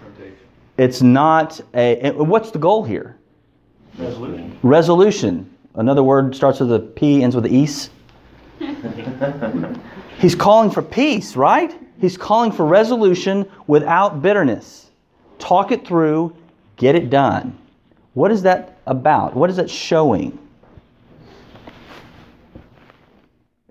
It's 0.79 1.03
not 1.03 1.61
a. 1.75 2.13
What's 2.13 2.51
the 2.51 2.59
goal 2.59 2.85
here? 2.85 3.17
Resolution. 3.99 4.59
Resolution. 4.63 5.57
Another 5.75 6.03
word 6.03 6.35
starts 6.35 6.61
with 6.61 6.73
a 6.73 6.81
P, 6.81 7.23
ends 7.23 7.37
with 7.37 7.47
a 7.47 7.49
ease. 7.49 7.91
He's 10.19 10.35
calling 10.35 10.71
for 10.71 10.83
peace, 10.83 11.37
right? 11.37 11.75
He's 12.01 12.17
calling 12.17 12.53
for 12.53 12.65
resolution 12.65 13.51
without 13.67 14.23
bitterness. 14.23 14.91
Talk 15.39 15.73
it 15.73 15.87
through, 15.87 16.35
get 16.77 16.95
it 16.95 17.11
done. 17.11 17.57
What 18.15 18.33
is 18.33 18.43
that 18.43 18.79
about? 18.87 19.35
What 19.35 19.51
is 19.51 19.57
that 19.57 19.69
showing? 19.69 20.39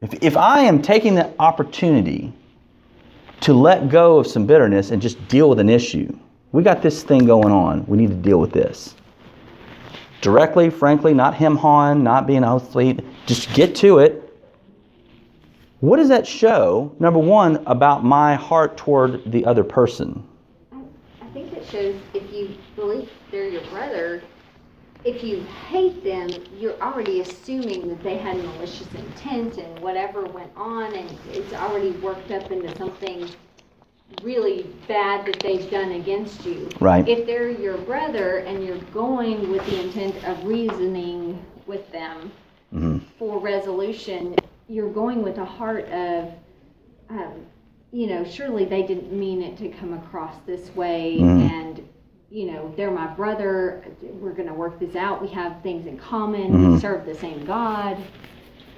If, 0.01 0.13
if 0.21 0.37
I 0.37 0.61
am 0.61 0.81
taking 0.81 1.15
the 1.15 1.33
opportunity 1.39 2.31
to 3.41 3.53
let 3.53 3.89
go 3.89 4.17
of 4.17 4.27
some 4.27 4.45
bitterness 4.45 4.91
and 4.91 5.01
just 5.01 5.27
deal 5.27 5.49
with 5.49 5.59
an 5.59 5.69
issue, 5.69 6.15
we 6.55 6.63
got 6.63 6.81
this 6.81 7.03
thing 7.03 7.25
going 7.25 7.51
on. 7.51 7.85
We 7.85 7.97
need 7.97 8.11
to 8.11 8.15
deal 8.15 8.39
with 8.39 8.53
this 8.53 8.95
directly, 10.21 10.69
frankly, 10.69 11.13
not 11.13 11.35
him 11.35 11.57
hawing, 11.57 12.01
not 12.01 12.25
being 12.25 12.45
sweet. 12.71 13.01
Just 13.25 13.53
get 13.53 13.75
to 13.75 13.99
it. 13.99 14.21
What 15.81 15.97
does 15.97 16.07
that 16.07 16.25
show, 16.25 16.95
number 16.97 17.19
one, 17.19 17.57
about 17.67 18.05
my 18.05 18.35
heart 18.35 18.77
toward 18.77 19.29
the 19.29 19.45
other 19.45 19.65
person? 19.65 20.25
I 20.71 21.27
think 21.33 21.51
it 21.51 21.65
shows 21.65 21.99
if 22.13 22.31
you 22.31 22.55
believe 22.77 23.09
they're 23.31 23.49
your 23.49 23.65
brother, 23.67 24.23
if 25.03 25.25
you 25.25 25.43
hate 25.67 26.05
them, 26.05 26.29
you're 26.57 26.81
already 26.81 27.19
assuming 27.19 27.89
that 27.89 28.01
they 28.01 28.17
had 28.17 28.37
malicious 28.37 28.87
intent 28.95 29.57
and 29.57 29.77
whatever 29.79 30.23
went 30.23 30.51
on 30.55 30.95
and 30.95 31.19
it's 31.33 31.53
already 31.53 31.91
worked 31.91 32.31
up 32.31 32.49
into 32.49 32.73
something 32.77 33.29
really 34.21 34.63
bad 34.87 35.25
that 35.25 35.39
they've 35.39 35.69
done 35.69 35.91
against 35.93 36.45
you. 36.45 36.69
Right. 36.79 37.07
If 37.07 37.25
they're 37.25 37.49
your 37.49 37.77
brother 37.77 38.37
and 38.39 38.63
you're 38.63 38.77
going 38.93 39.51
with 39.51 39.65
the 39.65 39.81
intent 39.81 40.23
of 40.25 40.43
reasoning 40.45 41.43
with 41.65 41.91
them 41.91 42.31
hmm 42.71 42.97
for 43.17 43.39
resolution, 43.39 44.35
you're 44.67 44.91
going 44.91 45.21
with 45.23 45.37
a 45.37 45.45
heart 45.45 45.85
of, 45.89 46.31
um, 47.09 47.45
you 47.91 48.07
know, 48.07 48.25
surely 48.25 48.65
they 48.65 48.83
didn't 48.83 49.13
mean 49.13 49.41
it 49.41 49.57
to 49.57 49.69
come 49.69 49.93
across 49.93 50.35
this 50.45 50.75
way, 50.75 51.17
Mhm. 51.19 51.49
and 51.49 51.87
you 52.31 52.51
know, 52.51 52.73
they're 52.75 52.91
my 52.91 53.07
brother. 53.07 53.85
We're 54.01 54.33
going 54.33 54.49
to 54.49 54.53
work 54.53 54.79
this 54.79 54.95
out. 54.97 55.21
We 55.21 55.29
have 55.29 55.61
things 55.61 55.85
in 55.85 55.97
common. 55.97 56.51
Mhm. 56.51 56.73
We 56.73 56.79
serve 56.79 57.05
the 57.05 57.15
same 57.15 57.45
God. 57.45 57.97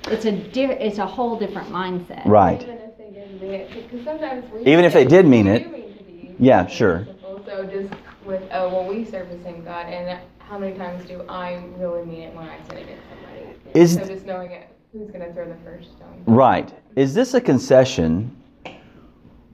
It's 0.10 0.26
a 0.26 0.32
di- 0.32 0.66
it's 0.88 1.00
a 1.00 1.06
whole 1.08 1.38
different 1.38 1.70
mindset. 1.70 2.24
Right. 2.26 2.60
Even 3.08 3.22
if 3.24 3.40
they 3.40 3.40
didn't 3.40 3.42
mean 3.42 3.54
it, 3.54 3.90
because 3.90 4.06
sometimes 4.06 4.52
we. 4.52 4.62
Even 4.72 4.86
if 4.86 4.94
they 4.94 5.06
did 5.06 5.26
mean 5.26 5.48
it. 5.48 5.72
mean 5.72 6.36
Yeah, 6.40 6.66
sure. 6.68 7.08
So 7.46 7.66
just 7.66 7.94
with, 8.26 8.44
oh, 8.52 8.68
well, 8.70 8.86
we 8.86 9.06
serve 9.06 9.30
the 9.30 9.42
same 9.44 9.64
God, 9.64 9.86
and 9.86 10.20
how 10.40 10.58
many 10.58 10.78
times 10.78 11.06
do 11.08 11.24
I 11.30 11.64
really 11.78 12.06
mean 12.06 12.22
it 12.24 12.36
when 12.36 12.46
I 12.50 12.58
sin 12.68 12.78
against 12.80 13.04
somebody? 13.10 13.56
Is- 13.74 13.94
So 13.96 14.06
just 14.06 14.26
knowing 14.26 14.52
it, 14.52 14.68
who's 14.92 15.10
gonna 15.12 15.32
throw 15.34 15.48
the 15.48 15.56
first 15.64 15.92
stone? 15.96 16.24
Right. 16.26 16.72
Is 16.98 17.14
this 17.14 17.34
a 17.36 17.42
concession 17.42 18.36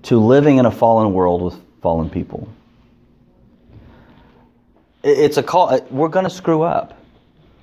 to 0.03 0.19
living 0.19 0.57
in 0.57 0.65
a 0.65 0.71
fallen 0.71 1.13
world 1.13 1.41
with 1.43 1.55
fallen 1.81 2.09
people? 2.09 2.47
It's 5.03 5.37
a 5.37 5.43
call. 5.43 5.69
uh, 5.69 5.79
We're 5.91 6.07
going 6.07 6.23
to 6.23 6.29
screw 6.29 6.61
up. 6.63 6.97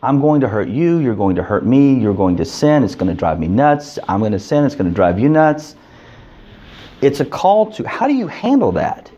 I'm 0.02 0.20
going 0.20 0.42
to 0.42 0.48
hurt 0.48 0.68
you. 0.68 0.98
You're 0.98 1.14
going 1.14 1.36
to 1.36 1.42
hurt 1.42 1.64
me. 1.64 1.94
You're 1.98 2.14
going 2.14 2.36
to 2.36 2.44
sin. 2.44 2.84
It's 2.84 2.94
going 2.94 3.08
to 3.10 3.14
drive 3.16 3.38
me 3.40 3.48
nuts. 3.48 3.98
I'm 4.08 4.20
going 4.20 4.32
to 4.32 4.38
sin. 4.38 4.64
It's 4.64 4.74
going 4.74 4.88
to 4.90 4.94
drive 4.94 5.18
you 5.18 5.28
nuts. 5.30 5.74
It's 7.02 7.20
a 7.20 7.24
call 7.24 7.72
to 7.72 7.88
how 7.88 8.06
do 8.06 8.14
you 8.14 8.26
handle 8.26 8.72
that? 8.72 9.10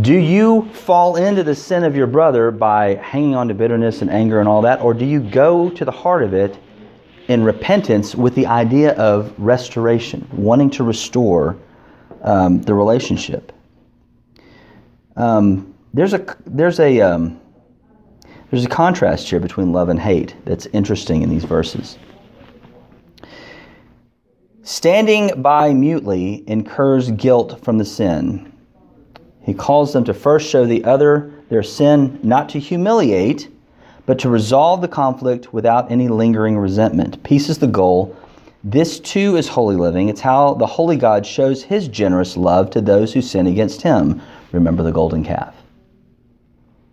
Do 0.00 0.14
you 0.14 0.68
fall 0.72 1.16
into 1.16 1.42
the 1.42 1.54
sin 1.54 1.82
of 1.82 1.96
your 1.96 2.06
brother 2.06 2.50
by 2.50 2.96
hanging 2.96 3.34
on 3.34 3.48
to 3.48 3.54
bitterness 3.54 4.02
and 4.02 4.10
anger 4.10 4.40
and 4.40 4.48
all 4.48 4.62
that? 4.62 4.80
Or 4.82 4.92
do 4.92 5.06
you 5.06 5.20
go 5.20 5.70
to 5.70 5.84
the 5.84 5.90
heart 5.90 6.22
of 6.22 6.34
it 6.34 6.58
in 7.28 7.42
repentance 7.42 8.14
with 8.14 8.34
the 8.34 8.46
idea 8.46 8.92
of 8.94 9.34
restoration, 9.38 10.28
wanting 10.32 10.70
to 10.70 10.84
restore 10.84 11.56
um, 12.22 12.60
the 12.62 12.74
relationship? 12.74 13.52
Um, 15.16 15.74
there's 15.94 16.12
a 16.12 16.36
there's 16.44 16.78
a 16.78 17.00
um, 17.00 17.40
there's 18.50 18.66
a 18.66 18.68
contrast 18.68 19.28
here 19.30 19.40
between 19.40 19.72
love 19.72 19.88
and 19.88 19.98
hate 19.98 20.36
that's 20.44 20.66
interesting 20.66 21.22
in 21.22 21.30
these 21.30 21.44
verses. 21.44 21.98
Standing 24.66 25.30
by 25.42 25.72
mutely 25.72 26.42
incurs 26.48 27.12
guilt 27.12 27.62
from 27.62 27.78
the 27.78 27.84
sin. 27.84 28.52
He 29.40 29.54
calls 29.54 29.92
them 29.92 30.02
to 30.02 30.12
first 30.12 30.50
show 30.50 30.66
the 30.66 30.84
other 30.84 31.32
their 31.48 31.62
sin, 31.62 32.18
not 32.24 32.48
to 32.48 32.58
humiliate, 32.58 33.48
but 34.06 34.18
to 34.18 34.28
resolve 34.28 34.80
the 34.80 34.88
conflict 34.88 35.54
without 35.54 35.88
any 35.92 36.08
lingering 36.08 36.58
resentment. 36.58 37.22
Peace 37.22 37.48
is 37.48 37.58
the 37.58 37.68
goal. 37.68 38.16
This 38.64 38.98
too 38.98 39.36
is 39.36 39.46
holy 39.46 39.76
living. 39.76 40.08
It's 40.08 40.20
how 40.20 40.54
the 40.54 40.66
holy 40.66 40.96
God 40.96 41.24
shows 41.24 41.62
his 41.62 41.86
generous 41.86 42.36
love 42.36 42.68
to 42.70 42.80
those 42.80 43.12
who 43.12 43.22
sin 43.22 43.46
against 43.46 43.82
him. 43.82 44.20
Remember 44.50 44.82
the 44.82 44.90
golden 44.90 45.22
calf. 45.22 45.54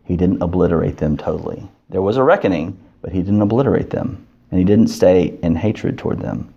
He 0.04 0.16
didn't 0.16 0.44
obliterate 0.44 0.98
them 0.98 1.18
totally. 1.18 1.68
There 1.90 2.04
was 2.04 2.18
a 2.18 2.24
reckoning, 2.24 2.78
but 3.02 3.14
he 3.14 3.24
didn't 3.24 3.42
obliterate 3.42 3.90
them, 3.90 4.28
and 4.52 4.60
he 4.60 4.64
didn't 4.64 4.90
stay 4.90 5.40
in 5.42 5.56
hatred 5.56 5.98
toward 5.98 6.20
them. 6.20 6.54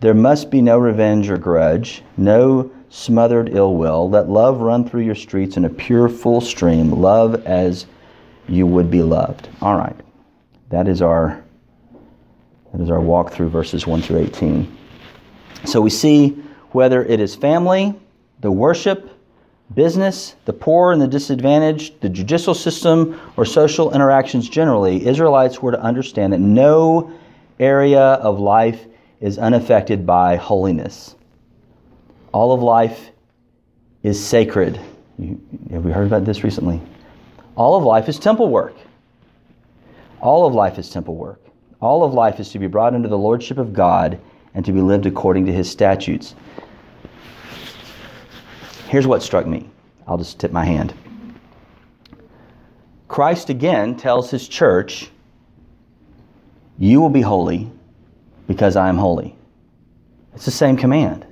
There 0.00 0.14
must 0.14 0.50
be 0.50 0.62
no 0.62 0.78
revenge 0.78 1.28
or 1.28 1.38
grudge, 1.38 2.02
no 2.16 2.70
smothered 2.88 3.48
ill 3.54 3.74
will. 3.74 4.08
Let 4.08 4.28
love 4.28 4.60
run 4.60 4.88
through 4.88 5.02
your 5.02 5.14
streets 5.14 5.56
in 5.56 5.64
a 5.64 5.68
pure, 5.68 6.08
full 6.08 6.40
stream. 6.40 6.92
Love 6.92 7.44
as 7.46 7.86
you 8.48 8.66
would 8.66 8.90
be 8.90 9.02
loved. 9.02 9.48
All 9.60 9.76
right. 9.76 9.96
That 10.70 10.88
is 10.88 11.02
our 11.02 11.42
that 12.72 12.82
is 12.82 12.90
our 12.90 13.00
walk 13.00 13.32
through 13.32 13.48
verses 13.48 13.86
1 13.86 14.02
through 14.02 14.18
18. 14.18 14.76
So 15.64 15.80
we 15.80 15.88
see 15.88 16.30
whether 16.72 17.02
it 17.02 17.18
is 17.18 17.34
family, 17.34 17.94
the 18.40 18.52
worship, 18.52 19.10
business, 19.74 20.36
the 20.44 20.52
poor 20.52 20.92
and 20.92 21.00
the 21.00 21.08
disadvantaged, 21.08 22.00
the 22.02 22.10
judicial 22.10 22.54
system, 22.54 23.18
or 23.38 23.46
social 23.46 23.94
interactions 23.94 24.50
generally, 24.50 25.06
Israelites 25.06 25.62
were 25.62 25.72
to 25.72 25.80
understand 25.80 26.34
that 26.34 26.40
no 26.40 27.10
area 27.58 28.00
of 28.00 28.38
life 28.38 28.86
is 29.20 29.38
unaffected 29.38 30.06
by 30.06 30.36
holiness. 30.36 31.16
All 32.32 32.52
of 32.52 32.62
life 32.62 33.10
is 34.02 34.24
sacred. 34.24 34.80
You, 35.18 35.40
have 35.70 35.84
we 35.84 35.90
heard 35.90 36.06
about 36.06 36.24
this 36.24 36.44
recently? 36.44 36.80
All 37.56 37.76
of 37.76 37.82
life 37.82 38.08
is 38.08 38.18
temple 38.18 38.48
work. 38.48 38.74
All 40.20 40.46
of 40.46 40.54
life 40.54 40.78
is 40.78 40.88
temple 40.90 41.16
work. 41.16 41.40
All 41.80 42.04
of 42.04 42.14
life 42.14 42.40
is 42.40 42.50
to 42.50 42.58
be 42.58 42.66
brought 42.66 42.94
under 42.94 43.08
the 43.08 43.18
lordship 43.18 43.58
of 43.58 43.72
God 43.72 44.20
and 44.54 44.64
to 44.64 44.72
be 44.72 44.80
lived 44.80 45.06
according 45.06 45.46
to 45.46 45.52
his 45.52 45.70
statutes. 45.70 46.34
Here's 48.88 49.06
what 49.06 49.22
struck 49.22 49.46
me. 49.46 49.68
I'll 50.06 50.18
just 50.18 50.38
tip 50.38 50.52
my 50.52 50.64
hand. 50.64 50.94
Christ 53.06 53.50
again 53.50 53.96
tells 53.96 54.30
his 54.30 54.48
church, 54.48 55.10
You 56.78 57.00
will 57.00 57.10
be 57.10 57.20
holy 57.20 57.70
because 58.48 58.74
I 58.74 58.88
am 58.88 58.98
holy. 58.98 59.36
It's 60.34 60.46
the 60.46 60.50
same 60.50 60.76
command, 60.76 61.24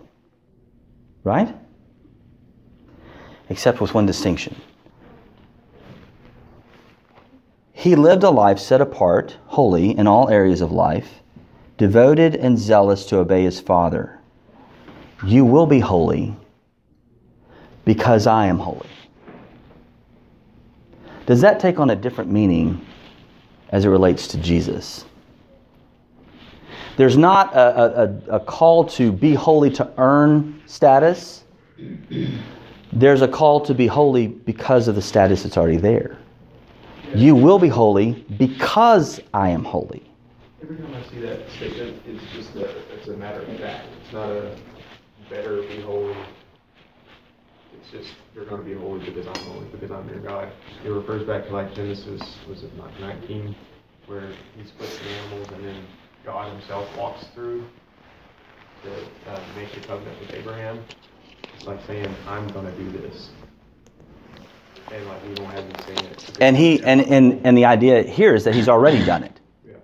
right? 1.25 1.53
Except 3.49 3.81
with 3.81 3.95
one 3.95 4.07
distinction. 4.07 4.55
He 7.73 7.97
lived 7.97 8.23
a 8.23 8.31
life 8.31 8.59
set 8.59 8.81
apart, 8.81 9.37
holy 9.47 9.97
in 9.97 10.07
all 10.07 10.29
areas 10.29 10.61
of 10.61 10.73
life, 10.73 11.23
devoted 11.79 12.37
and 12.37 12.59
zealous 12.59 13.05
to 13.07 13.19
obey 13.19 13.43
his 13.45 13.61
Father. 13.61 14.19
You 15.25 15.45
will 15.45 15.67
be 15.67 15.81
holy 15.81 16.35
because 17.85 18.27
I 18.27 18.47
am 18.47 18.59
holy. 18.59 18.89
Does 21.27 21.41
that 21.41 21.61
take 21.61 21.79
on 21.79 21.91
a 21.91 21.97
different 21.97 22.31
meaning 22.31 22.85
as 23.71 23.85
it 23.85 23.89
relates 23.89 24.29
to 24.29 24.39
Jesus? 24.39 25.05
There's 26.97 27.17
not 27.17 27.55
a, 27.55 28.03
a, 28.31 28.37
a 28.37 28.41
call 28.41 28.85
to 28.87 29.13
be 29.13 29.35
holy 29.35 29.71
to 29.73 29.91
earn 29.99 30.63
status. 30.67 31.45
There's 32.93 33.23
a 33.23 33.29
call 33.29 33.61
to 33.67 33.75
be 33.75 33.87
holy 33.87 34.29
because 34.29 34.89
of 34.89 34.95
the 34.95 35.03
status 35.03 35.43
that's 35.43 35.59
already 35.59 35.77
there. 35.77 36.19
You 37.15 37.35
will 37.35 37.59
be 37.59 37.69
holy 37.69 38.25
because 38.39 39.21
I 39.35 39.51
am 39.51 39.63
holy. 39.63 40.03
Every 40.63 40.77
time 40.77 40.95
I 40.95 41.11
see 41.11 41.21
that 41.21 41.49
statement, 41.51 42.03
it's 42.07 42.25
just 42.33 42.57
a, 42.57 42.95
it's 42.95 43.09
a 43.09 43.17
matter 43.17 43.43
of 43.43 43.59
fact. 43.59 43.87
It's 44.03 44.13
not 44.13 44.31
a 44.31 44.57
better 45.29 45.63
be 45.63 45.81
holy. 45.83 46.17
It's 47.79 47.91
just 47.91 48.15
you're 48.35 48.47
going 48.47 48.63
to 48.63 48.69
be 48.69 48.75
holy 48.75 49.05
because 49.05 49.27
I'm 49.27 49.45
holy 49.45 49.67
because 49.67 49.91
I'm 49.91 50.09
your 50.09 50.19
God. 50.21 50.51
It 50.85 50.89
refers 50.89 51.27
back 51.27 51.47
to 51.47 51.53
like 51.53 51.75
Genesis, 51.75 52.23
was 52.49 52.63
it 52.65 52.77
not 52.77 52.99
19, 53.01 53.55
where 54.07 54.33
he 54.57 54.67
splits 54.67 54.99
the 54.99 55.09
animals 55.09 55.49
and 55.53 55.65
then 55.65 55.85
God 56.27 56.51
Himself 56.51 56.89
walks 56.99 57.25
through 57.35 57.65
to 58.83 59.31
uh, 59.31 59.41
make 59.55 59.73
the 59.73 59.81
covenant 59.81 60.19
with 60.19 60.35
Abraham. 60.35 60.83
It's 61.55 61.67
like 61.67 61.79
saying, 61.87 62.13
I'm 62.27 62.49
going 62.49 62.67
to 62.67 62.73
do 62.73 62.91
this. 62.99 63.31
And 64.93 65.07
like 65.07 65.23
we 65.25 65.35
don't 65.35 65.51
have 65.51 65.65
him 65.65 65.73
saying 65.87 66.11
it. 66.11 66.39
And 66.41 66.57
he 66.57 66.83
and, 66.83 67.01
and, 67.01 67.47
and 67.47 67.57
the 67.57 67.65
idea 67.65 68.03
here 68.03 68.35
is 68.35 68.43
that 68.45 68.55
he's 68.55 68.69
already 68.69 69.05
done 69.05 69.23
it. 69.23 69.41
Yeah. 69.67 69.75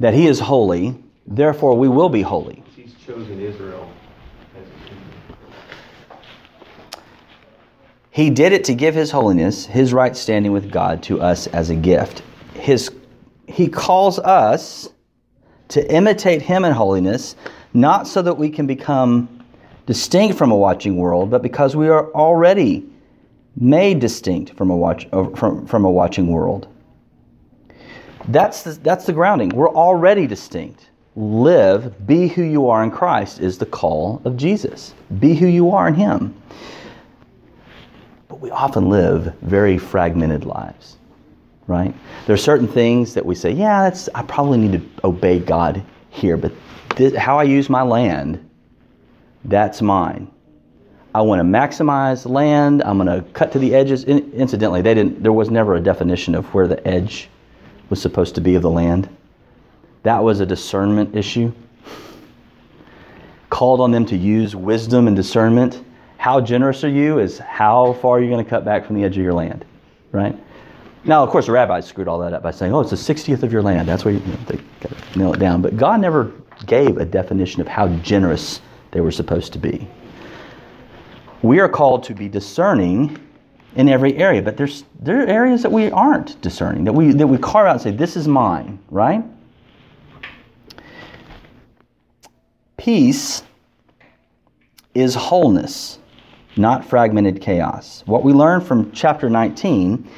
That 0.00 0.14
he 0.14 0.26
is 0.26 0.38
holy, 0.38 1.02
therefore 1.26 1.76
we 1.78 1.88
will 1.88 2.08
be 2.08 2.22
holy. 2.22 2.62
He's 2.76 2.94
chosen 3.06 3.40
Israel 3.40 3.90
as 4.54 4.66
a 4.66 4.88
kingdom. 4.88 5.08
He 8.10 8.30
did 8.30 8.52
it 8.52 8.64
to 8.64 8.74
give 8.74 8.94
his 8.94 9.10
holiness, 9.10 9.66
his 9.66 9.92
right 9.92 10.16
standing 10.16 10.52
with 10.52 10.70
God 10.70 11.02
to 11.04 11.20
us 11.20 11.46
as 11.48 11.70
a 11.70 11.74
gift. 11.74 12.22
His 12.54 12.90
he 13.46 13.68
calls 13.68 14.18
us 14.18 14.88
to 15.72 15.92
imitate 15.92 16.42
him 16.42 16.64
in 16.64 16.72
holiness, 16.72 17.34
not 17.74 18.06
so 18.06 18.22
that 18.22 18.34
we 18.34 18.50
can 18.50 18.66
become 18.66 19.28
distinct 19.86 20.36
from 20.36 20.50
a 20.50 20.56
watching 20.56 20.96
world, 20.96 21.30
but 21.30 21.42
because 21.42 21.74
we 21.74 21.88
are 21.88 22.10
already 22.12 22.86
made 23.56 23.98
distinct 23.98 24.54
from 24.54 24.70
a 24.70 24.76
watch 24.76 25.08
uh, 25.12 25.24
from, 25.30 25.66
from 25.66 25.84
a 25.84 25.90
watching 25.90 26.28
world. 26.28 26.68
That's 28.28 28.62
the, 28.62 28.72
that's 28.72 29.06
the 29.06 29.12
grounding. 29.12 29.48
We're 29.48 29.74
already 29.74 30.26
distinct. 30.26 30.90
Live, 31.16 32.06
be 32.06 32.28
who 32.28 32.42
you 32.42 32.68
are 32.68 32.82
in 32.84 32.90
Christ 32.90 33.40
is 33.40 33.58
the 33.58 33.66
call 33.66 34.22
of 34.24 34.36
Jesus. 34.36 34.94
Be 35.18 35.34
who 35.34 35.46
you 35.46 35.70
are 35.70 35.88
in 35.88 35.94
him. 35.94 36.34
But 38.28 38.40
we 38.40 38.50
often 38.50 38.88
live 38.88 39.34
very 39.42 39.76
fragmented 39.76 40.44
lives. 40.44 40.96
Right? 41.66 41.94
There 42.26 42.34
are 42.34 42.38
certain 42.38 42.68
things 42.68 43.14
that 43.14 43.24
we 43.24 43.34
say, 43.34 43.50
yeah, 43.50 43.82
that's 43.82 44.08
I 44.14 44.22
probably 44.22 44.58
need 44.58 44.72
to 44.72 45.06
obey 45.06 45.38
God 45.38 45.82
here, 46.10 46.36
but 46.36 46.52
this, 46.96 47.16
how 47.16 47.38
I 47.38 47.44
use 47.44 47.70
my 47.70 47.82
land, 47.82 48.48
that's 49.44 49.80
mine. 49.80 50.30
I 51.14 51.20
want 51.20 51.40
to 51.40 51.44
maximize 51.44 52.28
land. 52.28 52.82
I'm 52.82 52.98
going 52.98 53.22
to 53.22 53.28
cut 53.32 53.52
to 53.52 53.58
the 53.58 53.74
edges. 53.74 54.04
In, 54.04 54.32
incidentally, 54.32 54.80
they 54.80 54.94
didn't. 54.94 55.22
There 55.22 55.32
was 55.32 55.50
never 55.50 55.76
a 55.76 55.80
definition 55.80 56.34
of 56.34 56.46
where 56.54 56.66
the 56.66 56.86
edge 56.88 57.28
was 57.90 58.00
supposed 58.00 58.34
to 58.36 58.40
be 58.40 58.54
of 58.54 58.62
the 58.62 58.70
land. 58.70 59.14
That 60.04 60.22
was 60.22 60.40
a 60.40 60.46
discernment 60.46 61.14
issue. 61.14 61.52
Called 63.50 63.80
on 63.80 63.90
them 63.90 64.06
to 64.06 64.16
use 64.16 64.56
wisdom 64.56 65.06
and 65.06 65.14
discernment. 65.14 65.84
How 66.16 66.40
generous 66.40 66.82
are 66.84 66.88
you? 66.88 67.18
Is 67.18 67.38
how 67.38 67.92
far 67.94 68.20
you're 68.20 68.30
going 68.30 68.42
to 68.42 68.48
cut 68.48 68.64
back 68.64 68.86
from 68.86 68.96
the 68.96 69.04
edge 69.04 69.18
of 69.18 69.22
your 69.22 69.34
land, 69.34 69.66
right? 70.12 70.38
Now, 71.04 71.22
of 71.22 71.30
course, 71.30 71.46
the 71.46 71.52
rabbis 71.52 71.86
screwed 71.86 72.08
all 72.08 72.18
that 72.20 72.32
up 72.32 72.42
by 72.42 72.52
saying, 72.52 72.72
"Oh, 72.72 72.80
it's 72.80 72.90
the 72.90 72.96
sixtieth 72.96 73.42
of 73.42 73.52
your 73.52 73.62
land." 73.62 73.88
That's 73.88 74.04
where 74.04 74.14
you, 74.14 74.20
you 74.20 74.32
know, 74.32 74.38
they 74.46 74.60
got 74.80 74.92
to 75.12 75.18
nail 75.18 75.32
it 75.32 75.40
down. 75.40 75.60
But 75.62 75.76
God 75.76 76.00
never 76.00 76.30
gave 76.66 76.98
a 76.98 77.04
definition 77.04 77.60
of 77.60 77.68
how 77.68 77.88
generous 77.98 78.60
they 78.92 79.00
were 79.00 79.10
supposed 79.10 79.52
to 79.54 79.58
be 79.58 79.88
we 81.42 81.58
are 81.58 81.68
called 81.68 82.04
to 82.04 82.14
be 82.14 82.28
discerning 82.28 83.18
in 83.74 83.88
every 83.88 84.16
area, 84.16 84.40
but 84.42 84.56
there's 84.56 84.84
there 85.00 85.22
are 85.22 85.26
areas 85.26 85.62
that 85.62 85.72
we 85.72 85.90
aren't 85.90 86.40
discerning, 86.40 86.84
that 86.84 86.92
we 86.92 87.12
that 87.12 87.26
we 87.26 87.38
carve 87.38 87.66
out 87.66 87.72
and 87.72 87.82
say, 87.82 87.90
This 87.90 88.16
is 88.16 88.28
mine, 88.28 88.78
right? 88.90 89.24
Peace 92.76 93.42
is 94.94 95.14
wholeness, 95.14 95.98
not 96.56 96.84
fragmented 96.84 97.40
chaos. 97.40 98.02
What 98.06 98.24
we 98.24 98.32
learn 98.32 98.60
from 98.60 98.92
chapter 98.92 99.30
19 99.30 100.08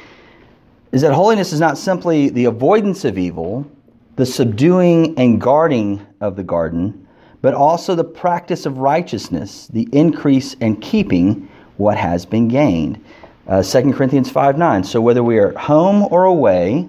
is 0.95 1.01
that 1.01 1.11
holiness 1.11 1.51
is 1.51 1.59
not 1.59 1.77
simply 1.77 2.29
the 2.29 2.45
avoidance 2.45 3.03
of 3.03 3.17
evil, 3.17 3.69
the 4.15 4.25
subduing 4.25 5.13
and 5.19 5.41
guarding 5.41 6.01
of 6.21 6.37
the 6.37 6.43
garden, 6.43 7.05
but 7.41 7.53
also 7.53 7.95
the 7.95 8.03
practice 8.05 8.65
of 8.65 8.77
righteousness, 8.77 9.67
the 9.67 9.89
increase 9.91 10.55
and 10.61 10.81
keeping 10.81 11.49
what 11.75 11.97
has 11.97 12.25
been 12.25 12.47
gained. 12.47 13.03
Uh, 13.45 13.61
2 13.61 13.91
Corinthians 13.91 14.29
5 14.29 14.57
9. 14.57 14.85
So 14.85 15.01
whether 15.01 15.21
we 15.21 15.37
are 15.37 15.49
at 15.49 15.57
home 15.57 16.07
or 16.11 16.23
away, 16.23 16.87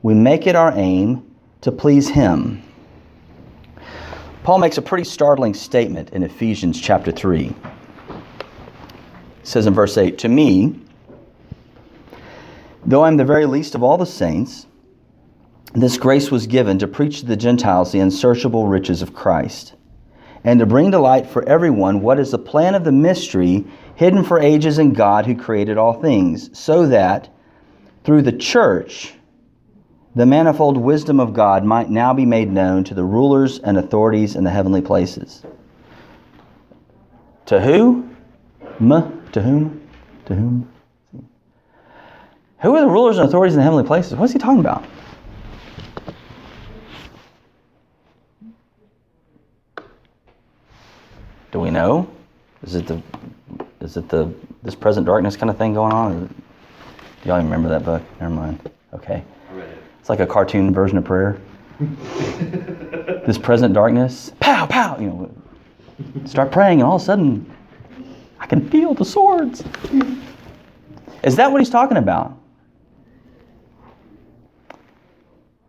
we 0.00 0.14
make 0.14 0.46
it 0.46 0.56
our 0.56 0.72
aim 0.74 1.22
to 1.60 1.70
please 1.70 2.08
Him. 2.08 2.62
Paul 4.42 4.58
makes 4.58 4.78
a 4.78 4.82
pretty 4.82 5.04
startling 5.04 5.52
statement 5.52 6.14
in 6.14 6.22
Ephesians 6.22 6.80
chapter 6.80 7.12
3. 7.12 7.48
He 7.48 7.54
says 9.42 9.66
in 9.66 9.74
verse 9.74 9.98
8, 9.98 10.16
To 10.16 10.30
me, 10.30 10.80
though 12.86 13.04
I'm 13.04 13.16
the 13.16 13.24
very 13.24 13.46
least 13.46 13.74
of 13.74 13.82
all 13.82 13.98
the 13.98 14.06
saints, 14.06 14.66
this 15.74 15.96
grace 15.98 16.30
was 16.30 16.46
given 16.46 16.78
to 16.78 16.86
preach 16.86 17.20
to 17.20 17.26
the 17.26 17.36
Gentiles 17.36 17.92
the 17.92 18.00
unsearchable 18.00 18.66
riches 18.66 19.02
of 19.02 19.14
Christ 19.14 19.74
and 20.44 20.60
to 20.60 20.66
bring 20.66 20.90
to 20.90 20.98
light 20.98 21.26
for 21.26 21.48
everyone 21.48 22.02
what 22.02 22.20
is 22.20 22.30
the 22.30 22.38
plan 22.38 22.74
of 22.74 22.84
the 22.84 22.92
mystery 22.92 23.64
hidden 23.96 24.22
for 24.22 24.38
ages 24.38 24.78
in 24.78 24.92
God 24.92 25.24
who 25.24 25.34
created 25.34 25.78
all 25.78 26.00
things, 26.00 26.56
so 26.56 26.86
that 26.86 27.34
through 28.04 28.22
the 28.22 28.32
church 28.32 29.14
the 30.14 30.26
manifold 30.26 30.76
wisdom 30.76 31.18
of 31.18 31.32
God 31.32 31.64
might 31.64 31.90
now 31.90 32.14
be 32.14 32.26
made 32.26 32.52
known 32.52 32.84
to 32.84 32.94
the 32.94 33.04
rulers 33.04 33.58
and 33.58 33.76
authorities 33.76 34.36
in 34.36 34.44
the 34.44 34.50
heavenly 34.50 34.82
places. 34.82 35.42
To 37.46 37.60
who? 37.60 38.08
M? 38.80 39.28
To 39.32 39.42
whom? 39.42 39.88
To 40.26 40.34
whom? 40.34 40.73
Who 42.64 42.74
are 42.76 42.80
the 42.80 42.88
rulers 42.88 43.18
and 43.18 43.28
authorities 43.28 43.52
in 43.52 43.58
the 43.58 43.62
heavenly 43.62 43.84
places? 43.84 44.14
What's 44.14 44.32
he 44.32 44.38
talking 44.38 44.60
about? 44.60 44.82
Do 51.52 51.60
we 51.60 51.70
know? 51.70 52.08
Is 52.62 52.74
it 52.74 52.86
the 52.86 53.02
is 53.82 53.98
it 53.98 54.08
the 54.08 54.32
this 54.62 54.74
present 54.74 55.04
darkness 55.04 55.36
kind 55.36 55.50
of 55.50 55.58
thing 55.58 55.74
going 55.74 55.92
on? 55.92 56.26
Do 56.26 57.28
y'all 57.28 57.36
even 57.36 57.50
remember 57.50 57.68
that 57.68 57.84
book? 57.84 58.02
Never 58.18 58.32
mind. 58.32 58.70
Okay. 58.94 59.22
It's 60.00 60.08
like 60.08 60.20
a 60.20 60.26
cartoon 60.26 60.72
version 60.72 60.96
of 60.96 61.04
prayer. 61.04 61.38
this 61.78 63.36
present 63.36 63.74
darkness, 63.74 64.32
pow, 64.40 64.64
pow, 64.64 64.98
you 64.98 65.08
know. 65.08 65.34
Start 66.24 66.50
praying, 66.50 66.80
and 66.80 66.88
all 66.88 66.96
of 66.96 67.02
a 67.02 67.04
sudden, 67.04 67.44
I 68.40 68.46
can 68.46 68.66
feel 68.70 68.94
the 68.94 69.04
swords. 69.04 69.62
Is 71.22 71.36
that 71.36 71.52
what 71.52 71.60
he's 71.60 71.68
talking 71.68 71.98
about? 71.98 72.38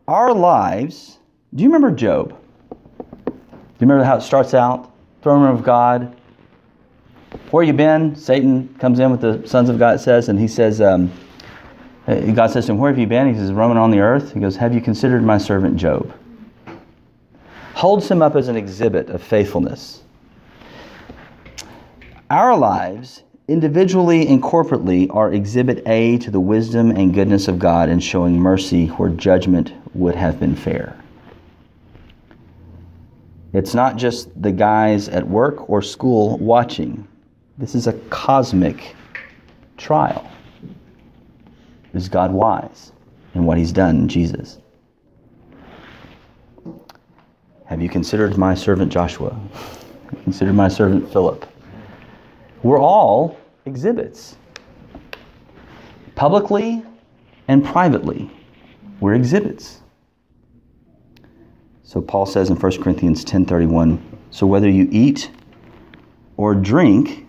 Our 0.08 0.34
lives, 0.34 1.20
do 1.54 1.64
you 1.64 1.70
remember 1.70 1.96
Job? 1.96 2.30
Do 2.30 3.34
you 3.80 3.88
remember 3.88 4.04
how 4.04 4.18
it 4.18 4.22
starts 4.22 4.54
out? 4.54 4.92
throne 5.26 5.42
room 5.42 5.56
of 5.56 5.64
God. 5.64 6.16
Where 7.50 7.64
you 7.64 7.74
been? 7.74 8.16
Satan 8.16 8.76
comes 8.78 9.00
in 9.00 9.10
with 9.10 9.22
the 9.22 9.42
sons 9.48 9.70
of 9.70 9.80
God, 9.80 10.00
says, 10.00 10.30
and 10.30 10.40
he 10.40 10.48
says, 10.48 10.82
um, 10.82 11.12
uh, 12.06 12.14
God 12.32 12.52
says 12.52 12.68
to 12.68 12.74
him, 12.74 12.78
Where 12.78 12.92
have 12.92 13.00
you 13.00 13.08
been? 13.08 13.34
He 13.34 13.40
says, 13.40 13.52
Roaming 13.52 13.80
on 13.80 13.90
the 13.90 14.02
earth. 14.02 14.34
He 14.34 14.40
goes, 14.40 14.56
Have 14.58 14.72
you 14.72 14.82
considered 14.82 15.24
my 15.24 15.40
servant 15.40 15.78
Job? 15.78 16.14
Holds 17.74 18.08
him 18.08 18.22
up 18.22 18.36
as 18.36 18.48
an 18.50 18.56
exhibit 18.56 19.10
of 19.10 19.24
faithfulness. 19.24 20.04
Our 22.30 22.56
lives, 22.56 23.24
individually 23.48 24.28
and 24.28 24.42
corporately, 24.42 25.14
are 25.14 25.32
exhibit 25.32 25.84
A 25.88 26.18
to 26.20 26.32
the 26.32 26.40
wisdom 26.40 26.92
and 26.92 27.14
goodness 27.14 27.48
of 27.48 27.60
God 27.60 27.90
in 27.90 28.00
showing 28.00 28.40
mercy 28.40 28.88
where 28.88 29.10
judgment 29.10 29.74
would 29.94 30.16
have 30.16 30.40
been 30.40 30.56
fair. 30.56 30.98
It's 33.54 33.74
not 33.74 33.96
just 33.96 34.30
the 34.42 34.52
guys 34.52 35.08
at 35.08 35.26
work 35.26 35.70
or 35.70 35.82
school 35.82 36.38
watching. 36.40 37.08
This 37.58 37.74
is 37.74 37.88
a 37.88 37.94
cosmic 38.10 38.96
trial. 39.78 40.30
Is 41.94 42.10
God 42.10 42.34
wise 42.34 42.92
in 43.34 43.46
what 43.46 43.58
He's 43.58 43.72
done 43.72 43.98
in 43.98 44.08
Jesus? 44.10 44.60
Have 47.66 47.82
you 47.82 47.88
considered 47.88 48.38
my 48.38 48.54
servant 48.54 48.92
Joshua? 48.92 49.40
Consider 50.24 50.52
my 50.52 50.68
servant 50.68 51.12
Philip. 51.12 51.46
We're 52.66 52.82
all 52.82 53.38
exhibits. 53.68 54.38
Publicly 56.16 56.84
and 57.48 57.64
privately, 57.64 58.32
we're 59.00 59.14
exhibits. 59.14 59.82
So 61.84 62.02
Paul 62.02 62.26
says 62.26 62.50
in 62.50 62.56
1 62.56 62.82
Corinthians 62.82 63.24
10:31, 63.24 64.00
so 64.32 64.48
whether 64.48 64.68
you 64.68 64.88
eat 64.90 65.30
or 66.38 66.56
drink 66.56 67.28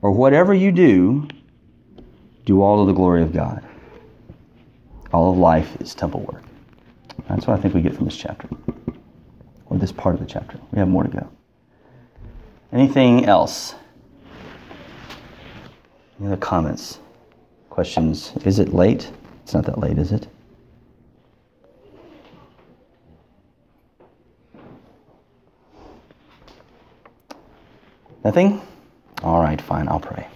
or 0.00 0.12
whatever 0.12 0.54
you 0.54 0.72
do, 0.72 1.28
do 2.46 2.62
all 2.62 2.82
to 2.82 2.90
the 2.90 2.96
glory 2.96 3.20
of 3.20 3.34
God. 3.34 3.62
All 5.12 5.30
of 5.30 5.36
life 5.36 5.76
is 5.78 5.94
temple 5.94 6.20
work. 6.20 6.42
That's 7.28 7.46
what 7.46 7.58
I 7.58 7.60
think 7.60 7.74
we 7.74 7.82
get 7.82 7.94
from 7.94 8.06
this 8.06 8.16
chapter, 8.16 8.48
or 9.66 9.76
this 9.76 9.92
part 9.92 10.14
of 10.14 10.22
the 10.22 10.26
chapter. 10.26 10.58
We 10.72 10.78
have 10.78 10.88
more 10.88 11.02
to 11.04 11.10
go. 11.10 11.28
Anything 12.72 13.26
else? 13.26 13.74
Any 16.18 16.28
other 16.28 16.36
comments? 16.36 16.98
Questions? 17.70 18.32
Is 18.44 18.58
it 18.58 18.74
late? 18.74 19.10
It's 19.42 19.54
not 19.54 19.64
that 19.66 19.78
late, 19.78 19.98
is 19.98 20.12
it? 20.12 20.26
Nothing? 28.24 28.60
All 29.22 29.40
right, 29.40 29.60
fine, 29.60 29.88
I'll 29.88 30.00
pray. 30.00 30.26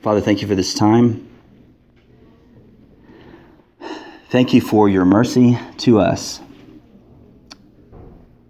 Father, 0.00 0.20
thank 0.20 0.42
you 0.42 0.48
for 0.48 0.54
this 0.54 0.74
time. 0.74 1.28
Thank 4.30 4.52
you 4.52 4.60
for 4.60 4.88
your 4.88 5.04
mercy 5.04 5.58
to 5.78 6.00
us 6.00 6.40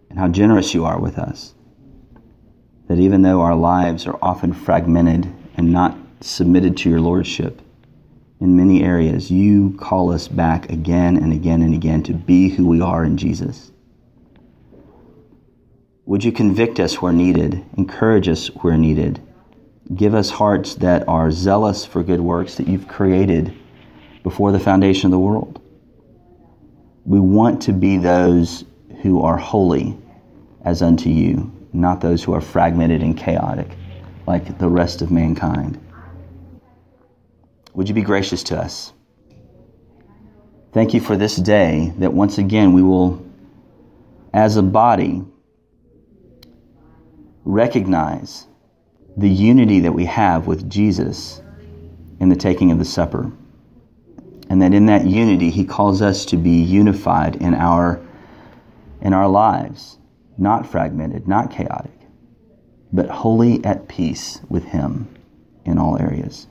and 0.08 0.18
how 0.18 0.28
generous 0.28 0.74
you 0.74 0.84
are 0.84 0.98
with 0.98 1.18
us. 1.18 1.53
Even 3.14 3.22
though 3.22 3.42
our 3.42 3.54
lives 3.54 4.08
are 4.08 4.18
often 4.20 4.52
fragmented 4.52 5.32
and 5.56 5.72
not 5.72 5.96
submitted 6.20 6.76
to 6.76 6.90
your 6.90 7.00
lordship, 7.00 7.62
in 8.40 8.56
many 8.56 8.82
areas, 8.82 9.30
you 9.30 9.76
call 9.78 10.10
us 10.10 10.26
back 10.26 10.68
again 10.68 11.16
and 11.16 11.32
again 11.32 11.62
and 11.62 11.72
again 11.74 12.02
to 12.02 12.12
be 12.12 12.48
who 12.48 12.66
we 12.66 12.80
are 12.80 13.04
in 13.04 13.16
Jesus. 13.16 13.70
Would 16.06 16.24
you 16.24 16.32
convict 16.32 16.80
us 16.80 17.00
where 17.00 17.12
needed, 17.12 17.64
encourage 17.76 18.28
us 18.28 18.48
where 18.48 18.76
needed, 18.76 19.20
give 19.94 20.16
us 20.16 20.30
hearts 20.30 20.74
that 20.74 21.06
are 21.06 21.30
zealous 21.30 21.84
for 21.84 22.02
good 22.02 22.20
works 22.20 22.56
that 22.56 22.66
you've 22.66 22.88
created 22.88 23.56
before 24.24 24.50
the 24.50 24.58
foundation 24.58 25.06
of 25.06 25.12
the 25.12 25.20
world? 25.20 25.62
We 27.04 27.20
want 27.20 27.62
to 27.62 27.72
be 27.72 27.96
those 27.96 28.64
who 29.02 29.22
are 29.22 29.36
holy 29.36 29.96
as 30.64 30.82
unto 30.82 31.10
you, 31.10 31.52
not 31.74 32.00
those 32.00 32.22
who 32.22 32.32
are 32.32 32.40
fragmented 32.40 33.02
and 33.02 33.16
chaotic 33.16 33.68
like 34.26 34.58
the 34.58 34.68
rest 34.68 35.02
of 35.02 35.10
mankind. 35.10 35.78
Would 37.74 37.88
you 37.88 37.94
be 37.94 38.02
gracious 38.02 38.42
to 38.44 38.58
us? 38.58 38.92
Thank 40.72 40.94
you 40.94 41.00
for 41.00 41.16
this 41.16 41.36
day 41.36 41.92
that 41.98 42.12
once 42.12 42.38
again 42.38 42.72
we 42.72 42.82
will, 42.82 43.24
as 44.32 44.56
a 44.56 44.62
body, 44.62 45.24
recognize 47.44 48.46
the 49.16 49.28
unity 49.28 49.80
that 49.80 49.92
we 49.92 50.04
have 50.06 50.46
with 50.46 50.68
Jesus 50.70 51.42
in 52.20 52.28
the 52.28 52.36
taking 52.36 52.70
of 52.70 52.78
the 52.78 52.84
supper. 52.84 53.30
And 54.48 54.62
that 54.62 54.74
in 54.74 54.86
that 54.86 55.06
unity, 55.06 55.50
He 55.50 55.64
calls 55.64 56.02
us 56.02 56.24
to 56.26 56.36
be 56.36 56.50
unified 56.50 57.36
in 57.36 57.54
our, 57.54 58.00
in 59.00 59.12
our 59.12 59.28
lives, 59.28 59.98
not 60.36 60.66
fragmented, 60.66 61.28
not 61.28 61.50
chaotic, 61.50 61.92
but 62.92 63.08
wholly 63.08 63.64
at 63.64 63.88
peace 63.88 64.40
with 64.48 64.64
Him 64.64 65.08
in 65.64 65.78
all 65.78 65.98
areas. 65.98 66.46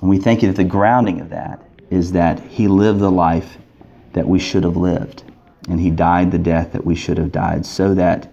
And 0.00 0.10
we 0.10 0.18
thank 0.18 0.42
you 0.42 0.48
that 0.48 0.56
the 0.56 0.64
grounding 0.64 1.20
of 1.20 1.30
that 1.30 1.62
is 1.90 2.12
that 2.12 2.40
He 2.40 2.68
lived 2.68 3.00
the 3.00 3.10
life 3.10 3.58
that 4.12 4.26
we 4.26 4.38
should 4.38 4.64
have 4.64 4.76
lived, 4.76 5.24
and 5.68 5.80
He 5.80 5.90
died 5.90 6.30
the 6.30 6.38
death 6.38 6.72
that 6.72 6.84
we 6.84 6.94
should 6.94 7.18
have 7.18 7.32
died, 7.32 7.64
so 7.66 7.94
that 7.94 8.32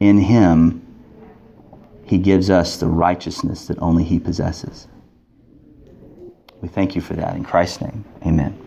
in 0.00 0.18
Him 0.18 0.80
He 2.04 2.18
gives 2.18 2.50
us 2.50 2.76
the 2.76 2.88
righteousness 2.88 3.66
that 3.66 3.78
only 3.78 4.04
He 4.04 4.18
possesses. 4.18 4.88
We 6.60 6.68
thank 6.68 6.94
you 6.94 7.00
for 7.00 7.14
that. 7.14 7.34
In 7.34 7.44
Christ's 7.44 7.80
name, 7.80 8.04
amen. 8.24 8.61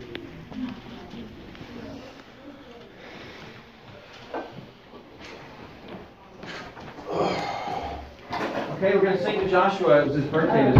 Okay, 8.76 8.94
we're 8.94 9.00
going 9.04 9.16
to 9.16 9.24
sing 9.24 9.40
to 9.40 9.48
Joshua. 9.48 10.02
It 10.02 10.08
was 10.08 10.16
his 10.16 10.26
birthday. 10.26 10.70